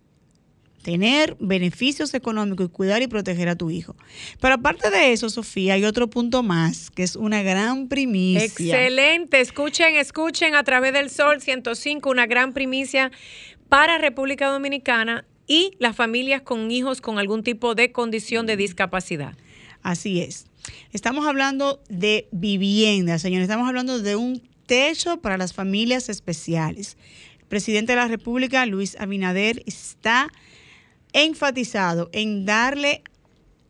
tener 0.82 1.36
beneficios 1.40 2.12
económicos 2.12 2.66
y 2.66 2.68
cuidar 2.68 3.02
y 3.02 3.06
proteger 3.06 3.48
a 3.48 3.56
tu 3.56 3.70
hijo. 3.70 3.96
Pero 4.40 4.54
aparte 4.54 4.90
de 4.90 5.12
eso, 5.12 5.30
Sofía, 5.30 5.74
hay 5.74 5.84
otro 5.84 6.10
punto 6.10 6.42
más, 6.42 6.90
que 6.90 7.04
es 7.04 7.16
una 7.16 7.42
gran 7.42 7.88
primicia. 7.88 8.44
Excelente. 8.44 9.40
Escuchen, 9.40 9.94
escuchen 9.94 10.54
a 10.54 10.64
través 10.64 10.92
del 10.92 11.08
Sol 11.08 11.40
105, 11.40 12.10
una 12.10 12.26
gran 12.26 12.52
primicia 12.52 13.12
para 13.68 13.96
República 13.98 14.48
Dominicana 14.48 15.24
y 15.46 15.72
las 15.78 15.96
familias 15.96 16.42
con 16.42 16.70
hijos 16.70 17.00
con 17.00 17.18
algún 17.18 17.42
tipo 17.42 17.74
de 17.74 17.92
condición 17.92 18.46
de 18.46 18.56
discapacidad. 18.56 19.36
Así 19.82 20.20
es. 20.20 20.46
Estamos 20.92 21.26
hablando 21.26 21.82
de 21.88 22.28
vivienda, 22.30 23.18
señores. 23.18 23.44
Estamos 23.44 23.68
hablando 23.68 23.98
de 23.98 24.16
un 24.16 24.42
techo 24.66 25.20
para 25.20 25.36
las 25.36 25.52
familias 25.52 26.08
especiales. 26.08 26.96
El 27.40 27.46
presidente 27.46 27.92
de 27.92 27.96
la 27.96 28.08
República, 28.08 28.64
Luis 28.66 28.96
Abinader, 28.98 29.62
está 29.66 30.30
enfatizado 31.12 32.08
en 32.12 32.46
darle 32.46 33.02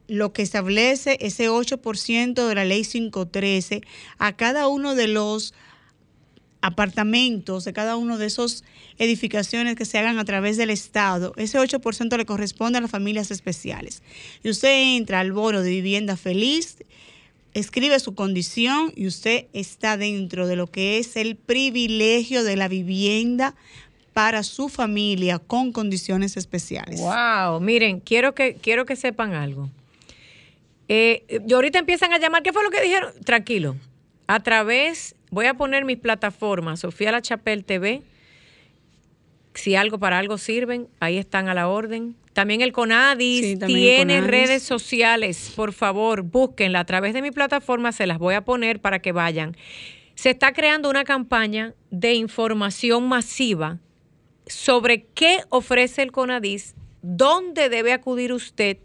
lo 0.08 0.32
que 0.32 0.42
establece 0.42 1.16
ese 1.20 1.48
8% 1.48 2.46
de 2.46 2.54
la 2.54 2.64
ley 2.64 2.84
513 2.84 3.80
a 4.18 4.36
cada 4.36 4.68
uno 4.68 4.94
de 4.94 5.08
los 5.08 5.54
apartamentos, 6.60 7.64
de 7.64 7.72
cada 7.72 7.96
uno 7.96 8.18
de 8.18 8.26
esos 8.26 8.62
edificaciones 8.98 9.76
que 9.76 9.84
se 9.84 9.98
hagan 9.98 10.18
a 10.18 10.24
través 10.24 10.56
del 10.56 10.70
Estado, 10.70 11.32
ese 11.36 11.58
8% 11.58 12.16
le 12.16 12.24
corresponde 12.24 12.78
a 12.78 12.80
las 12.80 12.90
familias 12.90 13.30
especiales. 13.30 14.02
Y 14.42 14.50
usted 14.50 14.96
entra 14.96 15.20
al 15.20 15.32
bono 15.32 15.62
de 15.62 15.70
vivienda 15.70 16.16
feliz, 16.16 16.78
escribe 17.54 17.98
su 18.00 18.14
condición 18.14 18.92
y 18.96 19.06
usted 19.06 19.46
está 19.52 19.96
dentro 19.96 20.46
de 20.46 20.56
lo 20.56 20.66
que 20.66 20.98
es 20.98 21.16
el 21.16 21.36
privilegio 21.36 22.44
de 22.44 22.56
la 22.56 22.68
vivienda 22.68 23.54
para 24.12 24.42
su 24.42 24.68
familia 24.68 25.38
con 25.38 25.72
condiciones 25.72 26.36
especiales. 26.36 27.00
Wow, 27.00 27.60
miren, 27.60 28.00
quiero 28.00 28.34
que, 28.34 28.54
quiero 28.54 28.84
que 28.84 28.96
sepan 28.96 29.32
algo. 29.32 29.70
Eh, 30.88 31.24
y 31.46 31.52
ahorita 31.52 31.78
empiezan 31.78 32.12
a 32.12 32.18
llamar, 32.18 32.42
¿qué 32.42 32.52
fue 32.52 32.62
lo 32.62 32.70
que 32.70 32.82
dijeron? 32.82 33.12
Tranquilo. 33.24 33.76
A 34.26 34.40
través, 34.40 35.14
voy 35.30 35.46
a 35.46 35.54
poner 35.54 35.84
mis 35.84 35.98
plataformas, 35.98 36.80
Sofía 36.80 37.12
La 37.12 37.22
Chapelle 37.22 37.62
TV. 37.62 38.02
Si 39.62 39.76
algo 39.76 40.00
para 40.00 40.18
algo 40.18 40.38
sirven, 40.38 40.88
ahí 40.98 41.18
están 41.18 41.48
a 41.48 41.54
la 41.54 41.68
orden. 41.68 42.16
También 42.32 42.62
el 42.62 42.72
CONADIS 42.72 43.46
Sí, 43.46 43.56
también 43.56 43.78
el 43.78 43.94
tiene 44.08 44.14
CONADIS. 44.16 44.48
redes 44.48 44.62
sociales. 44.64 45.52
Por 45.54 45.72
favor, 45.72 46.22
búsquenla 46.22 46.80
a 46.80 46.84
través 46.84 47.14
de 47.14 47.22
mi 47.22 47.30
plataforma, 47.30 47.92
se 47.92 48.08
las 48.08 48.18
voy 48.18 48.34
a 48.34 48.44
poner 48.44 48.80
para 48.80 48.98
que 48.98 49.12
vayan. 49.12 49.56
Se 50.16 50.30
está 50.30 50.52
creando 50.52 50.90
una 50.90 51.04
campaña 51.04 51.74
de 51.92 52.14
información 52.14 53.06
masiva 53.06 53.78
sobre 54.48 55.04
qué 55.14 55.44
ofrece 55.48 56.02
el 56.02 56.10
CONADIS, 56.10 56.74
dónde 57.02 57.68
debe 57.68 57.92
acudir 57.92 58.32
usted, 58.32 58.78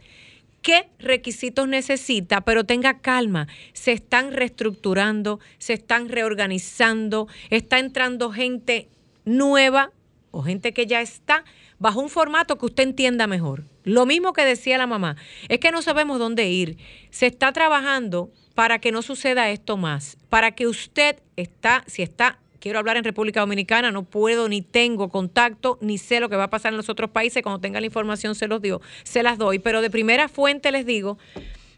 qué 0.62 0.90
requisitos 1.00 1.68
necesita, 1.68 2.42
pero 2.42 2.66
tenga 2.66 3.00
calma. 3.00 3.48
Se 3.74 3.94
están 3.94 4.32
reestructurando, 4.32 5.40
se 5.58 5.74
están 5.74 6.08
reorganizando, 6.08 7.28
está 7.50 7.80
entrando 7.80 8.30
gente 8.32 8.90
nueva 9.26 9.92
o 10.38 10.44
gente 10.44 10.72
que 10.72 10.86
ya 10.86 11.02
está 11.02 11.44
bajo 11.80 12.00
un 12.00 12.10
formato 12.10 12.58
que 12.58 12.68
usted 12.68 12.84
entienda 12.84 13.26
mejor. 13.26 13.64
Lo 13.84 14.06
mismo 14.06 14.34
que 14.34 14.46
decía 14.46 14.78
la 14.78 14.86
mamá, 14.86 15.16
es 15.50 15.60
que 15.60 15.72
no 15.72 15.82
sabemos 15.82 16.20
dónde 16.20 16.48
ir. 16.48 16.78
Se 17.10 17.26
está 17.26 17.52
trabajando 17.54 18.32
para 18.54 18.80
que 18.80 18.92
no 18.92 19.02
suceda 19.02 19.50
esto 19.50 19.78
más, 19.78 20.18
para 20.30 20.52
que 20.52 20.68
usted 20.68 21.22
está, 21.36 21.84
si 21.88 22.04
está 22.04 22.40
quiero 22.60 22.80
hablar 22.80 22.98
en 22.98 23.04
República 23.04 23.40
Dominicana, 23.40 23.92
no 23.92 24.04
puedo 24.04 24.48
ni 24.50 24.62
tengo 24.62 25.10
contacto, 25.10 25.78
ni 25.82 25.98
sé 25.98 26.20
lo 26.20 26.30
que 26.30 26.36
va 26.36 26.46
a 26.46 26.50
pasar 26.50 26.74
en 26.74 26.78
los 26.78 26.90
otros 26.90 27.10
países, 27.10 27.42
cuando 27.42 27.60
tenga 27.60 27.80
la 27.80 27.86
información 27.86 28.36
se 28.36 28.48
los 28.48 28.62
se 29.04 29.24
las 29.24 29.38
doy, 29.38 29.60
pero 29.60 29.82
de 29.82 29.90
primera 29.90 30.28
fuente 30.28 30.72
les 30.72 30.86
digo 30.86 31.18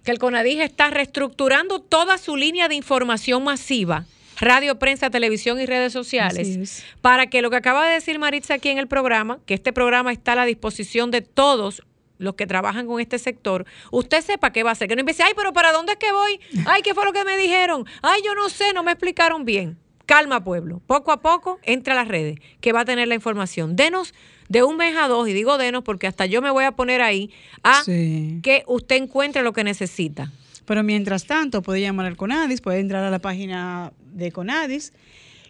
que 0.03 0.11
el 0.11 0.19
CONADIG 0.19 0.61
está 0.61 0.89
reestructurando 0.89 1.79
toda 1.79 2.17
su 2.17 2.35
línea 2.35 2.67
de 2.67 2.75
información 2.75 3.43
masiva, 3.43 4.05
radio, 4.39 4.79
prensa, 4.79 5.09
televisión 5.09 5.59
y 5.59 5.65
redes 5.65 5.93
sociales, 5.93 6.83
para 7.01 7.27
que 7.27 7.41
lo 7.41 7.49
que 7.49 7.57
acaba 7.57 7.85
de 7.87 7.93
decir 7.93 8.19
Maritza 8.19 8.55
aquí 8.55 8.69
en 8.69 8.77
el 8.77 8.87
programa, 8.87 9.39
que 9.45 9.53
este 9.53 9.73
programa 9.73 10.11
está 10.11 10.33
a 10.33 10.35
la 10.35 10.45
disposición 10.45 11.11
de 11.11 11.21
todos 11.21 11.83
los 12.17 12.35
que 12.35 12.45
trabajan 12.47 12.85
con 12.85 12.99
este 12.99 13.17
sector, 13.17 13.65
usted 13.91 14.21
sepa 14.21 14.51
qué 14.51 14.63
va 14.63 14.71
a 14.71 14.73
hacer. 14.73 14.87
Que 14.89 14.95
no 14.95 14.99
empiece, 15.01 15.23
ay, 15.23 15.31
pero 15.35 15.53
¿para 15.53 15.71
dónde 15.71 15.93
es 15.93 15.97
que 15.97 16.11
voy? 16.11 16.39
Ay, 16.65 16.81
¿qué 16.81 16.93
fue 16.93 17.05
lo 17.05 17.13
que 17.13 17.23
me 17.23 17.37
dijeron? 17.37 17.85
Ay, 18.01 18.21
yo 18.25 18.35
no 18.35 18.49
sé, 18.49 18.73
no 18.73 18.83
me 18.83 18.91
explicaron 18.91 19.45
bien. 19.45 19.77
Calma, 20.05 20.43
pueblo. 20.43 20.81
Poco 20.85 21.11
a 21.11 21.21
poco 21.21 21.59
entra 21.63 21.93
a 21.93 21.95
las 21.95 22.07
redes, 22.07 22.39
que 22.61 22.73
va 22.73 22.81
a 22.81 22.85
tener 22.85 23.07
la 23.07 23.15
información. 23.15 23.75
Denos 23.75 24.13
de 24.49 24.63
un 24.63 24.75
mes 24.75 24.97
a 24.97 25.07
dos, 25.07 25.29
y 25.29 25.33
digo 25.33 25.57
denos 25.57 25.83
porque 25.83 26.07
hasta 26.07 26.25
yo 26.25 26.41
me 26.41 26.49
voy 26.49 26.65
a 26.65 26.71
poner 26.71 27.01
ahí 27.01 27.31
a 27.63 27.83
Sí. 27.83 28.39
que 28.43 28.63
usted 28.67 28.95
encuentre 28.97 29.43
lo 29.43 29.53
que 29.53 29.63
necesita. 29.63 30.31
Pero 30.65 30.83
mientras 30.83 31.25
tanto, 31.25 31.61
puede 31.61 31.81
llamar 31.81 32.05
al 32.07 32.17
CONADIS, 32.17 32.61
puede 32.61 32.79
entrar 32.79 33.03
a 33.03 33.09
la 33.09 33.19
página 33.19 33.93
de 34.11 34.31
CONADIS. 34.31 34.93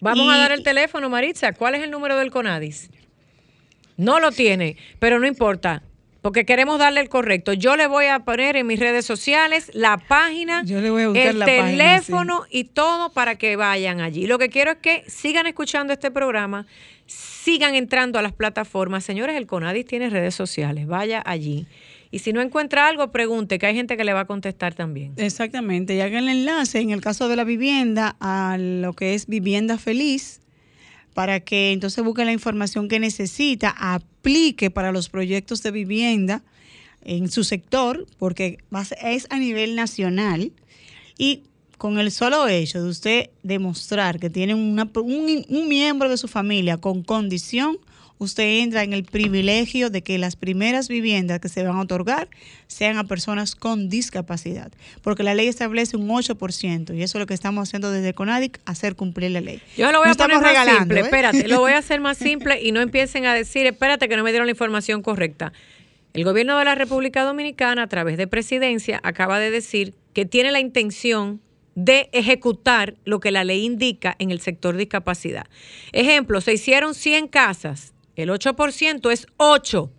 Vamos 0.01 0.27
Y- 0.27 0.29
a 0.29 0.37
dar 0.37 0.51
el 0.51 0.63
teléfono, 0.63 1.09
Maritza. 1.09 1.53
¿Cuál 1.53 1.75
es 1.75 1.83
el 1.83 1.91
número 1.91 2.17
del 2.17 2.31
CONADIS? 2.31 2.89
No 3.97 4.19
lo 4.19 4.31
tiene, 4.31 4.77
pero 4.99 5.19
no 5.19 5.27
importa, 5.27 5.83
porque 6.21 6.45
queremos 6.45 6.79
darle 6.79 7.01
el 7.01 7.09
correcto. 7.09 7.51
Yo 7.53 7.75
le 7.75 7.85
voy 7.87 8.05
a 8.05 8.19
poner 8.19 8.55
en 8.55 8.65
mis 8.65 8.79
redes 8.79 9.05
sociales 9.05 9.71
la 9.73 9.97
página, 9.97 10.63
Yo 10.63 10.79
le 10.79 10.89
voy 10.89 11.03
a 11.03 11.07
buscar 11.09 11.27
el 11.27 11.39
la 11.39 11.45
página, 11.45 11.65
teléfono 11.67 12.45
y 12.49 12.63
todo 12.65 13.11
para 13.11 13.35
que 13.35 13.55
vayan 13.57 13.99
allí. 13.99 14.25
Lo 14.25 14.37
que 14.39 14.47
quiero 14.49 14.71
es 14.71 14.77
que 14.77 15.03
sigan 15.07 15.47
escuchando 15.47 15.91
este 15.91 16.11
programa, 16.11 16.65
sigan 17.07 17.75
entrando 17.75 18.19
a 18.19 18.21
las 18.21 18.31
plataformas. 18.31 19.03
Señores, 19.03 19.35
el 19.35 19.47
CONADIS 19.47 19.85
tiene 19.85 20.09
redes 20.09 20.35
sociales, 20.35 20.87
vaya 20.87 21.21
allí. 21.25 21.67
Y 22.11 22.19
si 22.19 22.33
no 22.33 22.41
encuentra 22.41 22.87
algo, 22.87 23.11
pregunte, 23.11 23.59
que 23.59 23.67
hay 23.67 23.75
gente 23.75 23.95
que 23.95 24.03
le 24.03 24.13
va 24.13 24.21
a 24.21 24.25
contestar 24.25 24.73
también. 24.73 25.13
Exactamente, 25.17 25.95
y 25.95 26.01
haga 26.01 26.19
el 26.19 26.27
enlace 26.27 26.79
en 26.79 26.89
el 26.89 27.01
caso 27.01 27.27
de 27.27 27.35
la 27.35 27.43
vivienda 27.43 28.15
a 28.19 28.57
lo 28.59 28.93
que 28.93 29.13
es 29.13 29.27
vivienda 29.27 29.77
feliz 29.77 30.41
para 31.13 31.39
que 31.41 31.71
entonces 31.71 32.03
busque 32.03 32.23
la 32.25 32.31
información 32.31 32.87
que 32.87 32.99
necesita, 32.99 33.75
aplique 33.77 34.71
para 34.71 34.91
los 34.91 35.09
proyectos 35.09 35.61
de 35.63 35.71
vivienda 35.71 36.43
en 37.01 37.29
su 37.29 37.43
sector, 37.43 38.07
porque 38.17 38.59
es 39.01 39.27
a 39.29 39.37
nivel 39.37 39.75
nacional 39.75 40.51
y 41.17 41.43
con 41.77 41.97
el 41.97 42.11
solo 42.11 42.47
hecho 42.47 42.81
de 42.81 42.89
usted 42.89 43.29
demostrar 43.43 44.19
que 44.19 44.29
tiene 44.29 44.53
un, 44.53 44.79
un 44.79 45.67
miembro 45.67 46.09
de 46.09 46.17
su 46.17 46.27
familia 46.27 46.77
con 46.77 47.03
condición, 47.03 47.77
usted 48.19 48.61
entra 48.61 48.83
en 48.83 48.93
el 48.93 49.03
privilegio 49.03 49.89
de 49.89 50.03
que 50.03 50.17
las 50.17 50.35
primeras 50.35 50.87
viviendas 50.87 51.39
que 51.39 51.49
se 51.49 51.63
van 51.63 51.77
a 51.77 51.81
otorgar 51.81 52.27
sean 52.67 52.97
a 52.97 53.05
personas 53.05 53.55
con 53.55 53.89
discapacidad, 53.89 54.71
porque 55.01 55.23
la 55.23 55.33
ley 55.33 55.47
establece 55.47 55.97
un 55.97 56.07
8% 56.07 56.95
y 56.95 57.01
eso 57.01 57.17
es 57.17 57.19
lo 57.19 57.25
que 57.25 57.33
estamos 57.33 57.67
haciendo 57.67 57.91
desde 57.91 58.13
CONADIC, 58.13 58.59
hacer 58.65 58.95
cumplir 58.95 59.31
la 59.31 59.41
ley. 59.41 59.61
Yo 59.75 59.91
lo 59.91 59.99
voy 59.99 60.07
No 60.07 60.13
a 60.13 60.15
poner 60.15 60.37
más 60.37 60.45
regalando, 60.45 60.79
simple, 60.81 60.99
¿eh? 60.99 61.03
espérate, 61.03 61.47
lo 61.47 61.59
voy 61.61 61.71
a 61.71 61.77
hacer 61.79 62.01
más 62.01 62.17
simple 62.19 62.61
y 62.61 62.71
no 62.71 62.81
empiecen 62.81 63.25
a 63.25 63.33
decir, 63.33 63.65
espérate 63.65 64.07
que 64.07 64.17
no 64.17 64.23
me 64.23 64.31
dieron 64.31 64.45
la 64.47 64.51
información 64.51 65.01
correcta. 65.01 65.53
El 66.13 66.23
gobierno 66.23 66.57
de 66.57 66.65
la 66.65 66.75
República 66.75 67.23
Dominicana, 67.23 67.83
a 67.83 67.87
través 67.87 68.17
de 68.17 68.27
presidencia, 68.27 68.99
acaba 69.03 69.39
de 69.39 69.51
decir 69.51 69.93
que 70.13 70.25
tiene 70.25 70.51
la 70.51 70.59
intención 70.59 71.39
de 71.75 72.09
ejecutar 72.11 72.95
lo 73.05 73.19
que 73.19 73.31
la 73.31 73.43
ley 73.43 73.63
indica 73.63 74.15
en 74.19 74.31
el 74.31 74.41
sector 74.41 74.75
discapacidad. 74.75 75.45
Ejemplo, 75.93 76.41
se 76.41 76.53
hicieron 76.53 76.93
100 76.93 77.27
casas, 77.29 77.93
el 78.23 78.29
8% 78.29 79.11
es 79.11 79.27
8. 79.37 79.91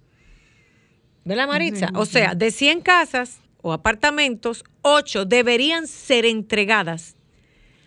¿Verdad, 1.24 1.48
Maritza? 1.48 1.90
O 1.94 2.06
sea, 2.06 2.34
de 2.34 2.50
100 2.50 2.80
casas 2.80 3.40
o 3.62 3.72
apartamentos, 3.72 4.64
8 4.82 5.26
deberían 5.26 5.86
ser 5.86 6.24
entregadas 6.24 7.16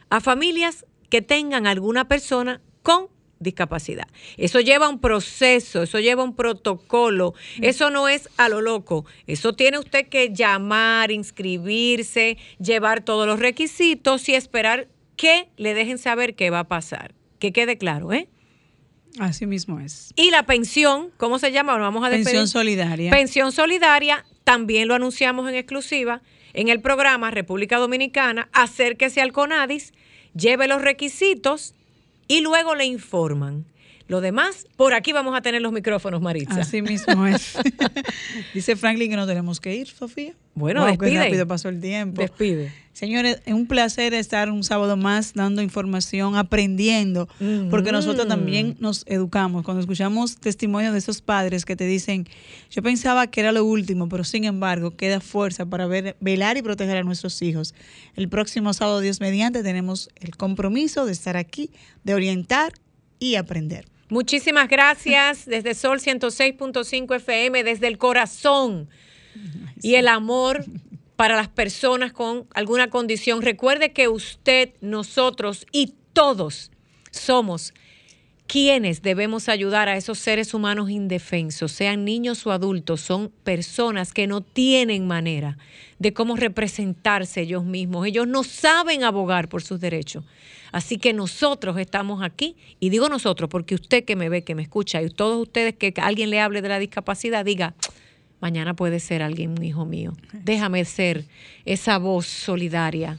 a 0.09 0.21
familias 0.21 0.85
que 1.09 1.21
tengan 1.21 1.67
alguna 1.67 2.07
persona 2.07 2.61
con 2.83 3.07
discapacidad. 3.39 4.07
Eso 4.37 4.59
lleva 4.59 4.89
un 4.89 4.99
proceso, 4.99 5.83
eso 5.83 5.99
lleva 5.99 6.23
un 6.23 6.35
protocolo, 6.35 7.33
eso 7.61 7.89
no 7.89 8.07
es 8.07 8.29
a 8.37 8.49
lo 8.49 8.61
loco, 8.61 9.05
eso 9.27 9.53
tiene 9.53 9.77
usted 9.77 10.07
que 10.07 10.33
llamar, 10.33 11.11
inscribirse, 11.11 12.37
llevar 12.59 13.03
todos 13.03 13.27
los 13.27 13.39
requisitos 13.39 14.27
y 14.29 14.35
esperar 14.35 14.87
que 15.15 15.49
le 15.57 15.73
dejen 15.73 15.97
saber 15.97 16.35
qué 16.35 16.49
va 16.49 16.59
a 16.59 16.67
pasar. 16.67 17.13
Que 17.39 17.51
quede 17.51 17.77
claro, 17.77 18.13
¿eh? 18.13 18.29
Así 19.19 19.45
mismo 19.45 19.79
es. 19.79 20.11
Y 20.15 20.31
la 20.31 20.43
pensión, 20.43 21.11
¿cómo 21.17 21.39
se 21.39 21.51
llama? 21.51 21.73
Ahora 21.73 21.85
vamos 21.85 22.03
a 22.03 22.09
despedir. 22.09 22.25
Pensión 22.25 22.47
solidaria. 22.47 23.11
Pensión 23.11 23.51
solidaria, 23.51 24.25
también 24.43 24.87
lo 24.87 24.95
anunciamos 24.95 25.47
en 25.49 25.55
exclusiva 25.55 26.21
en 26.53 26.69
el 26.69 26.81
programa 26.81 27.31
República 27.31 27.77
Dominicana. 27.77 28.49
Acérquese 28.53 29.21
al 29.21 29.31
CONADIS, 29.31 29.93
lleve 30.35 30.67
los 30.67 30.81
requisitos 30.81 31.75
y 32.27 32.41
luego 32.41 32.75
le 32.75 32.85
informan. 32.85 33.65
Lo 34.07 34.19
demás, 34.21 34.67
por 34.75 34.93
aquí 34.93 35.13
vamos 35.13 35.35
a 35.35 35.41
tener 35.41 35.61
los 35.61 35.71
micrófonos, 35.71 36.21
Maritza. 36.21 36.61
Así 36.61 36.81
mismo 36.81 37.25
es. 37.25 37.53
Dice 38.53 38.75
Franklin 38.75 39.09
que 39.09 39.15
no 39.15 39.25
tenemos 39.25 39.59
que 39.59 39.75
ir, 39.75 39.87
Sofía. 39.87 40.33
Bueno, 40.55 40.81
Wow, 40.81 40.89
despide. 40.91 41.11
Qué 41.11 41.17
rápido 41.19 41.47
pasó 41.47 41.69
el 41.69 41.79
tiempo. 41.79 42.21
Despide. 42.21 42.71
Señores, 42.91 43.41
es 43.45 43.53
un 43.53 43.65
placer 43.65 44.13
estar 44.13 44.51
un 44.51 44.63
sábado 44.63 44.97
más 44.97 45.33
dando 45.33 45.63
información, 45.63 46.35
aprendiendo, 46.35 47.27
porque 47.71 47.91
nosotros 47.91 48.27
también 48.27 48.75
nos 48.79 49.03
educamos. 49.07 49.63
Cuando 49.63 49.81
escuchamos 49.81 50.37
testimonios 50.37 50.93
de 50.93 50.99
esos 50.99 51.21
padres 51.21 51.65
que 51.65 51.75
te 51.75 51.87
dicen, 51.87 52.27
yo 52.69 52.83
pensaba 52.83 53.25
que 53.27 53.39
era 53.39 53.51
lo 53.51 53.65
último, 53.65 54.09
pero 54.09 54.23
sin 54.23 54.43
embargo 54.43 54.91
queda 54.95 55.21
fuerza 55.21 55.65
para 55.65 55.87
ver- 55.87 56.15
velar 56.19 56.57
y 56.57 56.61
proteger 56.61 56.97
a 56.97 57.03
nuestros 57.03 57.41
hijos. 57.41 57.73
El 58.15 58.29
próximo 58.29 58.73
sábado, 58.73 58.99
Dios 58.99 59.21
mediante, 59.21 59.63
tenemos 59.63 60.09
el 60.19 60.35
compromiso 60.37 61.07
de 61.07 61.13
estar 61.13 61.35
aquí, 61.35 61.71
de 62.03 62.13
orientar 62.13 62.73
y 63.17 63.35
aprender. 63.35 63.85
Muchísimas 64.13 64.69
gracias 64.69 65.47
desde 65.47 65.73
Sol 65.73 65.99
106.5 65.99 67.15
FM, 67.15 67.63
desde 67.63 67.87
el 67.87 67.97
corazón 67.97 68.87
y 69.81 69.95
el 69.95 70.07
amor 70.07 70.65
para 71.15 71.35
las 71.35 71.47
personas 71.47 72.13
con 72.13 72.45
alguna 72.53 72.91
condición. 72.91 73.41
Recuerde 73.41 73.91
que 73.91 74.09
usted, 74.09 74.75
nosotros 74.81 75.65
y 75.71 75.95
todos 76.13 76.69
somos 77.09 77.73
quienes 78.53 79.01
debemos 79.01 79.49
ayudar 79.49 79.89
a 79.89 79.97
esos 79.97 80.19
seres 80.19 80.53
humanos 80.53 80.91
indefensos, 80.91 81.71
sean 81.71 82.05
niños 82.05 82.45
o 82.45 82.51
adultos, 82.51 83.01
son 83.01 83.31
personas 83.43 84.13
que 84.13 84.27
no 84.27 84.41
tienen 84.41 85.07
manera 85.07 85.57
de 85.97 86.13
cómo 86.13 86.35
representarse 86.35 87.41
ellos 87.41 87.65
mismos. 87.65 88.05
Ellos 88.05 88.27
no 88.27 88.43
saben 88.43 89.03
abogar 89.03 89.49
por 89.49 89.63
sus 89.63 89.79
derechos. 89.79 90.23
Así 90.71 90.99
que 90.99 91.13
nosotros 91.13 91.79
estamos 91.79 92.21
aquí, 92.21 92.55
y 92.79 92.91
digo 92.91 93.09
nosotros 93.09 93.49
porque 93.49 93.73
usted 93.73 94.05
que 94.05 94.15
me 94.15 94.29
ve, 94.29 94.43
que 94.43 94.53
me 94.53 94.61
escucha, 94.61 95.01
y 95.01 95.09
todos 95.09 95.41
ustedes 95.41 95.73
que 95.73 95.91
alguien 95.99 96.29
le 96.29 96.39
hable 96.39 96.61
de 96.61 96.69
la 96.69 96.77
discapacidad, 96.77 97.43
diga, 97.43 97.73
mañana 98.39 98.75
puede 98.75 98.99
ser 98.99 99.23
alguien, 99.23 99.49
un 99.57 99.63
hijo 99.63 99.83
mío. 99.85 100.13
Déjame 100.31 100.85
ser 100.85 101.25
esa 101.65 101.97
voz 101.97 102.27
solidaria 102.27 103.17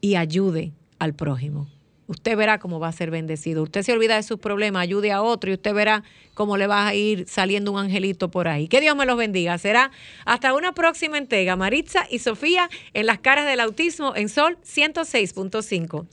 y 0.00 0.16
ayude 0.16 0.72
al 0.98 1.14
prójimo. 1.14 1.68
Usted 2.10 2.36
verá 2.36 2.58
cómo 2.58 2.80
va 2.80 2.88
a 2.88 2.92
ser 2.92 3.12
bendecido. 3.12 3.62
Usted 3.62 3.82
se 3.82 3.92
olvida 3.92 4.16
de 4.16 4.24
sus 4.24 4.40
problemas, 4.40 4.82
ayude 4.82 5.12
a 5.12 5.22
otro 5.22 5.48
y 5.48 5.54
usted 5.54 5.72
verá 5.72 6.02
cómo 6.34 6.56
le 6.56 6.66
va 6.66 6.88
a 6.88 6.94
ir 6.96 7.24
saliendo 7.28 7.70
un 7.70 7.78
angelito 7.78 8.32
por 8.32 8.48
ahí. 8.48 8.66
Que 8.66 8.80
Dios 8.80 8.96
me 8.96 9.06
los 9.06 9.16
bendiga. 9.16 9.56
Será 9.58 9.92
hasta 10.24 10.52
una 10.52 10.72
próxima 10.72 11.18
entrega. 11.18 11.54
Maritza 11.54 12.08
y 12.10 12.18
Sofía 12.18 12.68
en 12.94 13.06
las 13.06 13.20
caras 13.20 13.46
del 13.46 13.60
autismo 13.60 14.16
en 14.16 14.28
Sol 14.28 14.58
106.5. 14.64 16.08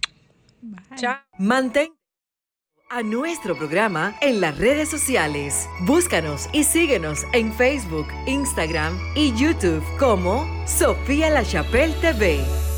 Chao. 0.97 1.17
Mantén 1.39 1.91
a 2.91 3.01
nuestro 3.01 3.57
programa 3.57 4.15
en 4.21 4.39
las 4.39 4.55
redes 4.55 4.89
sociales. 4.89 5.67
Búscanos 5.87 6.47
y 6.53 6.63
síguenos 6.63 7.23
en 7.33 7.51
Facebook, 7.53 8.05
Instagram 8.27 8.95
y 9.15 9.33
YouTube 9.35 9.83
como 9.97 10.45
Sofía 10.67 11.31
La 11.31 11.43
Chapelle 11.43 11.95
TV. 12.01 12.66